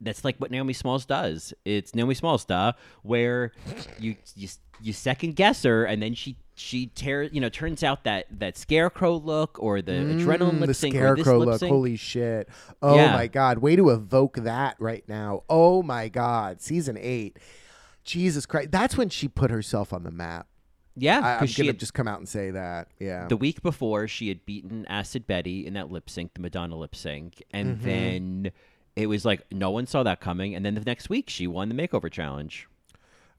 that's 0.00 0.24
like 0.24 0.36
what 0.38 0.50
Naomi 0.50 0.72
Smalls 0.72 1.04
does. 1.06 1.52
It's 1.64 1.94
Naomi 1.94 2.14
Smalls, 2.14 2.44
da 2.44 2.72
where 3.02 3.52
you 3.98 4.16
you 4.34 4.48
you 4.80 4.92
second 4.92 5.34
guess 5.36 5.62
her, 5.64 5.84
and 5.84 6.02
then 6.02 6.14
she 6.14 6.36
she 6.54 6.86
tears. 6.86 7.30
You 7.32 7.40
know, 7.40 7.48
turns 7.48 7.82
out 7.82 8.04
that 8.04 8.26
that 8.38 8.56
scarecrow 8.56 9.16
look 9.16 9.56
or 9.60 9.80
the 9.82 9.92
adrenaline 9.92 10.52
Mm, 10.52 10.60
lip 10.60 10.66
the 10.68 10.74
sync 10.74 10.94
scarecrow 10.94 11.38
look. 11.38 11.60
sync. 11.60 11.70
Holy 11.72 11.96
shit! 11.96 12.48
Oh 12.82 12.94
Yeah. 12.96 13.12
my 13.12 13.26
god! 13.26 13.58
Way 13.58 13.76
to 13.76 13.90
evoke 13.90 14.36
that 14.36 14.76
right 14.78 15.04
now. 15.08 15.42
Oh 15.48 15.82
my 15.82 16.08
god! 16.08 16.60
Season 16.60 16.96
eight. 16.98 17.38
Jesus 18.04 18.46
Christ! 18.46 18.70
That's 18.70 18.96
when 18.96 19.08
she 19.08 19.28
put 19.28 19.50
herself 19.50 19.92
on 19.92 20.02
the 20.02 20.10
map. 20.10 20.46
Yeah, 21.00 21.38
I, 21.40 21.46
she 21.46 21.62
gonna 21.62 21.68
had- 21.68 21.78
just 21.78 21.94
come 21.94 22.08
out 22.08 22.18
and 22.18 22.28
say 22.28 22.50
that. 22.50 22.88
Yeah. 22.98 23.28
The 23.28 23.36
week 23.36 23.62
before, 23.62 24.08
she 24.08 24.28
had 24.28 24.44
beaten 24.44 24.84
Acid 24.86 25.28
Betty 25.28 25.64
in 25.64 25.74
that 25.74 25.92
lip 25.92 26.10
sync, 26.10 26.34
the 26.34 26.40
Madonna 26.40 26.76
lip 26.76 26.96
sync, 26.96 27.40
and 27.52 27.76
Mm-hmm. 27.76 27.84
then 27.86 28.50
it 28.98 29.06
was 29.06 29.24
like 29.24 29.50
no 29.52 29.70
one 29.70 29.86
saw 29.86 30.02
that 30.02 30.20
coming. 30.20 30.54
And 30.54 30.64
then 30.66 30.74
the 30.74 30.80
next 30.82 31.08
week, 31.08 31.30
she 31.30 31.46
won 31.46 31.68
the 31.68 31.74
makeover 31.74 32.10
challenge. 32.10 32.66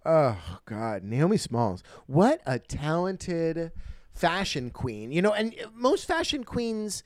Oh 0.05 0.37
God, 0.65 1.03
Naomi 1.03 1.37
Smalls, 1.37 1.83
what 2.07 2.41
a 2.45 2.57
talented 2.57 3.71
fashion 4.13 4.69
queen! 4.69 5.11
You 5.11 5.21
know, 5.21 5.33
and 5.33 5.53
uh, 5.63 5.67
most 5.75 6.07
fashion 6.07 6.43
queens, 6.43 7.03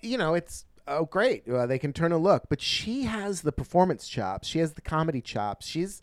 you 0.00 0.16
know, 0.16 0.34
it's 0.34 0.64
oh 0.86 1.06
great, 1.06 1.48
uh, 1.48 1.66
they 1.66 1.78
can 1.78 1.92
turn 1.92 2.12
a 2.12 2.18
look, 2.18 2.44
but 2.48 2.60
she 2.60 3.02
has 3.02 3.42
the 3.42 3.50
performance 3.52 4.06
chops, 4.06 4.46
she 4.46 4.60
has 4.60 4.74
the 4.74 4.80
comedy 4.80 5.20
chops. 5.20 5.66
She's 5.66 6.00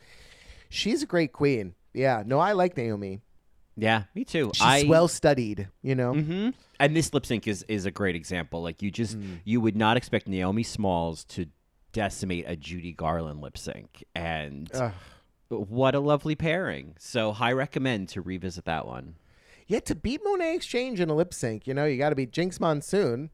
she's 0.70 1.01
a 1.01 1.06
great 1.06 1.32
queen. 1.32 1.76
Yeah, 1.93 2.24
no, 2.26 2.39
I 2.39 2.51
like 2.51 2.76
Naomi. 2.76 3.22
Yeah, 3.78 4.04
me 4.14 4.26
too. 4.26 4.51
She's 4.54 4.62
I 4.62 4.84
well 4.88 5.08
studied. 5.08 5.70
You 5.82 5.95
know, 5.95 6.14
hmm 6.14 6.49
And 6.80 6.95
this 6.95 7.14
lip 7.14 7.26
sync 7.26 7.47
is 7.47 7.64
is 7.70 7.86
a 7.86 7.91
great 7.91 8.16
example. 8.16 8.62
Like 8.62 8.82
you 8.82 8.91
just 8.91 9.18
Mm. 9.18 9.39
you 9.45 9.62
would 9.62 9.78
not 9.78 9.95
expect 9.95 10.28
Naomi 10.28 10.64
Smalls 10.64 11.24
to 11.26 11.45
decimate 11.94 12.44
a 12.48 12.56
Judy 12.58 12.91
Garland 12.91 13.39
lip 13.41 13.58
sync, 13.58 14.04
and 14.14 14.70
Ugh. 14.74 14.91
what 15.50 15.96
a 15.96 16.00
lovely 16.00 16.36
pairing. 16.36 16.96
So 17.00 17.32
high 17.32 17.54
recommend 17.54 18.10
to 18.10 18.22
revisit 18.22 18.66
that 18.66 18.86
one. 18.86 19.16
yeah, 19.68 19.80
to 19.82 19.96
beat 19.96 20.22
Monét 20.26 20.56
X 20.56 20.66
Change 20.66 21.00
in 21.00 21.10
a 21.10 21.16
lip 21.16 21.34
sync, 21.34 21.66
you 21.68 21.74
know, 21.74 21.86
you 21.86 21.98
got 21.98 22.10
to 22.10 22.16
beat 22.16 22.32
Jinkx 22.32 22.60
Monsoon. 22.60 23.30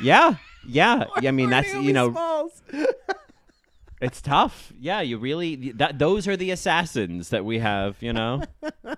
Yeah, 0.00 0.36
yeah. 0.66 1.04
I 1.16 1.30
mean 1.32 1.50
that's 1.50 1.72
you 1.74 1.92
know 1.92 2.48
it's 4.00 4.22
tough. 4.22 4.72
Yeah, 4.78 5.00
you 5.00 5.18
really 5.18 5.72
that 5.72 5.98
those 5.98 6.28
are 6.28 6.36
the 6.36 6.50
assassins 6.52 7.30
that 7.30 7.44
we 7.44 7.58
have. 7.58 7.96
You 8.00 8.12
know, 8.12 8.42
you 8.62 8.92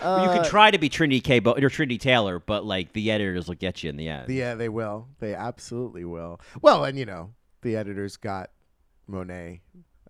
Uh, 0.00 0.34
can 0.34 0.44
try 0.44 0.70
to 0.70 0.78
be 0.78 0.88
Trinity 0.88 1.20
K 1.20 1.38
but, 1.38 1.62
or 1.62 1.68
Trinity 1.70 1.98
Taylor, 1.98 2.38
but 2.40 2.64
like 2.64 2.92
the 2.94 3.10
editors 3.10 3.46
will 3.48 3.54
get 3.54 3.82
you 3.84 3.90
in 3.90 3.96
the 3.96 4.08
end. 4.08 4.28
Yeah, 4.28 4.54
they 4.54 4.68
will. 4.68 5.08
They 5.20 5.34
absolutely 5.34 6.04
will. 6.04 6.40
Well, 6.62 6.84
and 6.84 6.98
you 6.98 7.06
know, 7.06 7.30
the 7.62 7.76
editors 7.76 8.16
got 8.16 8.50
Monet 9.06 9.60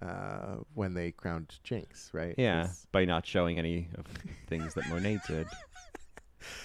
uh, 0.03 0.57
when 0.75 0.95
they 0.95 1.11
crowned 1.13 1.59
Jinkx, 1.65 2.13
right? 2.13 2.35
Yeah, 2.39 2.61
It's- 2.61 2.87
by 2.93 3.05
not 3.05 3.27
showing 3.27 3.59
any 3.59 3.89
of 3.97 4.05
the 4.05 4.21
things 4.47 4.75
that 4.75 4.89
Monet 4.89 5.19
did. 5.27 5.47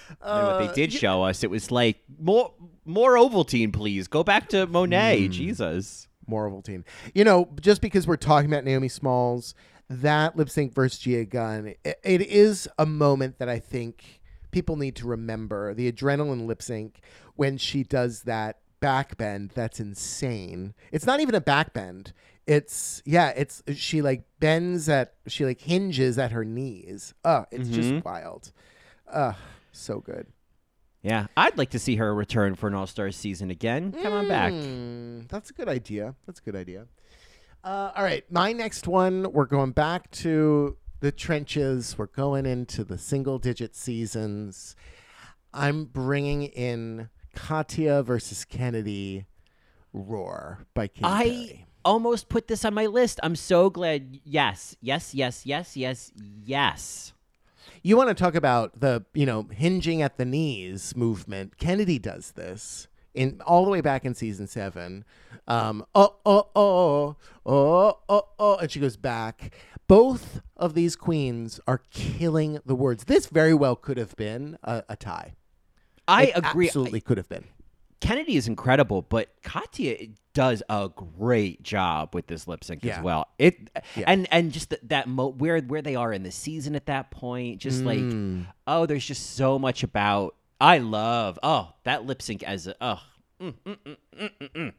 and 0.10 0.18
Uh, 0.22 0.58
what 0.60 0.68
they 0.68 0.74
did 0.82 0.94
show 0.94 1.24
us, 1.24 1.44
it 1.44 1.50
was 1.50 1.72
like 1.72 1.98
more 2.20 2.54
more 2.86 3.16
Ovaltine, 3.16 3.74
please. 3.74 4.08
Go 4.08 4.24
back 4.24 4.50
to 4.50 4.68
Monet. 4.68 5.26
Hmm. 5.26 5.32
Jesus. 5.32 6.08
more 6.28 6.50
Ovaltine. 6.50 6.84
You 7.14 7.24
know, 7.24 7.50
just 7.60 7.82
because 7.82 8.08
we're 8.08 8.16
talking 8.18 8.50
about 8.52 8.64
Naomi 8.64 8.88
Smalls, 8.88 9.56
that 9.90 10.38
lip 10.38 10.50
sync 10.50 10.74
versus 10.74 11.00
Gia 11.00 11.26
Gunn, 11.26 11.74
it 11.84 12.22
is 12.22 12.68
a 12.78 12.86
moment 12.86 13.40
that 13.40 13.50
I 13.50 13.60
think 13.60 14.22
people 14.52 14.76
need 14.78 14.96
to 14.98 15.08
remember. 15.08 15.74
The 15.74 15.92
adrenaline 15.92 16.46
lip 16.46 16.62
sync 16.62 17.02
when 17.36 17.58
she 17.58 17.84
does 17.84 18.22
that 18.24 18.60
back 18.84 19.16
bend, 19.16 19.52
that's 19.56 19.80
insane. 19.80 20.74
It's 20.92 21.06
not 21.06 21.22
even 21.22 21.36
a 21.36 21.40
back 21.40 21.72
bend. 21.72 22.12
It's 22.46 23.02
yeah, 23.06 23.30
it's 23.30 23.64
she 23.74 24.02
like 24.02 24.26
bends 24.42 24.90
at 24.90 25.14
she 25.26 25.46
like 25.46 25.62
hinges 25.62 26.20
at 26.20 26.34
her 26.34 26.44
knees. 26.44 27.14
Oh, 27.24 27.46
it's 27.50 27.70
just 27.70 28.04
wild. 28.04 28.52
Uh 29.10 29.34
so 29.72 30.02
good. 30.02 30.28
Yeah, 31.02 31.28
I'd 31.38 31.58
like 31.58 31.70
to 31.70 31.80
see 31.80 31.96
her 31.96 32.14
return 32.14 32.56
for 32.56 32.68
an 32.68 32.74
All 32.74 32.86
Star 32.86 33.10
season 33.12 33.50
again. 33.50 33.94
Come 33.94 34.12
on 34.12 34.28
back. 34.28 34.52
Mm, 34.52 35.30
that's 35.30 35.50
a 35.50 35.54
good 35.54 35.70
idea. 35.70 36.16
That's 36.26 36.42
a 36.42 36.44
good 36.44 36.56
idea. 36.58 36.88
Uh, 37.64 37.92
all 37.96 38.04
right, 38.04 38.30
my 38.30 38.52
next 38.52 38.86
one. 38.86 39.32
We're 39.32 39.46
going 39.46 39.72
back 39.72 40.12
to 40.12 40.76
the 41.00 41.14
trenches. 41.14 41.98
We're 41.98 42.08
going 42.08 42.46
into 42.46 42.84
the 42.84 42.98
single 42.98 43.40
digit 43.40 43.78
seasons. 43.78 44.76
I'm 45.54 45.86
bringing 45.86 46.44
in 46.44 47.10
Katya 47.34 48.04
versus 48.04 48.46
Kennedy. 48.46 49.26
Roar 49.96 50.66
by 50.74 50.88
Katy 50.88 51.04
I 51.04 51.24
Perry. 51.24 51.66
almost 51.86 52.28
put 52.28 52.48
this 52.48 52.66
on 52.66 52.74
my 52.74 52.88
list. 52.88 53.20
I'm 53.22 53.36
so 53.36 53.70
glad. 53.70 54.20
Yes, 54.24 54.76
yes, 54.82 55.14
yes, 55.14 55.46
yes, 55.46 55.78
yes, 55.78 56.12
yes. 56.44 57.14
You 57.84 57.96
want 57.98 58.10
to 58.10 58.16
talk 58.16 58.34
about 58.34 58.80
the 58.80 59.06
you 59.14 59.26
know 59.26 59.44
hinging 59.52 60.02
at 60.02 60.18
the 60.18 60.26
knees 60.26 60.96
movement? 60.96 61.58
Kennedy 61.58 62.00
does 62.00 62.32
this 62.32 62.88
in 63.14 63.40
all 63.46 63.66
the 63.66 63.70
way 63.72 63.82
back 63.82 64.04
in 64.04 64.16
season 64.16 64.48
seven. 64.48 65.06
Um, 65.48 65.86
oh 65.94 66.16
oh 66.26 66.48
oh 66.56 67.16
oh 67.46 68.00
oh 68.10 68.28
oh, 68.40 68.56
and 68.58 68.72
she 68.72 68.80
goes 68.80 68.98
back. 68.98 69.54
Both 69.88 70.42
of 70.58 70.74
these 70.74 70.96
queens 70.96 71.60
are 71.68 71.82
killing 71.92 72.60
the 72.66 72.74
words. 72.76 73.04
This 73.04 73.28
very 73.28 73.54
well 73.54 73.76
could 73.76 73.98
have 73.98 74.16
been 74.16 74.58
a, 74.64 74.84
a 74.90 74.96
tie. 74.96 75.34
I 76.08 76.26
It 76.26 76.32
agree. 76.36 76.68
Absolutely 76.68 77.02
could 77.02 77.18
have 77.18 77.30
been. 77.30 77.46
Kennedy 78.00 78.36
is 78.36 78.48
incredible, 78.50 79.02
but 79.02 79.30
Katya 79.44 80.08
does 80.34 80.62
a 80.68 80.90
great 80.94 81.64
job 81.64 82.14
with 82.14 82.28
this 82.28 82.48
lip 82.48 82.64
sync 82.66 82.84
Yeah. 82.84 82.98
as 82.98 83.04
well. 83.04 83.28
It 83.40 83.70
Yeah. 83.96 84.04
and 84.08 84.28
and 84.32 84.52
just 84.52 84.72
th- 84.72 84.82
that 84.84 85.08
mo- 85.08 85.30
where 85.30 85.60
where 85.62 85.82
they 85.82 85.96
are 85.96 86.12
in 86.12 86.24
the 86.24 86.32
season 86.32 86.76
at 86.76 86.86
that 86.88 87.12
point, 87.12 87.62
just 87.62 87.84
like 87.84 88.00
Mm. 88.00 88.48
oh, 88.68 88.86
there's 88.86 89.06
just 89.06 89.36
so 89.38 89.58
much 89.58 89.84
about. 89.84 90.36
I 90.60 90.80
love 90.80 91.40
oh 91.44 91.74
that 91.84 92.06
lip 92.06 92.22
sync 92.22 92.44
as 92.44 92.68
a 92.68 92.76
oh 92.82 93.02
mm, 93.40 93.54
mm, 93.66 93.78
mm, 94.40 94.74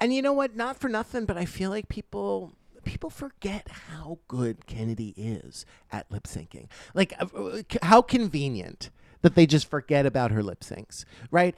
And 0.00 0.14
you 0.14 0.22
know 0.22 0.32
what? 0.32 0.56
Not 0.56 0.78
for 0.78 0.88
nothing, 0.88 1.24
but 1.26 1.36
I 1.36 1.44
feel 1.44 1.70
like 1.70 1.88
people 1.88 2.52
people 2.84 3.10
forget 3.10 3.68
how 3.90 4.20
good 4.28 4.66
Kennedy 4.66 5.12
is 5.16 5.66
at 5.90 6.10
lip 6.10 6.24
syncing. 6.24 6.68
Like 6.94 7.12
uh, 7.18 7.26
uh, 7.36 7.62
how 7.82 8.00
convenient 8.00 8.90
that 9.26 9.34
they 9.34 9.44
just 9.44 9.68
forget 9.68 10.06
about 10.06 10.30
her 10.30 10.40
lip 10.40 10.60
syncs, 10.60 11.04
right? 11.32 11.56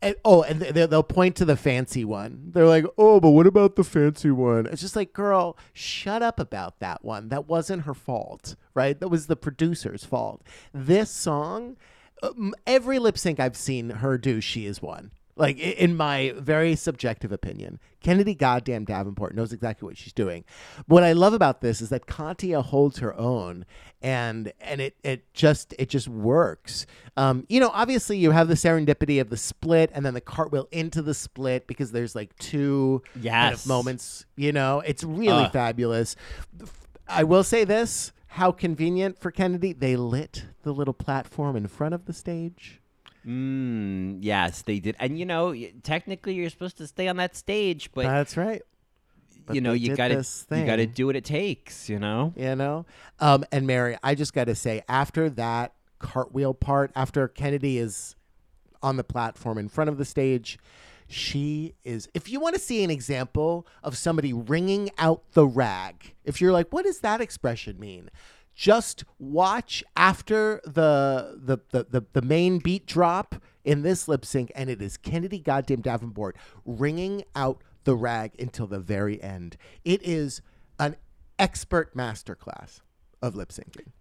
And, 0.00 0.14
oh, 0.24 0.42
and 0.44 0.60
they, 0.60 0.86
they'll 0.86 1.02
point 1.02 1.34
to 1.36 1.44
the 1.44 1.56
fancy 1.56 2.04
one. 2.04 2.52
They're 2.52 2.68
like, 2.68 2.84
"Oh, 2.96 3.18
but 3.18 3.30
what 3.30 3.48
about 3.48 3.74
the 3.74 3.82
fancy 3.82 4.30
one?" 4.30 4.66
It's 4.66 4.80
just 4.80 4.94
like, 4.94 5.12
"Girl, 5.12 5.58
shut 5.72 6.22
up 6.22 6.38
about 6.38 6.78
that 6.78 7.04
one. 7.04 7.30
That 7.30 7.48
wasn't 7.48 7.82
her 7.82 7.94
fault, 7.94 8.54
right? 8.74 8.98
That 9.00 9.08
was 9.08 9.26
the 9.26 9.34
producer's 9.34 10.04
fault." 10.04 10.42
This 10.72 11.10
song, 11.10 11.76
um, 12.22 12.54
every 12.64 13.00
lip 13.00 13.18
sync 13.18 13.40
I've 13.40 13.56
seen 13.56 13.90
her 13.90 14.16
do, 14.16 14.40
she 14.40 14.66
is 14.66 14.80
one. 14.80 15.10
Like 15.40 15.58
in 15.58 15.96
my 15.96 16.34
very 16.36 16.76
subjective 16.76 17.32
opinion, 17.32 17.80
Kennedy 18.00 18.34
goddamn 18.34 18.84
Davenport 18.84 19.34
knows 19.34 19.54
exactly 19.54 19.86
what 19.86 19.96
she's 19.96 20.12
doing. 20.12 20.44
What 20.86 21.02
I 21.02 21.12
love 21.14 21.32
about 21.32 21.62
this 21.62 21.80
is 21.80 21.88
that 21.88 22.06
Katya 22.06 22.60
holds 22.60 22.98
her 22.98 23.18
own, 23.18 23.64
and 24.02 24.52
and 24.60 24.82
it 24.82 24.96
it 25.02 25.32
just 25.32 25.74
it 25.78 25.88
just 25.88 26.08
works. 26.08 26.84
Um, 27.16 27.46
you 27.48 27.58
know, 27.58 27.70
obviously 27.72 28.18
you 28.18 28.32
have 28.32 28.48
the 28.48 28.54
serendipity 28.54 29.18
of 29.18 29.30
the 29.30 29.38
split, 29.38 29.90
and 29.94 30.04
then 30.04 30.12
the 30.12 30.20
cartwheel 30.20 30.68
into 30.70 31.00
the 31.00 31.14
split 31.14 31.66
because 31.66 31.90
there's 31.90 32.14
like 32.14 32.36
two 32.36 33.02
kind 33.14 33.54
of 33.54 33.66
moments. 33.66 34.26
You 34.36 34.52
know, 34.52 34.80
it's 34.80 35.04
really 35.04 35.44
Ugh. 35.44 35.52
fabulous. 35.52 36.16
I 37.08 37.24
will 37.24 37.44
say 37.44 37.64
this: 37.64 38.12
how 38.28 38.52
convenient 38.52 39.18
for 39.18 39.30
Kennedy. 39.30 39.72
They 39.72 39.96
lit 39.96 40.44
the 40.64 40.72
little 40.72 40.94
platform 40.94 41.56
in 41.56 41.66
front 41.66 41.94
of 41.94 42.04
the 42.04 42.12
stage. 42.12 42.79
Mm, 43.26 44.18
yes 44.20 44.62
they 44.62 44.80
did, 44.80 44.96
and 44.98 45.18
you 45.18 45.26
know 45.26 45.54
technically 45.82 46.34
you're 46.34 46.50
supposed 46.50 46.78
to 46.78 46.86
stay 46.86 47.08
on 47.08 47.16
that 47.16 47.36
stage, 47.36 47.90
but 47.92 48.04
That's 48.04 48.36
right. 48.36 48.62
But 49.46 49.54
you 49.54 49.60
know 49.60 49.72
you 49.72 49.96
gotta 49.96 50.24
you 50.50 50.64
gotta 50.64 50.86
do 50.86 51.06
what 51.06 51.16
it 51.16 51.24
takes, 51.24 51.88
you 51.88 51.98
know. 51.98 52.32
you 52.36 52.54
know. 52.54 52.86
Um, 53.18 53.44
and 53.52 53.66
Mary, 53.66 53.96
I 54.02 54.14
just 54.14 54.32
got 54.32 54.44
to 54.44 54.54
say, 54.54 54.82
after 54.88 55.30
that 55.30 55.74
cartwheel 55.98 56.54
part, 56.54 56.90
after 56.94 57.26
Kennedy 57.28 57.78
is 57.78 58.16
on 58.82 58.96
the 58.96 59.04
platform 59.04 59.58
in 59.58 59.68
front 59.68 59.90
of 59.90 59.98
the 59.98 60.04
stage, 60.04 60.58
she 61.06 61.74
is. 61.84 62.08
If 62.14 62.30
you 62.30 62.40
want 62.40 62.54
to 62.54 62.60
see 62.60 62.84
an 62.84 62.90
example 62.90 63.66
of 63.82 63.96
somebody 63.96 64.32
wringing 64.32 64.90
out 64.98 65.22
the 65.32 65.46
rag, 65.46 66.14
if 66.24 66.40
you're 66.40 66.52
like, 66.52 66.68
what 66.70 66.84
does 66.84 67.00
that 67.00 67.20
expression 67.20 67.78
mean? 67.78 68.10
Just 68.54 69.04
watch 69.18 69.82
after 69.96 70.60
the 70.64 71.40
the 71.42 71.58
the 71.70 71.86
the, 71.90 72.06
the 72.12 72.22
main 72.22 72.58
beat 72.58 72.86
drop 72.86 73.36
in 73.64 73.82
this 73.82 74.08
lip 74.08 74.24
sync, 74.24 74.52
and 74.54 74.68
it 74.68 74.82
is 74.82 74.96
Kennedy 74.96 75.38
goddamn 75.38 75.80
Davenport 75.80 76.36
wringing 76.64 77.24
out 77.34 77.62
the 77.84 77.96
rag 77.96 78.32
until 78.38 78.66
the 78.66 78.80
very 78.80 79.22
end. 79.22 79.56
It 79.84 80.02
is 80.02 80.42
an 80.78 80.96
expert 81.38 81.94
masterclass 81.96 82.80
of 83.22 83.34
lip 83.34 83.50
syncing. 83.50 83.92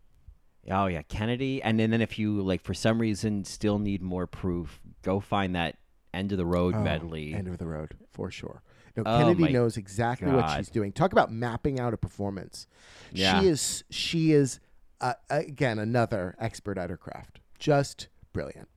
Oh 0.70 0.88
yeah, 0.88 1.02
Kennedy. 1.04 1.62
And 1.64 1.80
then, 1.80 1.92
then 1.92 2.02
if 2.02 2.20
you 2.20 2.42
like 2.42 2.62
for 2.62 2.74
some 2.74 3.00
reason 3.00 3.44
still 3.44 3.80
need 3.80 4.02
more 4.02 4.28
proof, 4.28 4.82
go 5.04 5.20
find 5.20 5.56
that 5.56 5.78
end 6.14 6.32
of 6.32 6.38
the 6.38 6.46
road 6.46 6.76
oh, 6.76 6.82
medley. 6.82 7.34
Oh, 7.34 7.38
End 7.38 7.48
of 7.48 7.58
the 7.58 7.68
road 7.68 7.96
for 8.12 8.30
sure. 8.30 8.62
No, 9.04 9.12
Oh 9.12 9.18
Kennedy 9.18 9.54
knows 9.54 9.78
exactly 9.78 10.32
what 10.32 10.56
she's 10.58 10.70
doing. 10.70 10.92
Talk 10.92 11.12
about 11.12 11.32
mapping 11.32 11.80
out 11.80 11.94
a 11.94 11.98
performance. 11.98 12.68
Yeah. 13.12 13.40
She 13.40 13.48
is. 13.48 13.84
She 13.90 14.32
is 14.32 14.60
uh, 15.02 15.14
again 15.30 15.80
another 15.80 16.36
expert 16.40 16.78
at 16.78 16.90
her 16.90 16.98
craft. 16.98 17.40
Just 17.58 18.08
brilliant. 18.34 18.68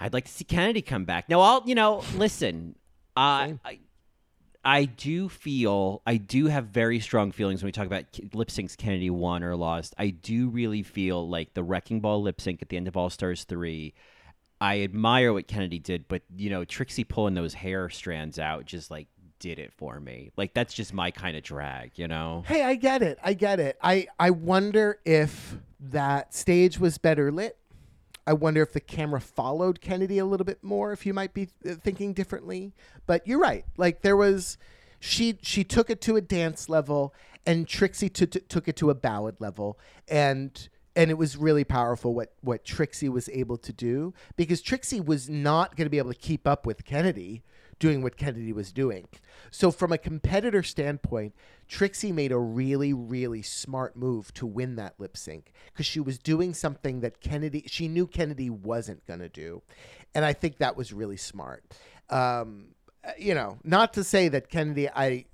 I'd 0.00 0.12
like 0.12 0.24
to 0.24 0.32
see 0.32 0.44
Kennedy 0.44 0.82
come 0.82 1.04
back. 1.04 1.28
Now, 1.28 1.40
I'll 1.40 1.62
you 1.66 1.74
know 1.74 2.02
listen. 2.16 2.76
Uh, 3.16 3.54
I 3.64 3.78
I 4.64 4.84
do 4.84 5.28
feel, 5.28 6.02
I 6.06 6.18
do 6.18 6.46
have 6.46 6.66
very 6.66 7.00
strong 7.00 7.32
feelings 7.32 7.62
when 7.62 7.68
we 7.68 7.72
talk 7.72 7.86
about 7.86 8.04
lip 8.32 8.48
syncs 8.48 8.76
Kennedy 8.76 9.10
won 9.10 9.42
or 9.42 9.56
lost. 9.56 9.94
I 9.98 10.10
do 10.10 10.48
really 10.48 10.84
feel 10.84 11.28
like 11.28 11.54
the 11.54 11.64
Wrecking 11.64 12.00
Ball 12.00 12.22
lip 12.22 12.40
sync 12.40 12.62
at 12.62 12.68
the 12.68 12.76
end 12.76 12.86
of 12.86 12.96
All 12.96 13.10
Stars 13.10 13.42
3. 13.44 13.92
I 14.62 14.82
admire 14.82 15.32
what 15.32 15.48
Kennedy 15.48 15.80
did, 15.80 16.06
but, 16.06 16.22
you 16.36 16.48
know, 16.48 16.64
Trixie 16.64 17.02
pulling 17.02 17.34
those 17.34 17.52
hair 17.52 17.90
strands 17.90 18.38
out 18.38 18.64
just 18.64 18.92
like 18.92 19.08
did 19.40 19.58
it 19.58 19.72
for 19.72 19.98
me. 19.98 20.30
Like, 20.36 20.54
that's 20.54 20.72
just 20.72 20.94
my 20.94 21.10
kind 21.10 21.36
of 21.36 21.42
drag, 21.42 21.98
you 21.98 22.06
know? 22.06 22.44
Hey, 22.46 22.62
I 22.62 22.76
get 22.76 23.02
it. 23.02 23.18
I 23.24 23.34
get 23.34 23.58
it. 23.58 23.76
I, 23.82 24.06
I 24.20 24.30
wonder 24.30 25.00
if 25.04 25.56
that 25.80 26.32
stage 26.32 26.78
was 26.78 26.96
better 26.96 27.32
lit. 27.32 27.56
I 28.24 28.34
wonder 28.34 28.62
if 28.62 28.72
the 28.72 28.78
camera 28.78 29.20
followed 29.20 29.80
Kennedy 29.80 30.18
a 30.18 30.24
little 30.24 30.46
bit 30.46 30.62
more, 30.62 30.92
if 30.92 31.04
you 31.04 31.12
might 31.12 31.34
be 31.34 31.48
uh, 31.68 31.74
thinking 31.74 32.12
differently. 32.12 32.72
But 33.04 33.26
you're 33.26 33.40
right. 33.40 33.64
Like 33.76 34.02
there 34.02 34.16
was, 34.16 34.58
she 35.00 35.38
she 35.42 35.64
took 35.64 35.90
it 35.90 36.00
to 36.02 36.14
a 36.14 36.20
dance 36.20 36.68
level, 36.68 37.12
and 37.44 37.66
Trixie 37.66 38.08
t- 38.08 38.26
t- 38.26 38.38
took 38.48 38.68
it 38.68 38.76
to 38.76 38.90
a 38.90 38.94
ballad 38.94 39.40
level, 39.40 39.76
and 40.06 40.68
and 40.94 41.10
it 41.10 41.14
was 41.14 41.36
really 41.36 41.64
powerful 41.64 42.14
what 42.14 42.32
what 42.40 42.64
Trixie 42.64 43.08
was 43.08 43.28
able 43.30 43.56
to 43.58 43.72
do 43.72 44.12
because 44.36 44.60
Trixie 44.60 45.00
was 45.00 45.28
not 45.28 45.76
going 45.76 45.86
to 45.86 45.90
be 45.90 45.98
able 45.98 46.12
to 46.12 46.18
keep 46.18 46.46
up 46.46 46.66
with 46.66 46.84
Kennedy 46.84 47.42
doing 47.78 48.02
what 48.02 48.16
Kennedy 48.16 48.52
was 48.52 48.70
doing. 48.70 49.08
So 49.50 49.72
from 49.72 49.90
a 49.90 49.98
competitor 49.98 50.62
standpoint, 50.62 51.34
Trixie 51.66 52.12
made 52.12 52.32
a 52.32 52.38
really 52.38 52.92
really 52.92 53.42
smart 53.42 53.96
move 53.96 54.32
to 54.34 54.46
win 54.46 54.76
that 54.76 54.94
lip 54.98 55.16
sync 55.16 55.52
because 55.72 55.86
she 55.86 56.00
was 56.00 56.18
doing 56.18 56.54
something 56.54 57.00
that 57.00 57.20
Kennedy 57.20 57.64
she 57.66 57.88
knew 57.88 58.06
Kennedy 58.06 58.50
wasn't 58.50 59.06
going 59.06 59.20
to 59.20 59.28
do. 59.28 59.62
And 60.14 60.24
I 60.24 60.32
think 60.32 60.58
that 60.58 60.76
was 60.76 60.92
really 60.92 61.16
smart. 61.16 61.64
Um, 62.10 62.74
you 63.18 63.34
know, 63.34 63.58
not 63.64 63.94
to 63.94 64.04
say 64.04 64.28
that 64.28 64.48
Kennedy 64.48 64.88
I 64.88 65.24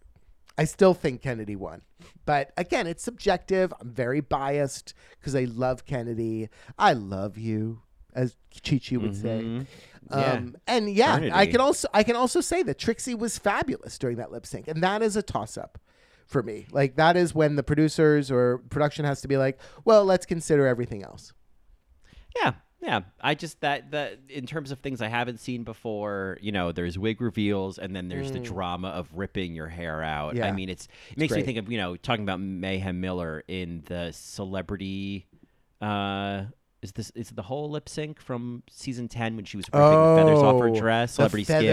I 0.59 0.65
still 0.65 0.93
think 0.93 1.23
Kennedy 1.23 1.57
won. 1.57 1.83
But 2.27 2.53
again, 2.57 2.87
it's 2.87 3.03
subjective. 3.03 3.73
I'm 3.81 3.91
very 3.91 4.21
biased 4.21 4.93
because 5.19 5.35
I 5.35 5.45
love 5.45 5.87
Kennedy. 5.87 6.49
I 6.79 6.93
love 6.93 7.39
you, 7.39 7.83
as 8.15 8.37
Chi 8.63 8.79
Chi 8.79 8.97
would 8.97 9.13
Mhm. 9.13 9.23
say. 9.23 9.67
Um, 10.11 10.57
and 10.67 10.91
yeah, 10.91 11.15
I 11.33 11.47
can 11.47 11.61
also 11.61 11.89
I 11.95 12.03
can 12.03 12.17
also 12.17 12.41
say 12.41 12.63
that 12.65 12.79
Trixie 12.79 13.15
was 13.15 13.39
fabulous 13.39 13.99
during 13.99 14.17
that 14.17 14.33
lip 14.33 14.47
sync, 14.47 14.67
and 14.69 14.83
that 14.83 15.01
is 15.03 15.17
a 15.17 15.23
toss 15.23 15.57
up 15.57 15.79
for 16.27 16.43
me. 16.43 16.67
Like 16.73 16.97
that 16.97 17.17
is 17.17 17.35
when 17.35 17.57
the 17.57 17.63
producers 17.63 18.31
or 18.31 18.59
production 18.71 19.05
has 19.05 19.21
to 19.23 19.29
be 19.29 19.37
like, 19.37 19.59
well, 19.85 20.05
let's 20.05 20.27
consider 20.27 20.67
everything 20.67 21.03
else. 21.05 21.33
Yeah, 22.37 22.55
yeah. 22.81 23.01
I 23.21 23.35
just 23.35 23.61
that 23.61 23.91
that 23.91 24.19
in 24.29 24.47
terms 24.47 24.71
of 24.71 24.79
things 24.81 25.03
I 25.03 25.09
haven't 25.09 25.39
seen 25.41 25.65
before, 25.65 26.39
you 26.41 26.53
know, 26.53 26.73
there's 26.73 26.99
wig 26.99 27.21
reveals 27.21 27.79
and 27.79 27.95
then 27.95 28.09
there's 28.09 28.31
the 28.33 28.39
drama 28.39 28.89
of 28.89 29.09
ripping 29.15 29.55
your 29.55 29.69
hair 29.69 30.03
out. 30.03 30.35
Mm. 30.35 30.39
Yeah. 30.39 30.47
I 30.49 30.53
mean, 30.53 30.69
it's 30.69 30.89
it 31.11 31.19
makes 31.19 31.33
great. 31.33 31.41
me 31.41 31.47
think 31.47 31.59
of 31.67 31.73
you 31.73 31.79
know 31.79 31.97
talking 31.97 32.23
about 32.25 32.41
Mayhem 32.41 33.01
Miller 33.01 33.43
in 33.49 33.83
the 33.87 34.13
celebrity. 34.13 35.27
uh 35.81 36.45
is 36.81 36.93
this 36.93 37.11
is 37.17 37.31
the 37.31 37.43
whole 37.43 37.69
lip 37.71 37.89
sync 37.89 38.21
from 38.21 38.63
season 38.71 39.09
ten 39.09 39.35
when 39.35 39.45
she 39.45 39.57
was 39.57 39.67
ripping 39.67 39.81
the 39.91 40.15
feathers 40.17 40.39
off 40.39 40.61
her 40.61 40.69
Oh, 40.69 40.75
dress, 40.75 41.11
the 41.11 41.15
celebrity 41.17 41.45
skin? 41.45 41.65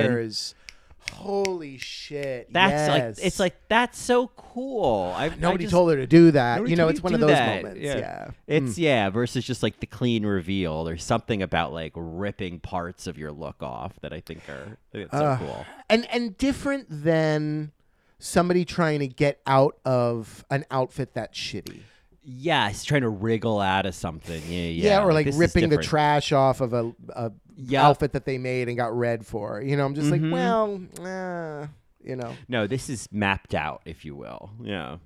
Holy 1.14 1.78
shit! 1.78 2.52
That's 2.52 2.72
yes. 2.72 3.18
like 3.18 3.26
it's 3.26 3.40
like 3.40 3.56
that's 3.68 3.98
so 3.98 4.28
cool. 4.36 5.14
I 5.16 5.30
nobody 5.30 5.64
I 5.64 5.66
just, 5.66 5.72
told 5.72 5.92
her 5.92 5.98
to 5.98 6.08
do 6.08 6.32
that. 6.32 6.68
You 6.68 6.76
know, 6.76 6.88
it's 6.88 7.02
one 7.02 7.14
of 7.14 7.20
those 7.20 7.30
that. 7.30 7.64
moments. 7.64 7.82
Yeah. 7.82 7.98
Yeah. 7.98 8.28
It's 8.48 8.74
Mm. 8.74 8.78
yeah, 8.78 9.10
versus 9.10 9.46
just 9.46 9.64
like 9.64 9.80
the 9.80 9.86
clean 9.86 10.26
reveal. 10.26 10.84
There's 10.84 11.04
something 11.04 11.42
about 11.42 11.74
like 11.74 11.94
ripping 11.96 12.60
parts 12.60 13.08
of 13.08 13.18
your 13.18 13.32
look 13.32 13.62
off 13.62 13.94
that 14.02 14.14
I 14.14 14.20
think 14.20 14.48
are 14.50 14.78
it's 14.94 15.12
so 15.12 15.38
cool. 15.40 15.66
and 15.90 16.08
and 16.12 16.38
different 16.38 16.88
than 16.90 17.72
somebody 18.20 18.66
trying 18.66 19.00
to 19.00 19.08
get 19.08 19.42
out 19.46 19.78
of 19.86 20.44
an 20.50 20.66
outfit 20.72 21.14
that's 21.14 21.38
shitty. 21.38 21.80
Yes, 22.28 22.84
trying 22.84 23.02
to 23.02 23.10
wriggle 23.10 23.60
out 23.60 23.86
of 23.86 23.94
something. 23.94 24.42
Yeah, 24.48 24.62
yeah. 24.64 24.84
Yeah, 24.84 25.04
or 25.04 25.14
like 25.14 25.28
is 25.28 25.38
ripping 25.38 25.70
the 25.70 25.78
trash 25.78 26.32
off 26.32 26.60
of 26.60 26.74
a, 26.74 26.92
a 27.10 27.32
Yep. 27.58 27.84
outfit 27.84 28.12
that 28.14 28.26
they 28.26 28.38
made 28.38 28.68
and 28.68 28.76
got 28.78 28.96
red 28.96 29.26
for. 29.26 29.62
You 29.62 29.78
know, 29.78 29.86
I'm 29.86 29.96
just 29.96 30.08
Mhm. 30.10 30.12
like, 30.12 30.32
well, 30.34 30.82
uh, 31.06 31.68
you 32.04 32.16
know. 32.16 32.34
No, 32.48 32.68
this 32.68 32.90
is 32.90 33.08
mapped 33.12 33.54
out, 33.56 33.82
if 33.86 34.04
you 34.06 34.16
will. 34.16 34.52
Yeah. 34.62 34.98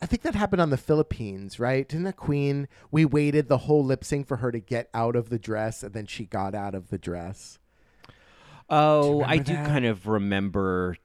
I 0.00 0.06
think 0.06 0.22
that 0.22 0.34
happened 0.34 0.62
on 0.62 0.70
the 0.70 0.76
Philippines, 0.76 1.58
right? 1.58 1.88
Didn't 1.88 2.04
that 2.04 2.16
queen? 2.16 2.68
We 2.90 3.04
waited 3.04 3.48
the 3.48 3.58
whole 3.58 3.84
lip 3.84 4.04
sync 4.04 4.26
for 4.28 4.36
her 4.38 4.50
to 4.52 4.60
get 4.60 4.88
out 4.94 5.16
of 5.16 5.30
the 5.30 5.38
dress, 5.38 5.82
and 5.82 5.92
then 5.92 6.06
she 6.06 6.24
got 6.26 6.54
out 6.54 6.74
of 6.74 6.88
the 6.88 6.96
dress. 6.98 7.58
Oh, 8.68 9.22
I 9.24 9.38
do 9.38 9.52
that? 9.54 9.66
kind 9.66 9.84
of 9.84 10.06
remember. 10.06 10.96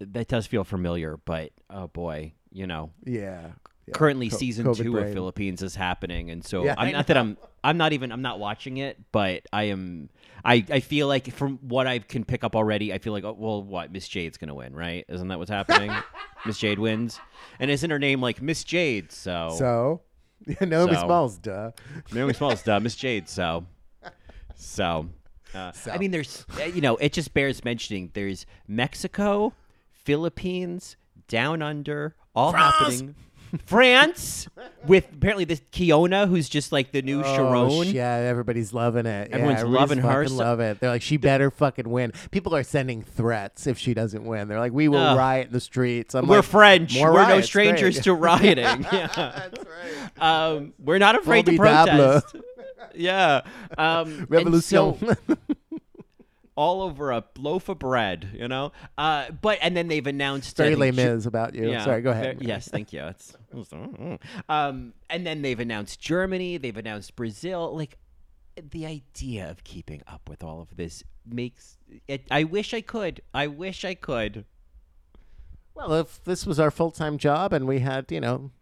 That 0.00 0.28
does 0.28 0.46
feel 0.46 0.64
familiar, 0.64 1.16
but 1.24 1.52
oh 1.70 1.86
boy, 1.86 2.32
you 2.52 2.66
know, 2.66 2.90
Yeah. 3.04 3.52
yeah. 3.86 3.92
currently 3.94 4.28
Co- 4.28 4.36
season 4.36 4.66
COVID 4.66 4.76
two 4.76 4.92
brain. 4.92 5.06
of 5.06 5.12
Philippines 5.14 5.62
is 5.62 5.76
happening, 5.76 6.30
and 6.30 6.44
so 6.44 6.64
Yeah, 6.64 6.74
I'm 6.76 6.92
not 6.92 7.06
that 7.06 7.16
I'm 7.16 7.38
I'm 7.62 7.78
not 7.78 7.92
even 7.94 8.12
I'm 8.12 8.20
not 8.20 8.38
watching 8.38 8.76
it, 8.76 8.98
but 9.12 9.46
I 9.52 9.64
am 9.64 10.10
I 10.44 10.64
I 10.70 10.80
feel 10.80 11.06
like 11.08 11.32
from 11.32 11.58
what 11.62 11.86
I 11.86 11.98
can 12.00 12.24
pick 12.24 12.44
up 12.44 12.54
already, 12.54 12.92
I 12.92 12.98
feel 12.98 13.12
like 13.12 13.24
oh, 13.24 13.34
well, 13.38 13.62
what 13.62 13.90
Miss 13.92 14.06
Jade's 14.08 14.36
gonna 14.36 14.54
win, 14.54 14.74
right? 14.74 15.04
Isn't 15.08 15.28
that 15.28 15.38
what's 15.38 15.50
happening? 15.50 15.90
Miss 16.46 16.58
Jade 16.58 16.78
wins, 16.78 17.18
and 17.58 17.70
isn't 17.70 17.90
her 17.90 17.98
name 17.98 18.20
like 18.20 18.42
Miss 18.42 18.64
Jade? 18.64 19.10
So, 19.10 19.54
So, 19.58 20.02
yeah, 20.46 20.56
Naomi 20.66 20.92
So- 20.94 21.00
Smalls, 21.00 21.38
duh. 21.38 21.70
Naomi 22.12 22.34
Smalls, 22.34 22.62
duh, 22.62 22.78
Miss 22.80 22.94
Jade. 22.96 23.28
So, 23.28 23.64
so. 24.54 25.08
Uh, 25.54 25.72
So. 25.72 25.90
I 25.92 25.98
mean, 25.98 26.10
there's, 26.10 26.44
uh, 26.60 26.64
you 26.64 26.80
know, 26.80 26.96
it 26.96 27.12
just 27.14 27.32
bears 27.32 27.64
mentioning. 27.64 28.10
There's 28.12 28.44
Mexico, 28.68 29.54
Philippines, 29.92 30.96
Down 31.28 31.62
Under, 31.62 32.14
all 32.34 32.52
happening. 32.52 33.14
France 33.66 34.48
with 34.86 35.06
apparently 35.14 35.44
this 35.44 35.60
Keiona, 35.72 36.28
who's 36.28 36.48
just 36.48 36.72
like 36.72 36.92
the 36.92 37.02
new 37.02 37.22
Oh, 37.24 37.34
Sharon. 37.82 37.94
yeah, 37.94 38.14
everybody's 38.16 38.72
loving 38.72 39.06
it. 39.06 39.30
Everyone's 39.30 39.60
everybody's 39.60 39.80
loving 39.80 39.98
her, 39.98 40.26
so- 40.28 40.34
Love 40.34 40.60
it. 40.60 40.80
They're 40.80 40.90
like, 40.90 41.02
she 41.02 41.16
better 41.16 41.50
fucking 41.50 41.88
win. 41.88 42.12
People 42.30 42.54
are 42.54 42.62
sending 42.62 43.02
threats 43.02 43.66
if 43.66 43.78
she 43.78 43.94
doesn't 43.94 44.24
win. 44.24 44.48
They're 44.48 44.58
like, 44.58 44.72
we 44.72 44.88
will 44.88 44.98
Ugh. 44.98 45.16
riot 45.18 45.46
in 45.48 45.52
the 45.52 45.60
streets. 45.60 46.14
I'm 46.14 46.26
We're 46.26 46.36
like, 46.36 46.44
French. 46.44 46.96
We're 47.00 47.28
no 47.28 47.40
strangers 47.40 48.00
to 48.00 48.14
rioting. 48.14 48.64
yeah. 48.92 49.06
That's 49.14 49.64
right. 49.64 50.22
Um, 50.22 50.72
we're 50.78 50.98
not 50.98 51.16
afraid 51.16 51.46
to 51.46 51.56
protest. 51.56 52.36
yeah. 52.94 53.42
Um, 53.78 54.26
Revolution. 54.28 54.60
so- 54.62 54.98
all 56.56 56.82
over 56.82 57.10
a 57.10 57.24
loaf 57.38 57.68
of 57.68 57.78
bread, 57.78 58.28
you 58.32 58.46
know. 58.48 58.72
Uh, 58.96 59.30
but 59.42 59.58
and 59.60 59.76
then 59.76 59.88
they've 59.88 60.06
announced 60.06 60.56
Very 60.56 60.74
Ge- 60.74 60.94
Mis 60.94 61.26
about 61.26 61.54
you. 61.54 61.78
Sorry, 61.80 62.00
go 62.02 62.10
ahead. 62.10 62.38
Ver- 62.38 62.44
yes, 62.44 62.68
thank 62.68 62.92
you. 62.92 63.02
It's, 63.04 63.36
um, 64.48 64.94
and 65.10 65.26
then 65.26 65.42
they've 65.42 65.58
announced 65.60 66.00
Germany. 66.00 66.56
They've 66.58 66.76
announced 66.76 67.16
Brazil. 67.16 67.74
Like 67.74 67.98
the 68.70 68.86
idea 68.86 69.50
of 69.50 69.64
keeping 69.64 70.02
up 70.06 70.28
with 70.28 70.44
all 70.44 70.60
of 70.60 70.76
this 70.76 71.02
makes 71.26 71.76
it. 72.06 72.22
I 72.30 72.44
wish 72.44 72.72
I 72.74 72.80
could. 72.80 73.20
I 73.32 73.46
wish 73.48 73.84
I 73.84 73.94
could. 73.94 74.44
Well, 75.74 75.92
if 75.94 76.22
this 76.22 76.46
was 76.46 76.60
our 76.60 76.70
full 76.70 76.92
time 76.92 77.18
job 77.18 77.52
and 77.52 77.66
we 77.66 77.80
had, 77.80 78.12
you 78.12 78.20
know, 78.20 78.52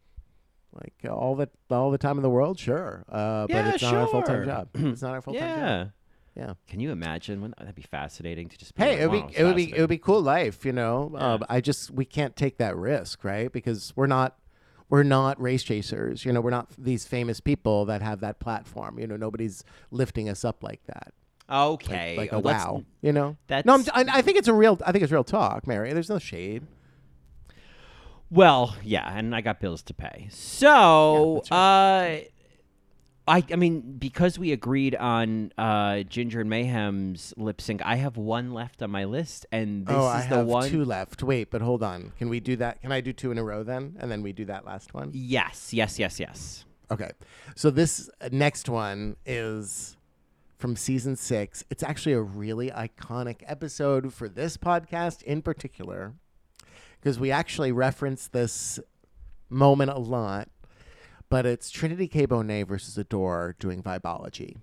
like 0.73 0.95
all 1.11 1.35
the 1.35 1.51
all 1.71 1.91
the 1.91 1.99
time 1.99 2.17
in 2.17 2.23
the 2.23 2.31
world, 2.31 2.59
sure. 2.59 3.05
Uh, 3.09 3.47
Yeah, 3.51 3.65
but 3.67 3.75
it's 3.75 3.83
not 3.83 3.95
our 3.95 4.07
full 4.07 4.23
time 4.23 4.45
job. 4.47 4.69
It's 4.75 5.03
not 5.03 5.13
our 5.13 5.21
full 5.23 5.35
time 5.35 5.43
yeah. 5.43 5.85
job. 5.85 5.91
Yeah. 6.35 6.55
Can 6.67 6.81
you 6.81 6.91
imagine? 6.91 7.41
Wouldn't 7.43 7.59
that'd 7.59 7.75
be 7.75 7.83
fascinating 7.83 8.49
to 8.49 8.59
just. 8.59 8.75
Be 8.75 8.83
Hey, 8.83 8.91
like, 8.93 9.01
it 9.01 9.11
would 9.11 9.21
wow, 9.23 9.27
be 9.29 9.37
it 9.37 9.45
would 9.45 9.57
be 9.57 9.77
it 9.77 9.81
would 9.81 9.91
be 9.91 9.99
cool 9.99 10.21
life, 10.23 10.65
you 10.65 10.73
know. 10.73 11.11
Yeah. 11.13 11.35
Um, 11.35 11.45
I 11.49 11.61
just 11.61 11.91
we 11.91 12.05
can't 12.05 12.37
take 12.37 12.59
that 12.59 12.77
risk, 12.77 13.23
right? 13.25 13.53
Because 13.53 13.93
we're 13.97 14.07
not 14.07 14.39
we're 14.89 15.03
not 15.03 15.41
race 15.41 15.63
chasers. 15.63 16.25
You 16.25 16.33
know, 16.33 16.41
we're 16.41 16.51
not 16.51 16.69
these 16.79 17.07
famous 17.07 17.41
people 17.41 17.85
that 17.87 18.01
have 18.03 18.21
that 18.21 18.41
platform. 18.41 18.99
You 18.99 19.07
know, 19.07 19.17
nobody's 19.17 19.63
lifting 19.91 20.29
us 20.29 20.45
up 20.45 20.63
like 20.63 20.85
that. 20.87 21.13
Okay. 21.51 22.17
Like 22.17 22.33
a 22.33 22.37
uh, 22.37 22.41
let's- 22.41 22.65
wow. 22.65 22.85
You 23.03 23.13
know. 23.13 23.37
That's 23.47 23.67
No, 23.67 23.75
I'm, 23.75 24.09
I, 24.09 24.19
I 24.19 24.23
think 24.23 24.39
it's 24.39 24.49
a 24.49 24.55
real. 24.55 24.79
I 24.87 24.93
think 24.93 25.03
it's 25.03 25.13
real 25.13 25.25
talk, 25.25 25.67
Mary. 25.67 25.93
There's 25.93 26.09
no 26.09 26.19
shade. 26.19 26.67
Well, 28.31 28.75
yeah, 28.83 29.15
and 29.15 29.35
I 29.37 29.43
got 29.43 29.61
bills 29.61 29.83
to 29.83 29.95
pay. 29.95 30.29
So, 30.31 31.43
Yeah, 31.51 31.57
uh, 31.57 32.21
I, 33.27 33.45
I 33.53 33.57
mean, 33.57 33.99
because 33.99 34.37
we 34.39 34.51
agreed 34.51 34.97
on 34.97 35.53
uh, 35.57 36.01
Ginger 36.03 36.41
and 36.41 36.51
Mayhem's 36.51 37.33
lip 37.37 37.61
sync, 37.61 37.81
I 37.85 37.97
have 37.97 38.17
one 38.17 38.53
left 38.53 38.83
on 38.83 38.91
my 38.91 39.05
list, 39.05 39.47
and 39.53 39.87
this 39.87 39.95
oh, 39.97 40.09
is 40.09 40.25
I 40.25 40.29
the 40.29 40.37
have 40.37 40.47
one. 40.47 40.69
two 40.69 40.85
left. 40.85 41.23
Wait, 41.23 41.51
but 41.51 41.63
hold 41.63 41.85
on. 41.85 42.13
Can 42.19 42.29
we 42.29 42.41
do 42.41 42.57
that? 42.57 42.81
Can 42.83 42.91
I 42.91 43.01
do 43.01 43.13
two 43.13 43.31
in 43.31 43.39
a 43.39 43.45
row 43.45 43.63
then, 43.63 43.97
and 44.01 44.11
then 44.11 44.23
we 44.23 44.33
do 44.33 44.45
that 44.47 44.65
last 44.65 44.93
one? 44.93 45.11
Yes, 45.15 45.73
yes, 45.73 46.01
yes, 46.01 46.19
yes. 46.19 46.65
Okay. 46.91 47.11
So 47.55 47.71
this 47.71 48.11
uh, 48.21 48.29
next 48.33 48.69
one 48.69 49.17
is 49.25 49.97
from 50.59 50.75
season 50.77 51.17
six. 51.17 51.65
It's 51.71 51.83
actually 51.83 52.13
a 52.13 52.21
really 52.21 52.71
iconic 52.71 53.43
episode 53.47 54.13
for 54.13 54.29
this 54.29 54.57
podcast 54.57 55.23
in 55.23 55.43
particular 55.43 56.15
because 57.01 57.19
we 57.19 57.31
actually 57.31 57.73
reference 57.73 58.29
this 58.29 58.79
moment 59.49 59.91
a 59.91 59.99
lot. 59.99 60.49
But 61.33 61.47
it's 61.47 61.71
Trinity 61.71 62.09
K. 62.09 62.27
Bonet 62.27 62.67
versus 62.67 62.99
Adore 62.99 63.57
doing 63.59 63.83
Vibeology. 63.83 64.57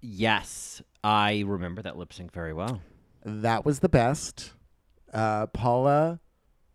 Yes, 0.00 0.82
I 1.04 1.44
remember 1.46 1.82
that 1.82 1.96
lip 1.96 2.12
sync 2.12 2.32
very 2.32 2.52
well. 2.52 2.80
That 3.24 3.64
was 3.64 3.78
the 3.78 3.88
best. 3.88 4.54
uh, 5.14 5.46
Paula 5.46 6.18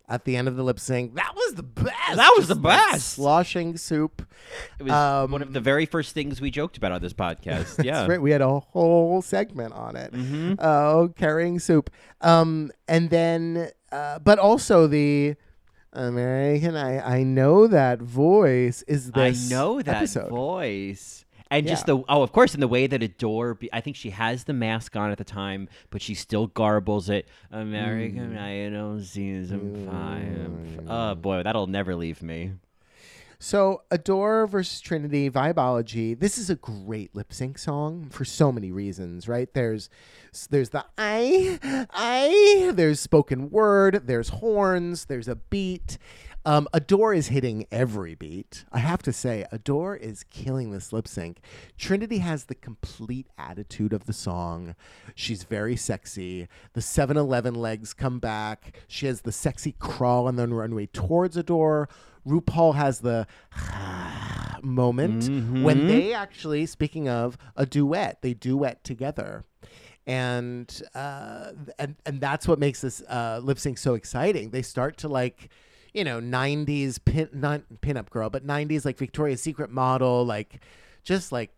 at 0.07 0.23
the 0.23 0.37
end 0.37 0.47
of 0.47 0.55
the 0.55 0.63
lip 0.63 0.79
sync. 0.79 1.15
That 1.15 1.33
was 1.35 1.55
the 1.55 1.63
best. 1.63 2.15
That 2.15 2.33
was 2.37 2.47
Just, 2.47 2.61
the 2.61 2.67
like, 2.67 2.91
best. 2.91 3.09
sloshing 3.09 3.75
soup. 3.75 4.25
It 4.79 4.83
was 4.83 4.93
Um, 4.93 5.31
one 5.31 5.41
of 5.41 5.51
the 5.51 5.59
very 5.59 5.85
first 5.85 6.13
things 6.13 6.39
we 6.39 6.49
joked 6.49 6.77
about 6.77 6.93
on 6.93 7.01
this 7.01 7.11
podcast. 7.13 7.83
Yeah. 7.83 7.95
That's 7.99 8.09
right. 8.09 8.21
We 8.21 8.31
had 8.31 8.39
a 8.41 8.59
whole 8.59 9.21
segment 9.21 9.73
on 9.73 9.97
it. 9.97 10.13
Mhm. 10.13 10.55
Oh, 10.63 11.13
carrying 11.17 11.59
soup. 11.59 11.89
Um, 12.21 12.71
and 12.87 13.09
then, 13.09 13.69
uh, 13.91 14.19
but 14.19 14.39
also 14.39 14.87
the 14.87 15.35
American. 15.93 16.75
I 16.75 17.17
I 17.19 17.23
know 17.23 17.67
that 17.67 17.99
voice 18.01 18.81
is 18.83 19.11
I 19.13 19.33
know 19.49 19.81
that 19.81 19.97
episode. 19.97 20.29
voice. 20.29 21.25
And 21.49 21.67
just 21.67 21.85
the 21.85 21.97
oh, 22.07 22.21
of 22.23 22.31
course, 22.31 22.53
in 22.53 22.61
the 22.61 22.67
way 22.69 22.87
that 22.87 23.03
Adore, 23.03 23.55
be, 23.55 23.69
I 23.73 23.81
think 23.81 23.97
she 23.97 24.11
has 24.11 24.45
the 24.45 24.53
mask 24.53 24.95
on 24.95 25.11
at 25.11 25.17
the 25.17 25.25
time, 25.25 25.67
but 25.89 26.01
she 26.01 26.15
still 26.15 26.47
garbles 26.47 27.09
it. 27.09 27.27
American 27.51 28.35
Mm. 28.35 28.41
Idol 28.67 29.01
season 29.03 29.85
five. 29.85 30.87
Oh 30.89 31.15
boy, 31.15 31.43
that'll 31.43 31.67
never 31.67 31.93
leave 31.93 32.21
me. 32.21 32.53
So, 33.43 33.81
Adore 33.89 34.45
versus 34.45 34.79
Trinity, 34.81 35.27
Vibeology. 35.27 36.17
This 36.17 36.37
is 36.37 36.51
a 36.51 36.55
great 36.55 37.15
lip 37.15 37.33
sync 37.33 37.57
song 37.57 38.07
for 38.11 38.23
so 38.23 38.51
many 38.51 38.71
reasons, 38.71 39.27
right? 39.27 39.51
There's 39.51 39.89
there's 40.51 40.69
the 40.69 40.85
I 40.95 41.57
I 41.91 42.71
there's 42.71 42.99
spoken 42.99 43.49
word, 43.49 44.03
there's 44.05 44.29
horns, 44.29 45.05
there's 45.05 45.27
a 45.27 45.37
beat. 45.37 45.97
Um, 46.45 46.67
Adore 46.71 47.15
is 47.15 47.27
hitting 47.29 47.65
every 47.71 48.13
beat. 48.13 48.63
I 48.71 48.77
have 48.79 49.01
to 49.03 49.13
say, 49.13 49.45
Adore 49.51 49.95
is 49.95 50.23
killing 50.29 50.71
this 50.71 50.93
lip 50.93 51.07
sync. 51.07 51.39
Trinity 51.79 52.19
has 52.19 52.45
the 52.45 52.55
complete 52.55 53.27
attitude 53.39 53.93
of 53.93 54.05
the 54.05 54.13
song. 54.13 54.75
She's 55.15 55.43
very 55.43 55.75
sexy. 55.75 56.47
The 56.73 56.81
7 56.81 57.15
Eleven 57.17 57.53
legs 57.55 57.93
come 57.93 58.19
back. 58.19 58.75
She 58.87 59.05
has 59.05 59.21
the 59.21 59.31
sexy 59.31 59.75
crawl 59.77 60.27
on 60.27 60.35
the 60.35 60.47
runway 60.47 60.87
towards 60.87 61.37
Adore. 61.37 61.89
RuPaul 62.27 62.75
has 62.75 62.99
the 62.99 63.27
moment 64.61 65.29
when 65.63 65.87
they 65.87 66.13
actually, 66.13 66.65
speaking 66.65 67.09
of 67.09 67.37
a 67.55 67.65
duet, 67.65 68.21
they 68.21 68.33
duet 68.33 68.83
together. 68.83 69.45
And 70.07 70.81
uh, 70.95 71.51
and 71.77 71.95
and 72.05 72.19
that's 72.19 72.47
what 72.47 72.57
makes 72.57 72.81
this 72.81 73.01
uh, 73.07 73.39
lip 73.43 73.59
sync 73.59 73.77
so 73.77 73.93
exciting. 73.93 74.49
They 74.49 74.63
start 74.63 74.97
to 74.97 75.07
like, 75.07 75.49
you 75.93 76.03
know, 76.03 76.19
'90s 76.19 76.97
pin 77.05 77.29
not 77.33 77.61
pinup 77.81 78.09
girl, 78.09 78.31
but 78.31 78.45
'90s 78.45 78.83
like 78.83 78.97
Victoria's 78.97 79.43
Secret 79.43 79.69
model, 79.69 80.25
like 80.25 80.59
just 81.03 81.31
like 81.31 81.51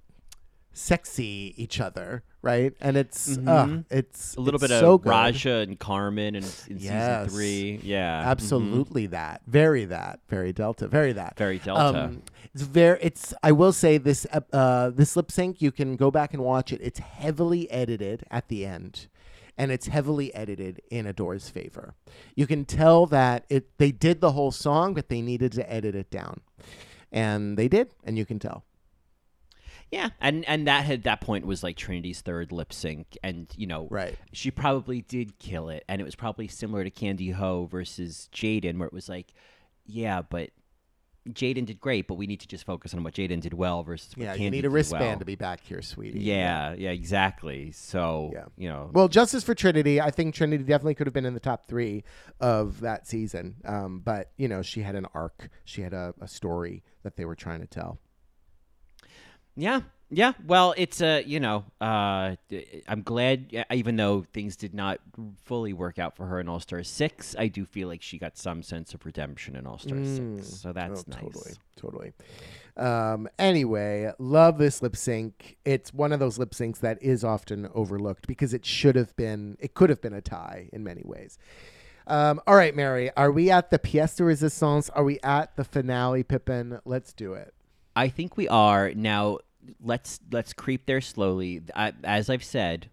sexy 0.74 1.54
each 1.56 1.80
other, 1.80 2.24
right? 2.42 2.74
And 2.82 2.98
it's 2.98 3.38
uh, 3.38 3.82
it's 3.90 4.36
A 4.36 4.42
little 4.42 4.62
it's 4.62 4.72
bit 4.72 4.80
so 4.80 4.96
of 4.96 5.04
good. 5.04 5.10
Raja 5.10 5.56
and 5.58 5.80
Carmen 5.80 6.36
in, 6.36 6.44
in 6.68 6.78
Yes. 6.78 7.26
season 7.26 7.30
three. 7.30 7.80
Yeah, 7.84 8.24
mhm. 8.24 8.28
Absolutely 8.28 9.08
that. 9.08 9.42
Very 9.48 9.86
that. 9.86 10.20
Very 10.28 10.52
Delta. 10.52 10.88
Very 10.88 11.14
that. 11.14 11.38
Very 11.38 11.60
Delta. 11.60 12.04
Um, 12.06 12.24
it's 12.54 12.64
very. 12.64 13.00
It's. 13.02 13.34
I 13.44 13.52
will 13.52 13.72
say 13.74 13.98
this. 13.98 14.26
Uh, 14.52 14.90
this 14.90 15.16
lip 15.16 15.32
sync. 15.32 15.62
You 15.62 15.72
can 15.72 15.96
go 15.96 16.12
back 16.12 16.34
and 16.34 16.44
watch 16.44 16.74
it. 16.74 16.82
It's 16.84 17.00
heavily 17.00 17.70
edited 17.72 18.24
at 18.30 18.48
the 18.48 18.66
end, 18.66 19.08
and 19.58 19.72
it's 19.72 19.88
heavily 19.88 20.34
edited 20.36 20.82
in 20.92 21.06
Adore's 21.08 21.50
favor. 21.50 21.96
You 22.36 22.46
can 22.48 22.66
tell 22.66 23.06
that 23.08 23.46
it. 23.50 23.78
They 23.78 23.92
did 23.92 24.22
the 24.22 24.32
whole 24.34 24.52
song, 24.52 24.94
but 24.94 25.10
they 25.10 25.22
needed 25.22 25.52
to 25.54 25.72
edit 25.72 25.96
it 25.96 26.10
down, 26.12 26.42
and 27.12 27.58
they 27.58 27.68
did, 27.68 27.90
and 28.04 28.18
you 28.18 28.26
can 28.26 28.40
tell. 28.40 28.64
Yeah, 29.94 30.10
and 30.20 30.44
and 30.46 30.68
that 30.68 30.89
at 30.89 31.04
that 31.04 31.22
point 31.22 31.46
was 31.46 31.62
like 31.64 31.78
Trinity's 31.78 32.22
third 32.22 32.52
lip 32.52 32.74
sync, 32.74 33.18
and 33.24 33.48
you 33.56 33.68
know, 33.68 33.88
Right. 33.91 34.16
she 34.32 34.50
probably 34.52 35.02
did 35.02 35.38
kill 35.39 35.70
it, 35.70 35.84
and 35.88 36.02
it 36.02 36.04
was 36.04 36.16
probably 36.16 36.48
similar 36.48 36.84
to 36.84 36.89
Kandy 36.91 37.32
Ho 37.34 37.66
versus 37.66 38.28
Jaidynn, 38.34 38.78
where 38.78 38.88
it 38.88 38.94
was 38.94 39.08
like, 39.10 39.34
yeah, 39.86 40.22
but 40.22 40.50
Jaidynn 41.30 41.66
did 41.66 41.80
great, 41.80 42.06
but 42.08 42.16
we 42.16 42.28
need 42.28 42.41
to 42.41 42.48
just 42.48 42.66
focus 42.66 42.94
on 42.94 43.02
what 43.04 43.14
Jaidynn 43.14 43.39
did 43.39 43.54
well 43.54 43.82
versus 43.84 44.18
what 44.18 44.26
Yeah. 44.26 44.36
Kandy 44.36 44.39
you 44.41 44.50
need 44.52 44.66
a 44.66 44.70
wristband 44.70 45.04
well. 45.06 45.20
to 45.20 45.26
be 45.26 45.36
back 45.36 45.62
here, 45.64 45.82
sweetie. 45.82 46.20
Yeah, 46.20 46.74
yeah, 46.74 46.89
exactly. 46.89 47.72
So 47.72 48.32
Yeah. 48.34 48.46
you 48.58 48.68
know, 48.68 48.89
Well, 48.94 49.08
justice 49.08 49.41
for 49.41 49.56
Trinity. 49.56 50.02
I 50.02 50.12
think 50.12 50.36
Trinity 50.36 50.66
definitely 50.66 50.96
could 50.96 51.08
have 51.08 51.14
been 51.14 51.26
in 51.26 51.34
the 51.34 51.39
top 51.39 51.66
three 51.66 52.04
of 52.41 52.82
that 52.82 53.08
season. 53.08 53.56
Um, 53.64 54.00
but 54.00 54.32
you 54.36 54.50
know, 54.50 54.62
she 54.62 54.82
had 54.82 54.96
an 54.96 55.06
arc. 55.14 55.48
She 55.64 55.82
had 55.82 55.94
a, 55.94 56.14
a 56.20 56.28
story 56.28 56.84
that 57.04 57.16
they 57.16 57.24
were 57.24 57.36
trying 57.36 57.62
to 57.62 57.68
tell. 57.68 58.00
Yeah, 59.56 59.82
yeah. 60.10 60.34
Well, 60.45 60.74
it's 60.78 61.01
a 61.01 61.24
you 61.24 61.39
know, 61.39 61.66
uh, 61.80 62.36
I'm 62.88 63.01
glad. 63.04 63.66
Even 63.72 63.95
though 63.95 64.26
things 64.34 64.56
did 64.56 64.74
not 64.74 64.99
fully 65.45 65.74
work 65.74 65.99
out 65.99 66.16
for 66.16 66.26
her 66.26 66.39
in 66.39 66.47
All 66.49 66.60
Star 66.60 66.84
Six, 66.84 67.36
I 67.38 67.47
do 67.47 67.66
feel 67.66 67.88
like 67.88 68.01
she 68.01 68.18
got 68.18 68.38
some 68.38 68.64
sense 68.64 68.93
of 68.93 69.06
redemption 69.06 69.56
in 69.56 69.66
All 69.68 69.78
Star 69.78 69.97
Six. 70.04 70.47
So 70.62 70.74
that's 70.74 71.01
Oh, 71.01 71.12
nice. 71.12 71.22
Totally, 71.22 71.54
totally. 71.76 72.14
Um, 72.76 73.30
anyway, 73.38 74.12
love 74.18 74.58
this 74.58 74.82
lip 74.82 74.95
sync. 74.95 75.58
It's 75.66 75.93
one 75.93 76.12
of 76.12 76.20
those 76.20 76.39
lip 76.39 76.51
syncs 76.51 76.80
that 76.80 77.01
is 77.04 77.24
often 77.24 77.70
overlooked 77.76 78.26
because 78.26 78.54
it 78.54 78.66
should 78.66 78.95
have 78.95 79.16
been, 79.16 79.58
it 79.60 79.76
could 79.76 79.91
have 79.91 80.01
been 80.01 80.14
a 80.14 80.22
tie 80.22 80.70
in 80.74 80.84
many 80.84 81.04
ways. 81.06 81.38
Um, 82.08 82.41
all 82.47 82.56
right, 82.56 82.76
Mary, 82.76 83.12
are 83.16 83.32
we 83.32 83.51
at 83.51 83.70
the 83.70 83.78
pièce 83.78 84.18
de 84.18 84.24
résistance? 84.24 84.89
Are 84.95 85.04
we 85.04 85.20
at 85.24 85.56
the 85.56 85.64
finale, 85.64 86.24
Pippin? 86.24 86.80
Let's 86.84 87.14
do 87.14 87.34
it. 87.34 87.54
I 87.96 88.10
think 88.10 88.38
we 88.38 88.48
are 88.48 88.91
now. 88.94 89.39
Let's 89.82 90.20
let's 90.32 90.52
creep 90.52 90.86
there 90.86 91.00
slowly. 91.00 91.62
I, 91.74 91.94
as 92.04 92.30
I've 92.30 92.44
said, 92.44 92.89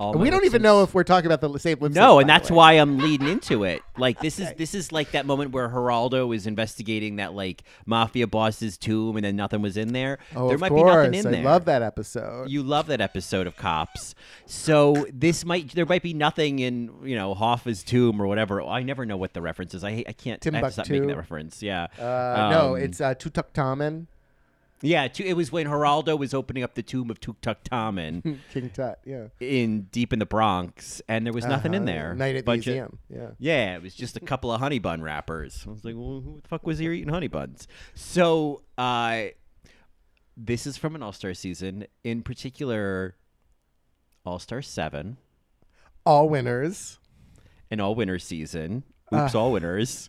all 0.00 0.14
we 0.14 0.30
don't 0.30 0.44
even 0.44 0.62
know 0.62 0.82
if 0.82 0.94
we're 0.94 1.04
talking 1.04 1.30
about 1.30 1.40
the 1.40 1.58
same 1.58 1.78
lip 1.80 1.92
sync. 1.92 1.94
No, 1.94 2.18
and 2.18 2.28
that's 2.28 2.50
way. 2.50 2.56
why 2.56 2.72
I'm 2.74 2.98
leading 2.98 3.28
into 3.28 3.64
it. 3.64 3.82
Like 3.98 4.18
this 4.20 4.38
is 4.40 4.52
this 4.56 4.74
is 4.74 4.92
like 4.92 5.10
that 5.12 5.26
moment 5.26 5.52
where 5.52 5.68
Geraldo 5.68 6.34
is 6.34 6.46
investigating 6.46 7.16
that 7.16 7.34
like 7.34 7.62
mafia 7.86 8.26
boss's 8.26 8.76
tomb, 8.78 9.16
and 9.16 9.24
then 9.24 9.36
nothing 9.36 9.60
was 9.62 9.76
in 9.76 9.92
there. 9.92 10.18
Oh, 10.34 10.46
there 10.46 10.54
of 10.54 10.60
might 10.62 10.70
course. 10.70 11.08
be 11.08 11.16
nothing 11.18 11.20
in 11.20 11.26
I 11.26 11.30
there. 11.30 11.44
love 11.44 11.64
that 11.66 11.82
episode. 11.82 12.48
You 12.50 12.62
love 12.62 12.86
that 12.86 13.00
episode 13.00 13.46
of 13.46 13.56
Cops. 13.56 14.14
So 14.46 15.06
this 15.12 15.44
might 15.44 15.74
there 15.74 15.86
might 15.86 16.02
be 16.02 16.14
nothing 16.14 16.58
in 16.60 16.90
you 17.04 17.14
know 17.16 17.34
Hoffa's 17.34 17.82
tomb 17.82 18.20
or 18.20 18.26
whatever. 18.26 18.62
I 18.62 18.82
never 18.82 19.04
know 19.04 19.16
what 19.18 19.34
the 19.34 19.42
reference 19.42 19.74
is. 19.74 19.84
I 19.84 20.02
I 20.08 20.12
can't 20.12 20.44
I 20.46 20.56
have 20.56 20.64
to 20.64 20.70
stop 20.72 20.86
making 20.88 21.02
Timbuktu. 21.02 21.08
that 21.08 21.16
reference. 21.16 21.62
Yeah. 21.62 21.88
uh, 21.98 22.48
no, 22.50 22.74
Um, 22.76 22.82
it's 22.82 23.00
uh, 23.00 23.14
Tutankhamen, 23.14 24.06
yeah. 24.82 25.08
It 25.18 25.34
was 25.36 25.50
when 25.52 25.66
Geraldo 25.66 26.18
was 26.18 26.32
opening 26.34 26.62
up 26.62 26.74
the 26.74 26.82
tomb 26.82 27.10
of 27.10 27.20
Tutankhamen 27.20 28.38
King 28.52 28.70
Tut. 28.70 28.98
Yeah, 29.04 29.26
in 29.40 29.82
deep 29.92 30.12
in 30.12 30.18
the 30.18 30.26
Bronx, 30.26 31.00
and 31.08 31.26
there 31.26 31.32
was 31.32 31.44
nothing 31.46 31.74
in 31.74 31.82
Uh-huh. 31.82 31.92
there. 31.92 32.14
Night 32.14 32.36
at 32.36 32.40
the 32.40 32.42
Bunch 32.44 32.66
of- 32.66 32.74
museum. 32.74 32.98
yeah. 33.08 33.28
Yeah, 33.38 33.76
it 33.76 33.82
was 33.82 33.94
just 33.94 34.16
a 34.16 34.20
couple 34.20 34.52
of 34.52 34.60
honey 34.60 34.78
bun 34.78 35.02
wrappers. 35.02 35.64
I 35.66 35.70
was 35.70 35.84
like, 35.84 35.94
well, 35.96 36.20
who 36.20 36.40
the 36.42 36.48
fuck 36.48 36.66
was 36.66 36.78
here 36.78 36.92
eating 36.92 37.12
honey 37.12 37.28
buns? 37.28 37.66
So, 37.94 38.62
uh, 38.78 39.24
this 40.36 40.66
is 40.66 40.76
from 40.76 40.94
an 40.94 41.02
All 41.02 41.12
Star 41.12 41.34
season, 41.34 41.86
in 42.04 42.22
particular, 42.22 43.16
All 44.24 44.38
Star 44.38 44.62
7, 44.62 45.16
All 46.06 46.28
winners. 46.28 46.98
an 47.70 47.80
all 47.80 47.94
winner 47.94 48.18
season. 48.18 48.84
Oops, 49.14 49.34
all 49.34 49.52
winners. 49.52 50.08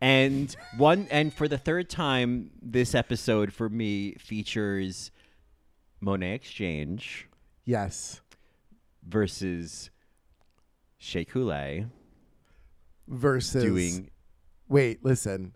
And 0.00 0.54
one, 0.76 1.06
and 1.10 1.32
for 1.32 1.48
the 1.48 1.58
third 1.58 1.88
time, 1.90 2.50
this 2.60 2.94
episode 2.94 3.52
for 3.52 3.68
me 3.68 4.14
features 4.14 5.10
Monét 6.02 6.34
X 6.34 6.50
Change 6.50 7.28
Yes. 7.64 8.20
versus 9.06 9.90
Shea 10.98 11.24
Coulee 11.24 11.86
Versus 13.08 13.62
doing 13.64 14.10
Wait, 14.68 15.04
listen. 15.04 15.54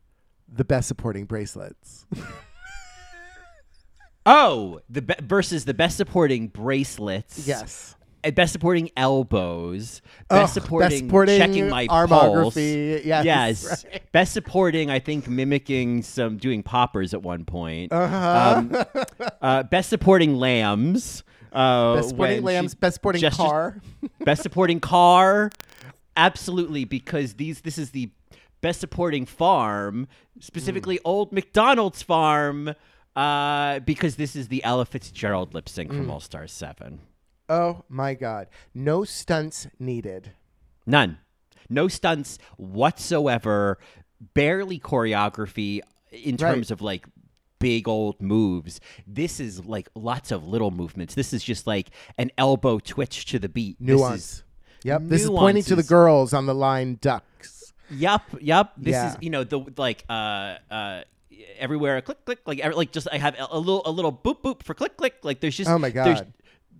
The 0.48 0.64
best 0.64 0.88
supporting 0.88 1.24
bracelets. 1.24 2.06
Oh, 4.28 4.80
the 4.90 5.02
be- 5.02 5.14
versus 5.22 5.64
the 5.66 5.74
best 5.74 5.96
supporting 5.96 6.48
bracelets. 6.48 7.46
yes. 7.46 7.94
Best 8.34 8.52
supporting 8.52 8.90
elbows. 8.96 10.00
Best 10.00 10.30
Ugh, 10.30 10.40
best 10.42 10.54
supporting, 10.54 10.98
supporting 10.98 11.38
checking 11.38 11.68
my 11.68 11.86
armography. 11.86 12.08
pulse. 12.42 12.56
Yes, 12.56 13.24
Yes. 13.24 13.84
right. 13.92 14.12
Best 14.12 14.32
supporting, 14.32 14.90
I 14.90 14.98
think, 14.98 15.28
mimicking 15.28 16.02
some 16.02 16.36
doing 16.36 16.62
poppers 16.62 17.14
at 17.14 17.22
one 17.22 17.44
point. 17.44 17.92
Uh-huh. 17.92 18.54
Um, 18.58 18.76
uh, 19.42 19.62
best 19.64 19.88
supporting 19.90 20.36
lambs. 20.36 21.22
Uh, 21.52 21.94
best 21.96 22.08
supporting 22.10 22.42
lambs, 22.42 22.74
best 22.74 22.94
supporting 22.94 23.20
gestures- 23.20 23.46
car. 23.46 23.80
best 24.24 24.42
supporting 24.42 24.80
car 24.80 25.50
absolutely 26.16 26.84
because 26.84 27.34
these 27.34 27.60
this 27.60 27.78
is 27.78 27.90
the 27.90 28.10
best 28.62 28.80
supporting 28.80 29.26
farm 29.26 30.08
specifically 30.40 30.98
old 31.04 31.30
mcdonald's 31.30 32.02
farm 32.02 32.74
uh, 33.14 33.78
because 33.80 34.16
this 34.16 34.34
is 34.34 34.48
the 34.48 34.64
ella 34.64 34.84
fitzgerald 34.86 35.52
lip 35.54 35.68
sync 35.68 35.90
from 35.92 36.10
all 36.10 36.20
stars 36.20 36.52
7 36.52 36.98
Oh 37.48 37.84
my 37.88 38.14
god. 38.14 38.48
No 38.74 39.04
stunts 39.04 39.68
needed. 39.78 40.32
none 40.86 41.18
no 41.68 41.88
stunts 41.88 42.38
whatsoever 42.56 43.76
barely 44.34 44.78
choreography 44.78 45.80
in 46.12 46.36
Right. 46.36 46.38
terms 46.54 46.70
of 46.70 46.80
like 46.80 47.04
big 47.58 47.88
old 47.88 48.20
moves 48.22 48.80
this 49.06 49.40
is 49.40 49.64
like 49.64 49.88
lots 49.96 50.30
of 50.30 50.46
little 50.46 50.70
movements 50.70 51.14
this 51.14 51.32
is 51.32 51.42
just 51.42 51.66
like 51.66 51.88
an 52.18 52.30
elbow 52.38 52.78
twitch 52.78 53.24
to 53.26 53.38
the 53.40 53.48
beat 53.48 53.76
This 53.80 53.94
is- 53.94 54.00
Nuance. 54.00 54.42
Yep. 54.84 55.02
This 55.06 55.22
is 55.24 55.30
pointing 55.30 55.64
to 55.64 55.74
the 55.74 55.82
girls 55.82 56.32
on 56.32 56.46
the 56.46 56.54
line 56.54 56.98
ducks. 57.00 57.72
Yup, 57.90 58.22
yup. 58.40 58.72
This 58.76 58.92
Yeah. 58.92 59.10
is 59.10 59.16
you 59.20 59.30
know 59.30 59.42
the 59.42 59.58
like 59.76 60.04
uh 60.08 60.56
uh 60.70 61.02
everywhere 61.58 61.96
a 61.96 62.02
click 62.02 62.24
click 62.24 62.38
like 62.46 62.60
every, 62.60 62.76
like 62.76 62.92
just 62.92 63.08
I 63.10 63.18
have 63.18 63.34
a, 63.36 63.48
a 63.50 63.58
little 63.58 63.82
a 63.84 63.90
little 63.90 64.12
boop 64.12 64.42
boop 64.42 64.62
for 64.62 64.74
click 64.74 64.96
click 64.96 65.14
like 65.24 65.40
there's 65.40 65.56
just 65.56 65.68
Oh 65.68 65.78
my 65.78 65.90
there's, 65.90 66.20
God. 66.20 66.32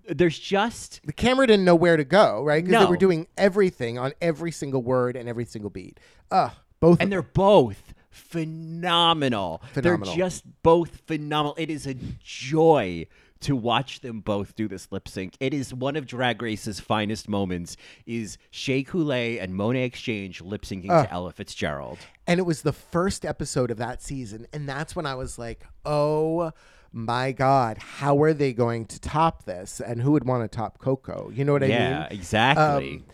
There's 0.09 0.39
just 0.39 1.01
The 1.05 1.13
camera 1.13 1.47
didn't 1.47 1.65
know 1.65 1.75
where 1.75 1.97
to 1.97 2.05
go, 2.05 2.43
right? 2.43 2.65
Because 2.65 2.85
they 2.85 2.91
were 2.91 2.97
doing 2.97 3.27
everything 3.37 3.99
on 3.99 4.13
every 4.21 4.53
single 4.53 4.83
word 4.83 5.17
and 5.17 5.29
every 5.29 5.45
single 5.45 5.71
beat. 5.71 5.99
Ugh, 6.31 6.53
both. 6.81 7.01
and 7.01 7.11
they're 7.11 7.23
both 7.23 7.95
phenomenal. 8.11 9.63
Phenomenal. 9.73 10.07
They're 10.07 10.17
just 10.17 10.45
both 10.63 11.03
phenomenal. 11.07 11.55
It 11.59 11.71
is 11.71 11.87
a 11.87 11.95
joy 11.95 13.07
to 13.41 13.55
watch 13.55 14.01
them 14.01 14.21
both 14.21 14.57
do 14.57 14.67
this 14.67 14.91
lip 14.91 15.09
sync. 15.09 15.37
It 15.41 15.53
is 15.53 15.73
one 15.73 15.97
of 15.97 16.07
Drag 16.07 16.41
Race's 16.41 16.81
finest 16.81 17.29
moments. 17.29 17.77
Is 18.07 18.39
Shea 18.51 18.83
Coulee 18.83 19.39
and 19.39 19.53
Monét 19.53 19.85
X 19.87 20.01
Change 20.01 20.41
lip 20.41 20.63
syncing 20.63 20.89
to 20.89 21.13
Ella 21.13 21.33
Fitzgerald? 21.33 21.99
And 22.27 22.41
it 22.41 22.45
was 22.45 22.63
the 22.63 22.73
first 22.73 23.25
episode 23.25 23.71
of 23.71 23.77
that 23.77 24.03
season. 24.03 24.47
And 24.53 24.69
that's 24.69 24.97
when 24.97 25.07
I 25.07 25.15
was 25.15 25.39
like, 25.39 25.65
oh 25.85 26.53
my 26.97 27.30
God, 27.30 27.76
how 27.76 28.22
are 28.22 28.32
they 28.32 28.55
going 28.55 28.86
to 28.86 28.99
top 28.99 29.44
this? 29.44 29.80
And 29.80 30.01
who 30.01 30.12
would 30.12 30.24
want 30.24 30.51
to 30.51 30.57
top 30.57 30.78
Coco? 30.78 31.30
You 31.32 31.44
know 31.44 31.53
what 31.53 31.62
I 31.62 31.66
mean? 31.68 31.76
yeah, 31.76 32.09
exactly. 32.11 32.94
Um, 32.97 33.05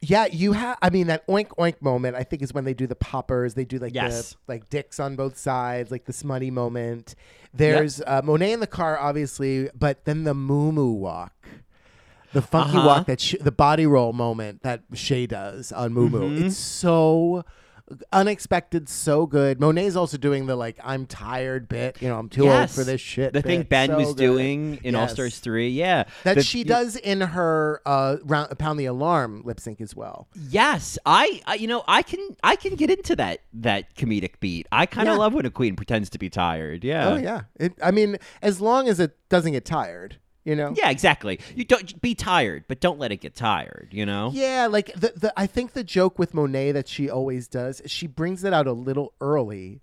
Yeah, 0.00 0.26
you 0.26 0.52
have. 0.52 0.78
I 0.82 0.90
mean, 0.90 1.08
that 1.08 1.26
oink 1.26 1.48
oink 1.58 1.80
moment. 1.82 2.14
I 2.16 2.22
think 2.22 2.42
is 2.42 2.52
when 2.54 2.64
they 2.64 2.74
do 2.74 2.86
the 2.86 2.94
poppers. 2.96 3.54
They 3.54 3.64
do 3.64 3.78
like 3.78 3.94
Yes. 3.94 4.32
the 4.46 4.52
like 4.52 4.68
dicks 4.70 4.98
on 5.00 5.16
both 5.16 5.36
sides, 5.38 5.90
like 5.90 6.04
the 6.06 6.12
smutty 6.12 6.50
moment. 6.50 7.14
There's 7.54 8.00
uh, 8.06 8.20
Monet 8.24 8.52
in 8.52 8.60
the 8.60 8.66
car, 8.66 8.98
obviously, 8.98 9.70
but 9.74 10.04
then 10.04 10.24
the 10.24 10.34
moo 10.34 10.72
moo 10.72 10.92
walk, 10.92 11.32
the 12.32 12.42
funky 12.42 12.76
Uh-huh. 12.78 12.86
walk 12.86 13.06
that 13.06 13.20
sh- 13.20 13.34
the 13.40 13.52
body 13.52 13.86
roll 13.86 14.12
moment 14.12 14.62
that 14.62 14.82
Shea 14.94 15.26
does 15.26 15.70
on 15.72 15.92
moo 15.92 16.08
moo. 16.08 16.30
Mm-hmm. 16.30 16.46
It's 16.46 16.56
so 16.56 17.44
unexpected, 18.12 18.88
so 18.88 19.26
good. 19.26 19.60
Monet's 19.60 19.96
also 19.96 20.16
doing 20.16 20.46
the 20.46 20.56
like 20.56 20.78
I'm 20.82 21.06
tired 21.06 21.68
bit. 21.68 22.00
You 22.00 22.08
know, 22.08 22.18
I'm 22.18 22.28
too 22.28 22.50
old 22.50 22.70
for 22.70 22.84
this 22.84 23.00
shit. 23.00 23.32
The 23.32 23.42
thing. 23.42 23.62
Ben 23.62 23.88
So 23.90 23.96
was 23.96 24.08
good. 24.08 24.16
doing 24.16 24.80
in 24.82 24.94
All 24.94 25.08
Stars 25.08 25.38
3. 25.38 25.68
Yeah. 25.68 26.04
that 26.24 26.36
The- 26.36 26.42
she 26.42 26.64
does 26.64 26.96
in 26.96 27.20
her 27.20 27.80
uh, 27.86 28.16
round, 28.24 28.56
pound 28.58 28.78
the 28.80 28.86
alarm 28.86 29.42
lip 29.44 29.60
sync 29.60 29.80
as 29.80 29.94
well. 29.94 30.28
Yes, 30.48 30.98
I, 31.06 31.40
I 31.46 31.54
you 31.54 31.66
know 31.68 31.84
I 31.88 32.02
can 32.02 32.20
I 32.42 32.56
can 32.56 32.74
get 32.74 32.90
into 32.90 33.16
that 33.16 33.40
that 33.54 33.94
comedic 33.94 34.40
beat. 34.40 34.66
I 34.72 34.86
kind 34.86 35.08
of 35.08 35.14
Yeah. 35.14 35.18
love 35.20 35.34
when 35.34 35.46
a 35.46 35.50
queen 35.50 35.76
pretends 35.76 36.10
to 36.10 36.18
be 36.18 36.28
tired. 36.30 36.84
Yeah. 36.84 37.08
Oh 37.10 37.16
yeah. 37.16 37.42
It, 37.58 37.74
I 37.82 37.90
mean, 37.90 38.16
as 38.42 38.60
long 38.60 38.88
as 38.88 39.00
it 39.00 39.16
doesn't 39.28 39.52
get 39.52 39.64
tired, 39.64 40.16
you 40.44 40.56
know. 40.56 40.74
Yeah, 40.76 40.90
exactly. 40.90 41.40
You 41.54 41.64
don't 41.64 42.00
be 42.00 42.14
tired, 42.14 42.64
but 42.68 42.80
don't 42.80 42.98
let 42.98 43.12
it 43.12 43.18
get 43.18 43.34
tired, 43.34 43.88
you 43.92 44.06
know? 44.06 44.30
Yeah, 44.32 44.66
like 44.70 44.92
the, 44.94 45.12
the 45.16 45.32
I 45.36 45.46
think 45.46 45.72
the 45.72 45.84
joke 45.84 46.18
with 46.18 46.34
Monet 46.34 46.72
that 46.72 46.88
she 46.88 47.08
always 47.08 47.48
does, 47.48 47.80
is 47.80 47.90
she 47.90 48.06
brings 48.06 48.44
it 48.44 48.52
out 48.52 48.66
a 48.66 48.72
little 48.72 49.12
early 49.20 49.80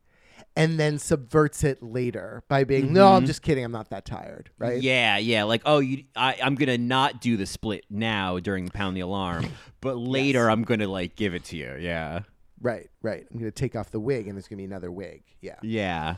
and 0.55 0.79
then 0.79 0.97
subverts 0.97 1.63
it 1.63 1.81
later 1.83 2.43
by 2.47 2.63
being, 2.63 2.91
"No, 2.91 3.13
I'm 3.13 3.25
just 3.25 3.41
kidding. 3.41 3.63
I'm 3.63 3.71
not 3.71 3.89
that 3.91 4.05
tired." 4.05 4.49
Right? 4.57 4.73
Mm-hmm. 4.73 4.83
Yeah, 4.83 5.17
yeah. 5.17 5.43
Like, 5.43 5.61
oh, 5.65 5.79
you, 5.79 6.03
I, 6.15 6.37
I'm 6.41 6.55
gonna 6.55 6.77
not 6.77 7.21
do 7.21 7.37
the 7.37 7.45
split 7.45 7.85
now 7.89 8.39
during 8.39 8.65
the 8.65 8.71
pound 8.71 8.97
the 8.97 9.01
alarm, 9.01 9.45
but 9.79 9.97
later 9.97 10.49
I'm 10.49 10.63
gonna 10.63 10.87
like 10.87 11.15
give 11.15 11.33
it 11.33 11.45
to 11.45 11.55
you. 11.55 11.77
Yeah, 11.79 12.21
Right, 12.61 12.89
right. 13.01 13.25
I'm 13.31 13.39
going 13.39 13.51
to 13.51 13.55
take 13.55 13.75
off 13.75 13.91
the 13.91 13.99
wig 13.99 14.27
and 14.27 14.35
there's 14.35 14.47
going 14.47 14.57
to 14.57 14.61
be 14.61 14.65
another 14.65 14.91
wig. 14.91 15.23
Yeah. 15.41 15.55
yeah. 15.61 16.15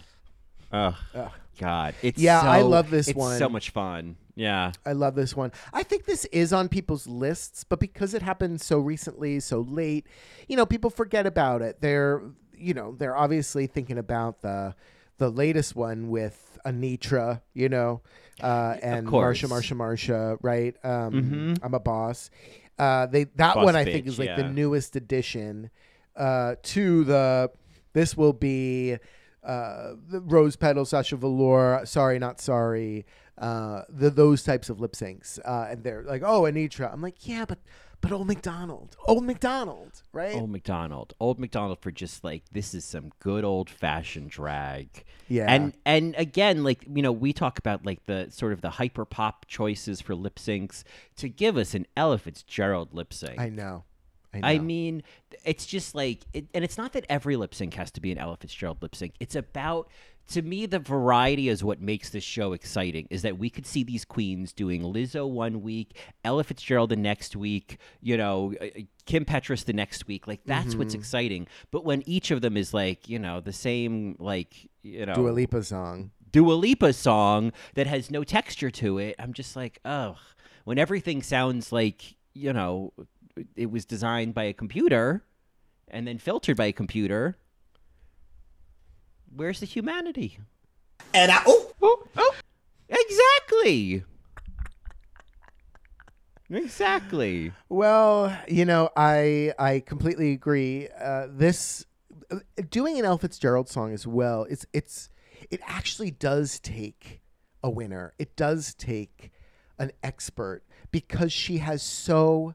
Oh 0.74 0.96
God, 1.60 1.96
it's 2.02 2.18
Yeah, 2.18 2.40
I 2.40 2.62
love 2.62 2.90
this 2.90 3.10
it's 3.10 3.18
one. 3.18 3.38
So 3.38 3.50
much 3.50 3.72
fun. 3.72 4.16
Yeah. 4.42 4.72
I 4.86 4.94
love 4.94 5.14
this 5.14 5.36
one. 5.36 5.52
I 5.72 5.84
think 5.84 6.06
this 6.06 6.26
is 6.26 6.52
on 6.52 6.68
people's 6.68 7.06
lists, 7.06 7.64
but 7.64 7.80
because 7.80 8.16
it 8.16 8.24
happened 8.24 8.60
so 8.60 8.80
recently, 8.80 9.40
so 9.40 9.62
late, 9.62 10.08
you 10.48 10.58
know, 10.58 10.66
people 10.66 10.90
forget 10.90 11.28
about 11.28 11.62
it. 11.62 11.80
They're, 11.80 12.24
you 12.58 12.74
know, 12.74 12.96
they're 12.98 13.16
obviously 13.16 13.68
thinking 13.68 13.98
about 14.00 14.42
the 14.42 14.76
the 15.20 15.30
latest 15.30 15.76
one 15.76 16.10
with 16.10 16.58
Anetra, 16.66 17.42
you 17.54 17.70
know, 17.70 18.02
uh, 18.42 18.78
and. 18.82 19.06
Marsha, 19.08 19.48
Marsha, 19.48 19.78
Marsha, 19.78 20.38
right? 20.42 20.76
Um, 20.84 21.56
I'm 21.62 21.76
a 21.76 21.80
boss. 21.80 22.32
Uh, 22.80 23.06
they 23.06 23.26
that 23.36 23.54
Boss 23.54 23.64
one 23.64 23.76
I 23.76 23.86
think 23.86 24.08
is 24.08 24.18
like 24.18 24.36
the 24.36 24.50
newest 24.50 24.96
addition 24.96 25.70
uh, 26.16 26.56
to 26.64 27.04
the. 27.04 27.52
This 27.94 28.18
will 28.18 28.34
be 28.34 28.98
uh, 29.44 29.92
the 30.10 30.22
Rose 30.22 30.56
Petal, 30.56 30.86
Sasha 30.86 31.16
Velour, 31.16 31.86
Sorry 31.86 32.18
Not 32.18 32.40
Sorry, 32.40 33.06
uh, 33.38 33.84
the 33.90 34.10
those 34.10 34.44
types 34.44 34.70
of 34.70 34.80
lip 34.80 34.94
syncs, 34.94 35.40
uh, 35.46 35.68
and 35.70 35.84
they're 35.84 36.04
like, 36.04 36.22
oh, 36.24 36.44
Anetra. 36.44 36.92
I'm 36.92 37.02
like, 37.02 37.28
yeah, 37.28 37.46
but 37.46 37.60
but 38.02 38.12
Old 38.12 38.28
McDonald, 38.28 38.98
Old 39.06 39.24
McDonald, 39.24 40.02
right? 40.12 40.36
Old 40.36 40.50
McDonald, 40.50 41.14
Old 41.20 41.40
McDonald 41.40 41.80
for 41.80 41.92
just 41.92 42.24
like 42.24 42.44
this 42.52 42.74
is 42.74 42.84
some 42.84 43.12
good 43.20 43.44
old 43.44 43.70
fashioned 43.70 44.32
drag. 44.32 45.04
Yeah. 45.28 45.46
and 45.48 45.74
and 45.86 46.16
again, 46.18 46.64
like 46.64 46.84
you 46.92 47.02
know, 47.02 47.12
we 47.12 47.32
talk 47.32 47.60
about 47.60 47.86
like 47.86 48.06
the 48.08 48.28
sort 48.32 48.54
of 48.54 48.62
the 48.62 48.72
hyper 48.72 49.06
pop 49.06 49.46
choices 49.48 50.02
for 50.02 50.16
lip 50.16 50.36
syncs 50.36 50.84
to 51.18 51.30
give 51.30 51.58
us 51.58 51.74
an 51.74 51.86
Ella 51.96 52.18
Fitzgerald 52.18 52.94
lip 52.94 53.14
sync. 53.14 53.40
I 53.40 53.50
know. 53.50 53.84
I. 54.34 54.54
I 54.54 54.60
mean, 54.60 55.04
it's 55.44 55.66
just 55.66 55.94
like, 55.94 56.22
it, 56.34 56.46
and 56.54 56.64
it's 56.64 56.78
not 56.78 56.94
that 56.94 57.06
every 57.10 57.36
lip 57.36 57.54
sync 57.54 57.74
has 57.76 57.92
to 57.92 58.02
be 58.02 58.12
an 58.12 58.18
Ella 58.18 58.38
Fitzgerald 58.38 58.82
lip 58.82 58.96
sync. 58.96 59.14
It's 59.20 59.36
about, 59.36 59.90
to 60.32 60.42
me, 60.42 60.66
the 60.66 60.80
variety 60.80 61.48
is 61.50 61.64
what 61.64 61.82
makes 61.82 62.10
this 62.10 62.24
show 62.24 62.54
exciting. 62.54 63.08
Is 63.10 63.22
that 63.22 63.38
we 63.38 63.50
could 63.50 63.66
see 63.66 63.84
these 63.84 64.06
queens 64.06 64.52
doing 64.54 64.82
Lizzo 64.82 65.30
one 65.30 65.62
week, 65.62 65.98
Ella 66.24 66.44
Fitzgerald 66.44 66.90
the 66.90 66.96
next 66.96 67.36
week, 67.36 67.78
you 68.02 68.18
know, 68.18 68.54
uh, 68.62 68.66
uh, 68.66 68.82
Kim 69.06 69.26
Petras 69.26 69.66
the 69.66 69.74
next 69.74 70.08
week. 70.08 70.28
Like 70.28 70.42
that's 70.46 70.76
what's 70.76 70.94
Mm-hmm. 70.94 71.00
exciting. 71.02 71.48
But 71.72 71.86
when 71.86 72.04
each 72.08 72.32
of 72.32 72.42
them 72.42 72.58
is 72.58 72.74
like, 72.74 73.08
you 73.08 73.20
know, 73.20 73.40
the 73.42 73.54
same, 73.54 74.16
like, 74.20 74.70
you 74.84 75.06
know, 75.06 75.14
Dua 75.14 75.30
Lipa 75.32 75.64
song. 75.64 76.12
Dua 76.32 76.54
Lipa 76.54 76.94
song 76.94 77.52
that 77.76 77.88
has 77.88 78.10
no 78.10 78.24
texture 78.24 78.72
to 78.72 78.98
it, 79.00 79.16
I'm 79.20 79.34
just 79.34 79.56
like, 79.56 79.80
oh, 79.86 80.16
when 80.64 80.78
everything 80.78 81.22
sounds 81.22 81.72
like, 81.72 82.16
you 82.34 82.54
know, 82.54 82.94
it 83.56 83.70
was 83.72 83.86
designed 83.86 84.34
by 84.34 84.44
a 84.44 84.54
computer 84.54 85.24
and 85.90 86.08
then 86.08 86.18
filtered 86.18 86.56
by 86.56 86.66
a 86.68 86.72
computer, 86.72 87.38
where's 89.36 89.60
the 89.60 89.66
humanity? 89.66 90.40
And 91.14 91.32
I 91.32 91.42
oh 91.46 91.72
oh, 91.82 92.04
oh. 92.18 92.36
Exactly. 92.90 94.04
Exactly. 96.50 97.54
Well, 97.70 98.38
you 98.48 98.66
know, 98.66 98.90
I 98.96 99.54
I 99.58 99.80
completely 99.80 100.34
agree. 100.34 100.90
Uh, 101.00 101.28
this 101.30 101.86
doing 102.70 103.00
an 103.00 103.06
Ella 103.06 103.18
Fitzgerald 103.18 103.70
song 103.70 103.94
as 103.94 104.06
well. 104.06 104.46
It's 104.50 104.66
it's 104.74 105.10
it 105.50 105.62
actually 105.66 106.12
does 106.12 106.60
take 106.60 107.22
a 107.64 107.70
winner. 107.70 108.14
It 108.20 108.36
does 108.36 108.74
take 108.74 109.32
an 109.80 109.92
expert 110.04 110.64
because 110.92 111.32
she 111.32 111.60
has 111.60 111.82
so 111.82 112.54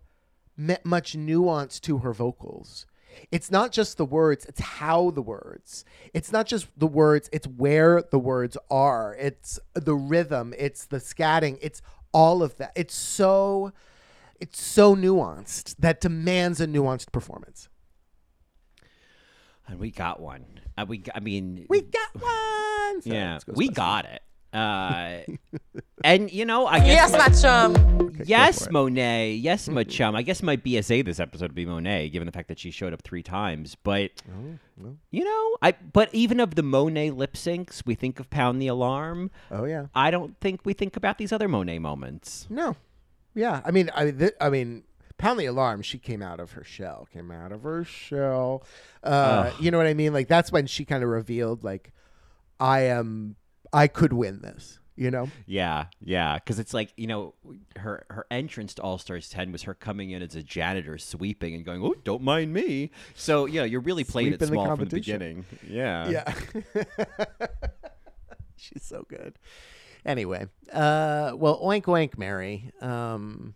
me- 0.56 0.76
much 0.84 1.16
nuance 1.16 1.80
to 1.80 1.98
her 1.98 2.12
vocals. 2.12 2.86
It's 3.30 3.50
not 3.50 3.72
just 3.72 3.96
the 3.96 4.04
words, 4.04 4.44
it's 4.46 4.60
how 4.60 5.10
the 5.10 5.22
words. 5.22 5.84
It's 6.14 6.32
not 6.32 6.46
just 6.46 6.66
the 6.76 6.86
words, 6.86 7.28
it's 7.32 7.46
where 7.46 8.02
the 8.10 8.18
words 8.18 8.56
are. 8.70 9.16
It's 9.18 9.58
the 9.74 9.94
rhythm, 9.94 10.54
it's 10.58 10.86
the 10.86 10.98
scatting, 10.98 11.58
it's 11.60 11.82
all 12.12 12.42
of 12.42 12.56
that. 12.56 12.72
It's 12.74 12.94
so 12.94 13.72
it's 14.40 14.62
so 14.62 14.94
nuanced 14.94 15.76
that 15.78 16.00
demands 16.00 16.60
a 16.60 16.66
nuanced 16.66 17.12
performance. 17.12 17.68
And 19.68 19.78
we 19.78 19.90
got 19.90 20.20
one. 20.20 20.44
Uh, 20.78 20.84
we, 20.86 21.02
I 21.14 21.20
mean, 21.20 21.66
We 21.68 21.80
got 21.82 22.14
one. 22.14 23.02
Sorry, 23.02 23.16
yeah, 23.16 23.38
we 23.48 23.68
got 23.68 24.04
it. 24.04 24.22
Uh, 24.56 25.20
and 26.04 26.32
you 26.32 26.44
know, 26.44 26.66
I 26.66 26.78
guess 26.80 27.10
Yes, 27.10 27.12
my- 27.12 27.18
my 27.18 27.28
chum. 27.74 28.12
yes. 28.24 28.70
Monet. 28.70 29.32
Yes, 29.34 29.68
my 29.78 29.84
chum. 29.84 30.16
I 30.16 30.22
guess 30.22 30.42
my 30.42 30.56
BSA 30.56 31.04
this 31.04 31.20
episode 31.20 31.46
would 31.46 31.54
be 31.54 31.66
Monet, 31.66 32.08
given 32.10 32.26
the 32.26 32.32
fact 32.32 32.48
that 32.48 32.58
she 32.58 32.70
showed 32.70 32.92
up 32.92 33.02
three 33.02 33.22
times. 33.22 33.76
But 33.82 34.10
you 35.10 35.24
know, 35.24 35.56
I 35.62 35.72
but 35.72 36.08
even 36.14 36.40
of 36.40 36.54
the 36.54 36.62
Monet 36.62 37.10
lip 37.10 37.34
syncs, 37.34 37.82
we 37.84 37.94
think 37.94 38.18
of 38.20 38.30
Pound 38.30 38.60
the 38.62 38.68
Alarm. 38.68 39.30
Oh 39.50 39.64
yeah. 39.64 39.86
I 39.94 40.10
don't 40.10 40.38
think 40.40 40.60
we 40.64 40.72
think 40.72 40.96
about 40.96 41.18
these 41.18 41.32
other 41.32 41.48
Monet 41.48 41.78
moments. 41.78 42.46
No. 42.48 42.76
Yeah. 43.34 43.60
I 43.64 43.70
mean, 43.70 43.90
I 43.94 44.10
th- 44.12 44.34
I 44.40 44.48
mean, 44.48 44.84
pound 45.18 45.38
the 45.38 45.44
alarm. 45.46 45.82
She 45.82 45.98
came 45.98 46.22
out 46.22 46.40
of 46.40 46.52
her 46.52 46.64
shell. 46.64 47.06
Came 47.12 47.30
out 47.30 47.52
of 47.52 47.62
her 47.64 47.84
shell. 47.84 48.64
Uh, 49.02 49.50
you 49.60 49.70
know 49.70 49.76
what 49.78 49.86
I 49.86 49.92
mean? 49.94 50.12
Like 50.14 50.28
that's 50.28 50.50
when 50.50 50.66
she 50.66 50.84
kind 50.86 51.02
of 51.02 51.10
revealed, 51.10 51.62
like, 51.62 51.92
I 52.58 52.80
am. 52.82 53.36
I 53.72 53.86
could 53.88 54.12
win 54.12 54.40
this. 54.42 54.78
You 54.98 55.10
know. 55.10 55.28
Yeah, 55.44 55.86
yeah, 56.00 56.36
because 56.36 56.58
it's 56.58 56.72
like 56.72 56.90
you 56.96 57.06
know, 57.06 57.34
her 57.76 58.06
her 58.08 58.26
entrance 58.30 58.72
to 58.74 58.82
All 58.82 58.96
Stars 58.96 59.28
ten 59.28 59.52
was 59.52 59.64
her 59.64 59.74
coming 59.74 60.10
in 60.10 60.22
as 60.22 60.34
a 60.34 60.42
janitor, 60.42 60.96
sweeping 60.96 61.54
and 61.54 61.66
going, 61.66 61.82
"Oh, 61.82 61.94
don't 62.02 62.22
mind 62.22 62.54
me." 62.54 62.90
So 63.14 63.44
yeah 63.44 63.64
you're 63.64 63.82
really 63.82 64.04
playing 64.04 64.28
it 64.32 64.38
Sweeping 64.40 64.54
the 64.54 64.54
small 64.64 64.76
from 64.76 64.88
the 64.88 64.96
beginning. 64.96 65.44
Yeah, 65.68 66.08
Yeah. 66.08 66.34
She's 68.56 68.82
so 68.84 69.04
good. 69.08 69.38
Anyway, 70.04 70.46
uh, 70.72 71.32
well, 71.36 71.60
oink 71.62 71.82
oink, 71.84 72.16
Mary. 72.16 72.70
Um, 72.80 73.54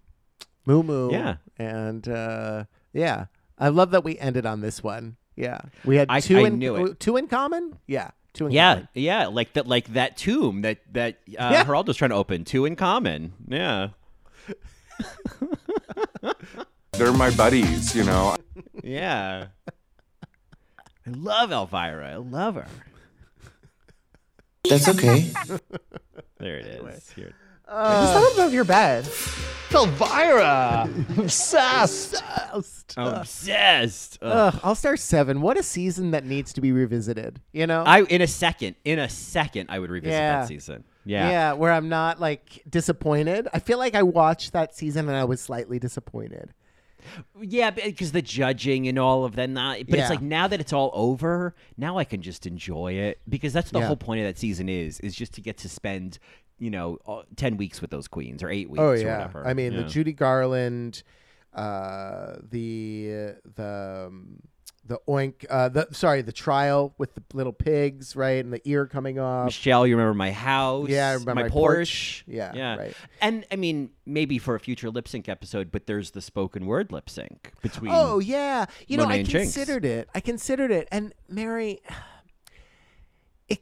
Moo 0.67 0.83
Moo. 0.83 1.11
Yeah. 1.11 1.37
And 1.59 2.07
uh, 2.07 2.65
yeah, 2.93 3.27
I 3.59 3.69
love 3.69 3.93
that 3.93 4.05
we 4.05 4.19
ended 4.19 4.45
on 4.47 4.61
this 4.61 4.83
one. 4.83 5.17
Yeah, 5.37 5.61
we 5.87 5.97
had 5.97 6.09
I- 6.11 6.21
two 6.21 6.37
I 6.39 6.49
in 6.49 6.59
knew 6.59 6.77
it. 6.77 7.01
two 7.01 7.17
in 7.17 7.29
common. 7.29 7.79
Yeah, 7.87 8.11
two 8.33 8.47
in 8.47 8.53
Yeah, 8.53 8.75
common. 8.75 8.89
yeah, 8.95 9.27
like 9.27 9.53
that, 9.55 9.67
like 9.67 9.93
that 9.95 10.17
tomb 10.17 10.63
that 10.63 10.79
that 10.93 11.17
uh, 11.39 11.51
Yeah. 11.53 11.65
Geraldo's 11.65 11.97
trying 11.97 12.11
to 12.11 12.17
open. 12.17 12.45
Two 12.45 12.65
in 12.65 12.77
common. 12.77 13.33
Yeah, 13.49 13.89
They're 16.93 17.13
my 17.13 17.31
buddies, 17.31 17.95
you 17.97 18.05
know. 18.05 18.37
yeah. 18.85 19.47
I 21.07 21.11
love 21.11 21.51
Elvira. 21.51 22.13
I 22.13 22.17
love 22.17 22.57
her. 22.57 22.67
That's 24.69 24.87
okay. 24.89 25.31
There 26.39 26.59
it 26.59 26.67
is. 26.67 27.11
Here. 27.13 27.33
Just 27.71 28.15
let 28.15 28.33
above 28.35 28.53
your 28.53 28.65
bed. 28.65 29.09
Elvira! 29.73 30.89
Obsessed! 31.17 32.21
Obsessed. 32.53 34.19
Ugh. 34.21 34.55
Ugh, 34.55 34.61
All 34.65 34.75
Star 34.75 34.97
Seven. 34.97 35.41
What 35.41 35.57
a 35.57 35.63
season 35.63 36.11
that 36.11 36.25
needs 36.27 36.53
to 36.55 36.61
be 36.61 36.73
revisited. 36.73 37.41
You 37.53 37.67
know. 37.69 37.85
I 37.87 38.03
in 38.03 38.21
a 38.23 38.27
second, 38.27 38.75
in 38.85 38.99
a 38.99 39.09
second, 39.09 39.67
I 39.71 39.79
would 39.79 39.91
revisit 39.91 40.13
Yeah. 40.15 40.41
that 40.41 40.49
season. 40.49 40.85
Yeah. 41.05 41.31
yeah, 41.31 41.53
where 41.55 41.73
I'm 41.73 41.89
not 41.89 42.21
like 42.21 42.63
disappointed. 42.69 43.49
I 43.55 43.59
feel 43.61 43.79
like 43.79 43.95
I 43.95 44.03
watched 44.03 44.53
that 44.53 44.75
season 44.75 45.09
and 45.09 45.17
I 45.17 45.25
was 45.25 45.41
slightly 45.41 45.79
disappointed. 45.79 46.53
Yeah, 47.41 47.71
because 47.71 48.13
the 48.13 48.21
judging 48.21 48.87
and 48.87 48.99
all 48.99 49.25
of 49.25 49.35
that. 49.37 49.49
Not, 49.49 49.79
but 49.89 49.97
Yeah. 49.97 50.03
it's 50.03 50.11
like 50.11 50.21
now 50.21 50.47
that 50.49 50.61
it's 50.61 50.73
all 50.73 50.91
over, 50.93 51.55
now 51.79 51.97
I 51.97 52.05
can 52.05 52.21
just 52.21 52.45
enjoy 52.47 52.93
it 52.95 53.21
because 53.29 53.53
that's 53.55 53.71
the 53.71 53.79
Yeah. 53.79 53.87
whole 53.87 53.97
point 53.97 54.21
of 54.21 54.27
that 54.27 54.39
season 54.39 54.69
is 54.69 55.01
is 55.01 55.15
just 55.15 55.33
to 55.35 55.41
get 55.41 55.57
to 55.59 55.69
spend, 55.69 56.19
you 56.61 56.71
know, 56.71 56.99
all- 57.05 57.25
ten 57.35 57.57
weeks 57.57 57.81
with 57.81 57.91
those 57.91 58.07
queens 58.07 58.43
or 58.45 58.49
eight 58.51 58.71
weeks. 58.71 58.81
Oh 58.81 58.91
or 58.91 58.97
yeah. 58.97 59.17
whatever. 59.19 59.47
I 59.47 59.55
mean, 59.55 59.73
Yeah. 59.73 59.83
the 59.83 59.89
Judy 59.89 60.13
Garland, 60.13 61.03
uh, 61.55 62.37
the 62.49 63.35
the 63.57 64.07
um, 64.09 64.41
the 64.87 64.99
oink, 65.09 65.45
uh, 65.49 65.69
the 65.69 65.87
sorry, 65.93 66.21
the 66.23 66.33
trial 66.33 66.95
with 66.99 67.15
the 67.15 67.23
little 67.33 67.53
pigs, 67.53 68.17
right, 68.17 68.43
and 68.45 68.53
the 68.53 68.61
ear 68.69 68.87
coming 68.87 69.19
off. 69.19 69.45
Michelle, 69.47 69.87
you 69.87 69.95
remember 69.97 70.15
my 70.15 70.33
house? 70.33 70.89
Yeah, 70.89 71.09
I 71.11 71.13
remember 71.13 71.35
my, 71.35 71.43
my 71.43 71.49
Porsche. 71.49 71.53
porch. 71.53 72.25
Yeah, 72.27 72.53
yeah. 72.55 72.77
right. 72.77 72.95
And 73.21 73.45
I 73.53 73.57
mean, 73.57 73.91
maybe 74.07 74.39
for 74.39 74.55
a 74.55 74.61
future 74.61 74.91
lip 74.91 75.07
sync 75.07 75.29
episode, 75.29 75.71
but 75.71 75.87
there's 75.87 76.11
the 76.13 76.21
spoken 76.21 76.67
word 76.67 76.91
lip 76.93 77.09
sync 77.11 77.53
between. 77.63 77.93
Oh 77.95 78.19
yeah, 78.19 78.67
you 78.89 78.97
know 78.97 79.05
I 79.05 79.17
and 79.17 79.29
Jinkx. 79.29 79.33
considered 79.43 79.85
it. 79.85 80.09
I 80.15 80.21
considered 80.21 80.71
it, 80.73 80.89
and 80.91 81.15
Mary, 81.29 81.81
it. 83.49 83.61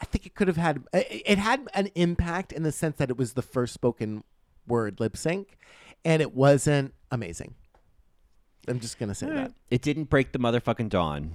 I 0.00 0.04
think 0.06 0.26
it 0.26 0.34
could 0.34 0.48
have 0.48 0.56
had 0.56 0.82
it 0.92 1.38
had 1.38 1.68
an 1.74 1.88
impact 1.94 2.52
in 2.52 2.62
the 2.62 2.72
sense 2.72 2.96
that 2.96 3.10
it 3.10 3.16
was 3.18 3.34
the 3.34 3.42
first 3.42 3.74
spoken 3.74 4.24
word 4.66 4.98
lip 5.00 5.16
sync, 5.16 5.58
and 6.04 6.22
it 6.22 6.34
wasn't 6.34 6.94
amazing. 7.10 7.54
I'm 8.68 8.80
just 8.80 8.98
gonna 8.98 9.14
say 9.14 9.28
that 9.30 9.52
It 9.70 9.82
didn't 9.82 10.04
break 10.04 10.32
the 10.32 10.38
motherfucking 10.38 10.88
dawn. 10.90 11.32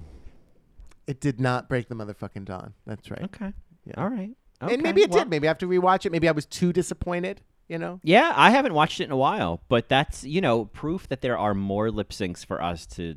it 1.06 1.20
did 1.20 1.40
not 1.40 1.68
break 1.68 1.88
the 1.88 1.94
motherfucking 1.94 2.44
dawn. 2.44 2.74
That's 2.86 3.10
right. 3.10 3.22
Okay. 3.24 3.52
Yeah. 3.84 3.94
All 3.98 4.08
right. 4.08 4.30
and 4.60 4.82
maybe 4.82 5.02
it 5.02 5.10
well- 5.10 5.20
did. 5.24 5.30
Maybe 5.30 5.46
I 5.46 5.50
have 5.50 5.58
to 5.58 5.68
rewatch 5.68 6.04
it. 6.06 6.12
Maybe 6.12 6.28
I 6.28 6.32
was 6.32 6.46
too 6.46 6.72
disappointed. 6.72 7.42
You 7.68 7.78
know. 7.78 7.98
Yeah, 8.04 8.32
I 8.36 8.50
haven't 8.50 8.74
watched 8.74 9.00
it 9.00 9.04
in 9.04 9.10
a 9.10 9.16
while, 9.16 9.60
but 9.68 9.88
that's 9.88 10.22
you 10.24 10.40
know 10.40 10.66
proof 10.66 11.08
that 11.08 11.20
there 11.20 11.36
are 11.36 11.52
more 11.54 11.90
lip 11.90 12.10
syncs 12.10 12.44
for 12.46 12.62
us 12.62 12.86
to 12.94 13.16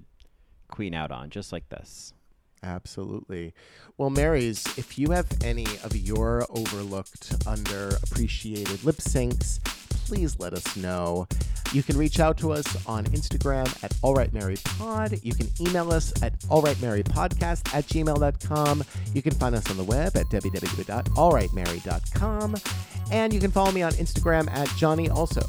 queen 0.70 0.94
out 0.96 1.12
on, 1.12 1.30
just 1.30 1.52
like 1.52 1.70
this. 1.70 2.14
Absolutely. 2.64 3.54
Well, 3.98 4.10
Marys, 4.10 4.66
if 4.78 4.98
you 4.98 5.12
have 5.12 5.28
any 5.44 5.68
of 5.84 5.96
your 5.96 6.46
overlooked, 6.50 7.30
underappreciated 7.46 8.84
lip 8.84 8.98
syncs, 8.98 9.64
please 10.06 10.40
let 10.40 10.54
us 10.54 10.76
know. 10.76 11.28
You 11.72 11.84
can 11.84 11.96
reach 11.98 12.20
out 12.20 12.36
to 12.40 12.52
us 12.52 12.66
on 12.88 13.06
Instagram 13.06 13.68
at 13.84 13.92
AlrightMaryPod. 13.98 15.24
You 15.24 15.36
can 15.36 15.48
email 15.62 15.92
us 15.92 16.12
at 16.24 16.40
AlrightMaryPodcast 16.42 17.76
at 17.76 17.86
gmail.com. 17.86 18.84
You 19.14 19.22
can 19.22 19.36
find 19.36 19.54
us 19.56 19.70
on 19.70 19.78
the 19.78 19.84
web 19.84 20.18
at 20.18 20.26
www.alrightmary.com. 20.28 22.56
And 23.12 23.34
you 23.34 23.40
can 23.40 23.52
follow 23.52 23.72
me 23.72 23.84
on 23.84 23.92
Instagram 23.94 24.52
at 24.52 24.68
Johnny 24.78 25.10
also. 25.10 25.42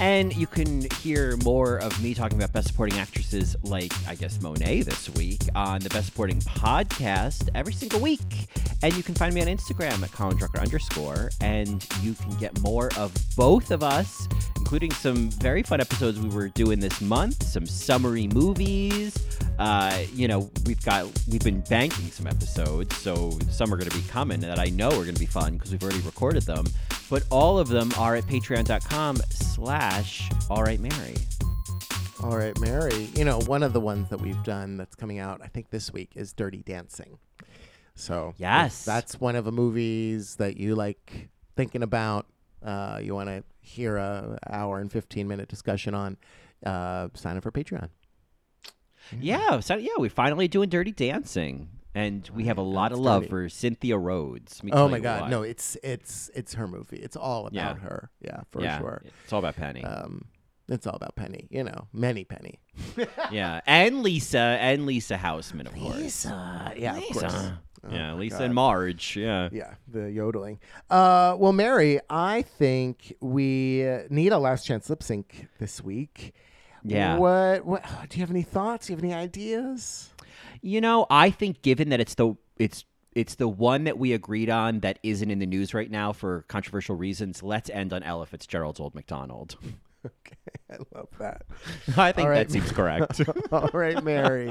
And 0.00 0.34
you 0.36 0.46
can 0.46 0.88
hear 0.96 1.36
more 1.44 1.76
of 1.76 2.02
me 2.02 2.14
talking 2.14 2.36
about 2.36 2.52
best 2.52 2.68
supporting 2.68 2.98
actresses 2.98 3.56
like, 3.62 3.92
I 4.08 4.16
guess, 4.16 4.40
Monet 4.40 4.82
this 4.82 5.08
week 5.10 5.42
on 5.54 5.80
the 5.80 5.88
Best 5.90 6.06
Supporting 6.06 6.40
podcast 6.40 7.48
every 7.54 7.72
single 7.72 8.00
week. 8.00 8.48
And 8.82 8.94
you 8.96 9.04
can 9.04 9.14
find 9.14 9.32
me 9.34 9.40
on 9.40 9.46
Instagram 9.46 10.02
at 10.02 10.10
Colin 10.10 10.36
Drucker 10.36 10.60
underscore. 10.60 11.30
And 11.40 11.86
you 12.02 12.14
can 12.14 12.36
get 12.38 12.60
more 12.60 12.90
of 12.98 13.14
both 13.36 13.70
of 13.70 13.84
us, 13.84 14.28
including 14.56 14.90
some 14.90 15.30
very 15.30 15.62
fun 15.62 15.80
episodes 15.80 16.18
we 16.18 16.28
were 16.28 16.48
doing 16.48 16.80
this 16.80 17.00
month, 17.00 17.42
some 17.44 17.64
summary 17.64 18.26
movies. 18.26 19.16
Uh, 19.60 20.02
you 20.12 20.26
know, 20.26 20.50
we've 20.66 20.82
got, 20.84 21.06
we've 21.30 21.44
been 21.44 21.60
banking 21.62 22.10
some 22.10 22.26
episodes, 22.26 22.96
so 22.96 23.30
some 23.48 23.72
are 23.72 23.76
going 23.76 23.88
to 23.88 23.96
be 23.96 24.02
coming 24.08 24.40
that 24.40 24.58
I 24.58 24.66
know 24.66 24.88
are 24.88 25.04
going 25.04 25.14
to 25.14 25.20
be 25.20 25.26
fun 25.26 25.52
because 25.52 25.70
we've 25.70 25.82
already 25.82 26.00
recorded 26.00 26.42
them. 26.42 26.66
But 27.10 27.24
all 27.30 27.58
of 27.58 27.68
them 27.68 27.90
are 27.98 28.16
at 28.16 28.24
patreon.com 28.24 29.16
slash 29.30 30.30
all 30.50 30.62
right 30.62 30.80
Mary. 30.80 31.14
All 32.22 32.36
right, 32.38 32.58
Mary. 32.58 33.08
You 33.14 33.24
know, 33.24 33.38
one 33.40 33.62
of 33.62 33.72
the 33.74 33.80
ones 33.80 34.08
that 34.08 34.18
we've 34.20 34.42
done 34.44 34.78
that's 34.78 34.94
coming 34.94 35.18
out, 35.18 35.40
I 35.44 35.46
think 35.48 35.68
this 35.70 35.92
week, 35.92 36.12
is 36.14 36.32
Dirty 36.32 36.62
Dancing. 36.62 37.18
So 37.94 38.34
Yes. 38.38 38.84
that's 38.84 39.20
one 39.20 39.36
of 39.36 39.44
the 39.44 39.52
movies 39.52 40.36
that 40.36 40.56
you 40.56 40.74
like 40.74 41.28
thinking 41.54 41.82
about. 41.82 42.26
Uh, 42.64 42.98
you 43.02 43.14
want 43.14 43.28
to 43.28 43.44
hear 43.60 43.98
a 43.98 44.38
hour 44.48 44.78
and 44.80 44.90
fifteen 44.90 45.28
minute 45.28 45.48
discussion 45.48 45.94
on. 45.94 46.16
Uh, 46.64 47.08
sign 47.14 47.36
up 47.36 47.42
for 47.42 47.52
Patreon. 47.52 47.90
Yeah, 49.20 49.60
so 49.60 49.76
yeah, 49.76 49.90
we're 49.98 50.08
finally 50.08 50.48
doing 50.48 50.70
Dirty 50.70 50.92
Dancing. 50.92 51.68
And 51.94 52.28
we 52.34 52.44
have 52.46 52.58
a 52.58 52.62
lot 52.62 52.90
of 52.92 52.98
love 52.98 53.26
for 53.28 53.48
Cynthia 53.48 53.96
Rhodes. 53.96 54.60
Oh 54.72 54.88
my 54.88 54.98
God, 54.98 55.30
no! 55.30 55.42
It's 55.42 55.76
it's 55.82 56.28
it's 56.34 56.54
her 56.54 56.66
movie. 56.66 56.96
It's 56.96 57.16
all 57.16 57.42
about 57.46 57.54
Yeah. 57.54 57.74
her. 57.76 58.10
Yeah, 58.20 58.40
for 58.50 58.62
yeah, 58.62 58.78
sure. 58.80 59.02
It's 59.22 59.32
all 59.32 59.38
about 59.38 59.54
Penny. 59.56 59.84
Um, 59.84 60.24
it's 60.68 60.86
all 60.88 60.96
about 60.96 61.14
Penny. 61.14 61.46
You 61.50 61.62
know, 61.62 61.86
many 61.92 62.24
Penny. 62.24 62.58
yeah, 63.30 63.60
and 63.66 64.02
Lisa 64.02 64.38
and 64.38 64.86
Lisa 64.86 65.16
Houseman, 65.16 65.68
of 65.68 65.74
course. 65.74 65.96
Lisa, 65.96 66.72
yeah, 66.76 66.96
of 66.96 67.02
course. 67.04 67.22
yeah, 67.32 67.52
Oh 67.84 67.88
my 67.88 68.14
Lisa 68.14 68.38
God. 68.38 68.44
and 68.46 68.54
Marge. 68.54 69.16
Yeah. 69.16 69.48
Yeah, 69.52 69.74
the 69.86 70.10
yodeling. 70.10 70.58
Uh, 70.90 71.36
well, 71.38 71.52
Mary, 71.52 72.00
I 72.10 72.42
think 72.42 73.14
we 73.20 73.86
need 74.10 74.32
a 74.32 74.38
last 74.38 74.66
chance 74.66 74.90
lip 74.90 75.02
sync 75.02 75.46
this 75.60 75.80
week. 75.80 76.34
Yeah. 76.82 77.18
What? 77.18 77.64
What? 77.64 77.84
Do 78.08 78.16
you 78.18 78.22
have 78.22 78.30
any 78.30 78.42
thoughts? 78.42 78.86
Do 78.86 78.92
you 78.92 78.96
have 78.96 79.04
any 79.04 79.14
ideas? 79.14 80.10
You 80.64 80.80
know, 80.80 81.06
I 81.10 81.28
think 81.28 81.60
given 81.60 81.90
that 81.90 82.00
it's 82.00 82.14
the 82.14 82.36
it's 82.56 82.86
it's 83.14 83.34
the 83.34 83.46
one 83.46 83.84
that 83.84 83.98
we 83.98 84.14
agreed 84.14 84.48
on 84.48 84.80
that 84.80 84.98
isn't 85.02 85.30
in 85.30 85.38
the 85.38 85.44
news 85.44 85.74
right 85.74 85.90
now 85.90 86.14
for 86.14 86.46
controversial 86.48 86.96
reasons. 86.96 87.42
Let's 87.42 87.68
end 87.68 87.92
on 87.92 88.02
Ella 88.02 88.24
Fitzgerald's 88.24 88.80
Old 88.80 88.94
McDonald. 88.94 89.56
Okay, 90.26 90.36
I 90.70 90.76
love 90.94 91.08
that. 91.18 91.42
I 91.96 92.12
think 92.12 92.26
All 92.26 92.30
right. 92.30 92.46
that 92.46 92.50
seems 92.52 92.70
correct. 92.72 93.20
All 93.52 93.70
right, 93.72 94.02
Mary. 94.04 94.50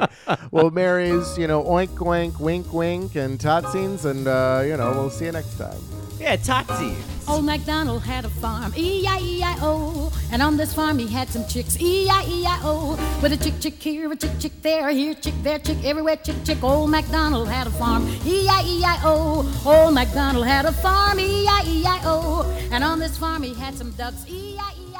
well, 0.51 0.71
Mary's, 0.71 1.37
you 1.37 1.45
know, 1.47 1.63
oink, 1.63 1.89
oink, 1.97 2.39
wink, 2.39 2.71
wink, 2.73 3.15
and 3.15 3.37
totsings, 3.39 4.05
and 4.05 4.27
uh, 4.27 4.63
you 4.65 4.75
know, 4.77 4.91
we'll 4.93 5.09
see 5.11 5.25
you 5.25 5.31
next 5.31 5.57
time. 5.57 5.77
yeah, 6.19 6.35
Totsy. 6.37 6.95
Old 7.27 7.45
MacDonald 7.45 8.03
had 8.03 8.25
a 8.25 8.29
farm, 8.29 8.73
E-I-E-I-O. 8.75 10.11
And 10.31 10.41
on 10.41 10.57
this 10.57 10.73
farm 10.73 10.97
he 10.97 11.07
had 11.07 11.29
some 11.29 11.45
chicks, 11.47 11.79
E-I-E-I-O. 11.79 13.19
With 13.21 13.31
a 13.33 13.37
chick, 13.37 13.59
chick 13.61 13.75
here, 13.81 14.11
a 14.11 14.15
chick, 14.15 14.31
chick 14.39 14.51
there, 14.61 14.89
here, 14.89 15.13
chick, 15.13 15.33
there, 15.43 15.59
chick, 15.59 15.77
everywhere, 15.85 16.17
chick, 16.17 16.35
chick. 16.43 16.61
Old 16.63 16.89
MacDonald 16.89 17.47
had 17.47 17.67
a 17.67 17.71
farm, 17.71 18.07
E-I-E-I-O. 18.25 19.61
Old 19.65 19.93
MacDonald 19.93 20.45
had 20.45 20.65
a 20.65 20.71
farm, 20.73 21.19
E-I-E-I-O. 21.19 22.67
And 22.71 22.83
on 22.83 22.99
this 22.99 23.17
farm 23.17 23.43
he 23.43 23.53
had 23.53 23.75
some 23.75 23.91
ducks, 23.91 24.25
E-I-E-I-O. 24.27 24.92